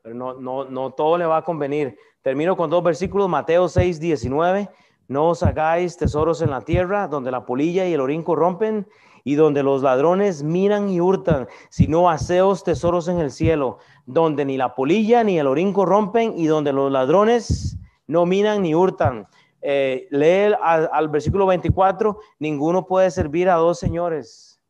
pero 0.02 0.14
no, 0.14 0.34
no, 0.34 0.64
no 0.64 0.92
todo 0.92 1.18
le 1.18 1.26
va 1.26 1.38
a 1.38 1.42
convenir. 1.44 1.98
Termino 2.22 2.57
con 2.57 2.70
dos 2.70 2.84
versículos, 2.84 3.28
Mateo 3.28 3.66
6, 3.66 3.98
19. 3.98 4.68
No 5.09 5.28
os 5.28 5.42
hagáis 5.42 5.96
tesoros 5.96 6.42
en 6.42 6.50
la 6.50 6.62
tierra, 6.62 7.09
donde 7.09 7.30
la 7.30 7.46
polilla 7.46 7.86
y 7.86 7.92
el 7.92 8.00
orín 8.00 8.22
corrompen, 8.22 8.88
y 9.22 9.34
donde 9.34 9.62
los 9.62 9.82
ladrones 9.82 10.42
miran 10.42 10.88
y 10.88 11.00
hurtan, 11.00 11.48
sino 11.68 12.09
haceos 12.11 12.62
tesoros 12.62 13.09
en 13.09 13.18
el 13.18 13.30
cielo, 13.30 13.78
donde 14.04 14.44
ni 14.44 14.57
la 14.57 14.74
polilla 14.74 15.24
ni 15.24 15.38
el 15.38 15.46
orín 15.46 15.72
corrompen, 15.72 16.34
y 16.36 16.46
donde 16.46 16.72
los 16.72 16.90
ladrones 16.92 17.76
no 18.07 18.24
minan 18.26 18.62
ni 18.62 18.74
hurtan. 18.74 19.26
Eh, 19.62 20.07
lee 20.11 20.54
al, 20.62 20.88
al 20.92 21.09
versículo 21.09 21.46
24, 21.46 22.18
ninguno 22.38 22.86
puede 22.86 23.11
servir 23.11 23.48
a 23.48 23.57
dos 23.57 23.78
señores, 23.78 24.61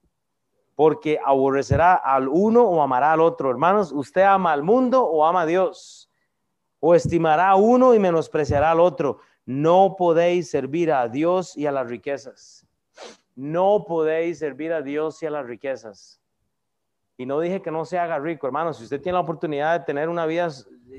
porque 0.75 1.19
aborrecerá 1.25 1.95
al 1.95 2.29
uno 2.29 2.65
o 2.65 2.81
amará 2.83 3.13
al 3.13 3.21
otro. 3.21 3.51
Hermanos, 3.51 3.93
usted 3.93 4.23
ama 4.23 4.53
al 4.53 4.63
mundo 4.63 5.05
o 5.05 5.27
ama 5.27 5.43
a 5.43 5.47
Dios, 5.47 6.11
o 6.81 6.95
estimará 6.95 7.51
a 7.51 7.57
uno 7.57 7.95
y 7.95 7.99
menospreciará 7.99 8.71
al 8.71 8.81
otro. 8.81 9.19
No 9.47 9.95
podéis 9.97 10.51
servir 10.51 10.93
a 10.93 11.09
Dios 11.09 11.57
y 11.57 11.67
a 11.67 11.73
las 11.73 11.89
riquezas. 11.89 12.67
No 13.37 13.85
podéis 13.87 14.41
servir 14.41 14.73
a 14.73 14.83
Dios 14.83 15.23
y 15.23 15.27
a 15.27 15.31
las 15.31 15.47
riquezas. 15.47 16.21
Y 17.17 17.27
no 17.27 17.41
dije 17.41 17.63
que 17.63 17.71
no 17.71 17.85
se 17.85 17.99
haga 17.99 18.19
rico, 18.19 18.47
hermano. 18.47 18.75
Si 18.75 18.83
usted 18.83 19.01
tiene 19.01 19.15
la 19.15 19.21
oportunidad 19.21 19.79
de 19.79 19.87
tener 19.87 20.09
una 20.09 20.27
vida 20.27 20.49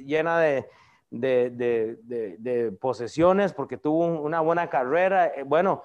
llena 0.06 0.40
de, 0.40 0.66
de, 1.12 2.78
posesiones 2.80 3.54
porque 3.54 3.78
tuvo 3.78 4.06
una 4.06 4.40
buena 4.40 4.70
carrera, 4.70 5.28
eh, 5.28 5.44
bueno, 5.44 5.84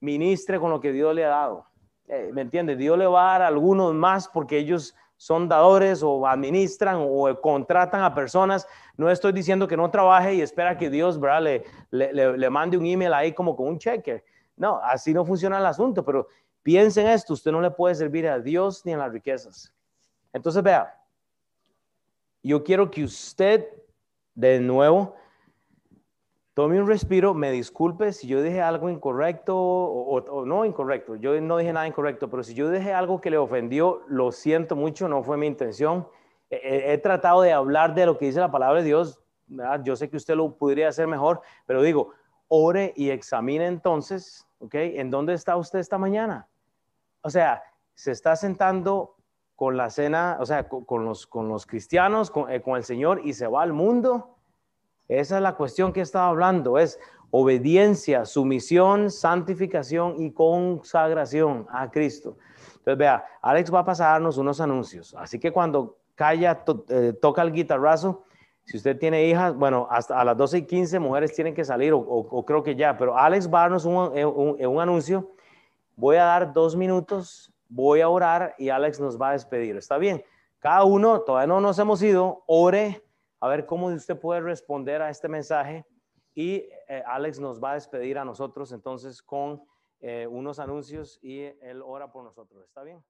ministre 0.00 0.58
con 0.58 0.70
lo 0.70 0.80
que 0.80 0.92
Dios 0.92 1.14
le 1.14 1.24
ha 1.24 1.28
dado. 1.28 1.66
Eh, 2.08 2.30
¿Me 2.32 2.40
entiende? 2.40 2.76
Dios 2.76 2.98
le 2.98 3.06
va 3.06 3.28
a 3.28 3.32
dar 3.32 3.42
a 3.42 3.46
algunos 3.48 3.94
más 3.94 4.26
porque 4.26 4.58
ellos 4.58 4.96
son 5.20 5.50
dadores 5.50 6.02
o 6.02 6.26
administran 6.26 6.96
o 6.98 7.38
contratan 7.42 8.02
a 8.02 8.14
personas. 8.14 8.66
No 8.96 9.10
estoy 9.10 9.32
diciendo 9.32 9.68
que 9.68 9.76
no 9.76 9.90
trabaje 9.90 10.32
y 10.32 10.40
espera 10.40 10.78
que 10.78 10.88
Dios 10.88 11.20
Le, 11.20 11.62
le, 11.90 12.48
mande 12.48 12.78
un 12.78 12.86
email 12.86 13.12
ahí 13.12 13.34
como 13.34 13.54
con 13.54 13.68
un 13.68 13.78
cheque. 13.78 14.24
No, 14.56 14.80
así 14.82 15.12
no 15.12 15.26
funciona 15.26 15.58
el 15.58 15.66
asunto, 15.66 16.02
pero 16.02 16.26
piensen 16.62 17.06
esto, 17.06 17.34
usted 17.34 17.52
no 17.52 17.60
le 17.60 17.70
puede 17.70 17.94
servir 17.96 18.26
a 18.26 18.38
Dios 18.38 18.86
ni 18.86 18.94
a 18.94 18.96
las 18.96 19.12
riquezas. 19.12 19.70
Entonces 20.32 20.62
vea, 20.62 20.98
yo 22.42 22.64
quiero 22.64 22.90
que 22.90 23.04
usted 23.04 23.68
de 24.34 24.58
nuevo 24.58 25.16
tome 26.60 26.78
un 26.78 26.86
respiro, 26.86 27.32
me 27.32 27.50
disculpe 27.50 28.12
si 28.12 28.26
yo 28.26 28.42
dije 28.42 28.60
algo 28.60 28.90
incorrecto 28.90 29.56
o, 29.56 30.44
no 30.44 30.66
incorrecto, 30.66 31.16
yo 31.16 31.40
no 31.40 31.56
dije 31.56 31.72
nada 31.72 31.86
incorrecto, 31.86 32.28
pero 32.28 32.42
si 32.42 32.52
yo 32.52 32.68
dije 32.68 32.92
algo 32.92 33.18
que 33.18 33.30
le 33.30 33.38
ofendió, 33.38 34.02
lo 34.08 34.30
siento 34.30 34.76
mucho, 34.76 35.08
no 35.08 35.22
fue 35.22 35.38
mi 35.38 35.46
intención. 35.46 36.06
He, 36.50 36.98
tratado 36.98 37.40
de 37.40 37.54
hablar 37.54 37.94
de 37.94 38.04
lo 38.04 38.18
que 38.18 38.26
dice 38.26 38.40
la 38.40 38.50
palabra 38.50 38.80
de 38.80 38.84
Dios, 38.84 39.22
yo 39.84 39.96
sé 39.96 40.10
que 40.10 40.18
usted 40.18 40.34
lo 40.34 40.54
podría 40.54 40.88
hacer 40.88 41.06
mejor, 41.06 41.40
pero 41.64 41.80
digo, 41.80 42.12
ore 42.48 42.92
y 42.94 43.08
examine 43.08 43.66
entonces, 43.66 44.46
¿ok? 44.58 44.74
¿En 44.74 45.10
dónde 45.10 45.32
está 45.32 45.56
usted 45.56 45.78
esta 45.78 45.96
mañana? 45.96 46.46
O 47.22 47.30
sea, 47.30 47.62
se 47.94 48.12
está 48.12 48.36
sentando 48.36 49.16
con 49.56 49.78
la 49.78 49.88
cena, 49.88 50.36
o 50.38 50.44
sea, 50.44 50.68
con, 50.68 51.06
los, 51.06 51.26
con 51.26 51.48
los 51.48 51.64
cristianos, 51.64 52.30
eh, 52.50 52.60
con, 52.60 52.76
el 52.76 52.84
Señor 52.84 53.22
y 53.24 53.32
se 53.32 53.46
va 53.46 53.62
al 53.62 53.72
mundo. 53.72 54.36
Esa 55.10 55.36
es 55.36 55.42
la 55.42 55.56
cuestión 55.56 55.92
que 55.92 56.00
estaba 56.00 56.28
hablando, 56.28 56.78
es 56.78 56.98
obediencia, 57.30 58.24
sumisión, 58.24 59.10
santificación 59.10 60.20
y 60.20 60.32
consagración 60.32 61.66
a 61.70 61.90
Cristo. 61.90 62.36
Entonces, 62.78 62.98
vea, 62.98 63.24
Alex 63.42 63.72
va 63.72 63.80
a 63.80 63.84
pasarnos 63.84 64.38
unos 64.38 64.60
anuncios, 64.60 65.14
así 65.18 65.38
que 65.38 65.52
cuando 65.52 65.98
calla, 66.14 66.64
eh, 66.88 67.12
toca 67.20 67.42
el 67.42 67.52
guitarrazo, 67.52 68.24
si 68.64 68.76
usted 68.76 68.98
tiene 68.98 69.26
hijas, 69.26 69.54
bueno, 69.54 69.88
hasta 69.90 70.20
a 70.20 70.24
las 70.24 70.36
12 70.36 70.58
y 70.58 70.66
15 70.66 70.98
mujeres 70.98 71.34
tienen 71.34 71.54
que 71.54 71.64
salir, 71.64 71.92
o, 71.94 72.44
creo 72.46 72.62
que 72.62 72.76
ya, 72.76 72.96
pero 72.96 73.16
Alex 73.18 73.52
va 73.52 73.60
a 73.60 73.62
darnos 73.62 73.84
un, 73.84 74.16
eh, 74.16 74.24
un 74.24 74.80
anuncio. 74.80 75.32
Voy 75.96 76.16
a 76.16 76.24
dar 76.24 76.52
dos 76.52 76.76
minutos 76.76 77.52
voy 77.70 78.00
a 78.00 78.08
orar 78.08 78.54
y 78.58 78.68
Alex 78.68 79.00
nos 79.00 79.18
va 79.18 79.30
a 79.30 79.32
despedir. 79.32 79.76
¿Está 79.76 79.96
bien? 79.96 80.22
Cada 80.58 80.84
uno, 80.84 81.20
todavía 81.20 81.46
no 81.46 81.60
nos 81.60 81.78
hemos 81.78 82.02
ido, 82.02 82.42
ore 82.46 83.02
a 83.40 83.48
ver 83.48 83.66
cómo 83.66 83.86
usted 83.86 84.18
puede 84.18 84.40
responder 84.40 85.02
a 85.02 85.10
este 85.10 85.28
mensaje 85.28 85.86
y 86.34 86.68
eh, 86.88 87.02
Alex 87.06 87.40
nos 87.40 87.62
va 87.62 87.72
a 87.72 87.74
despedir 87.74 88.18
a 88.18 88.24
nosotros 88.24 88.72
entonces 88.72 89.22
con 89.22 89.62
eh, 90.00 90.26
unos 90.26 90.58
anuncios 90.58 91.18
y 91.22 91.42
él 91.42 91.82
ora 91.84 92.12
por 92.12 92.24
nosotros. 92.24 92.64
¿Está 92.64 92.82
bien? 92.82 93.02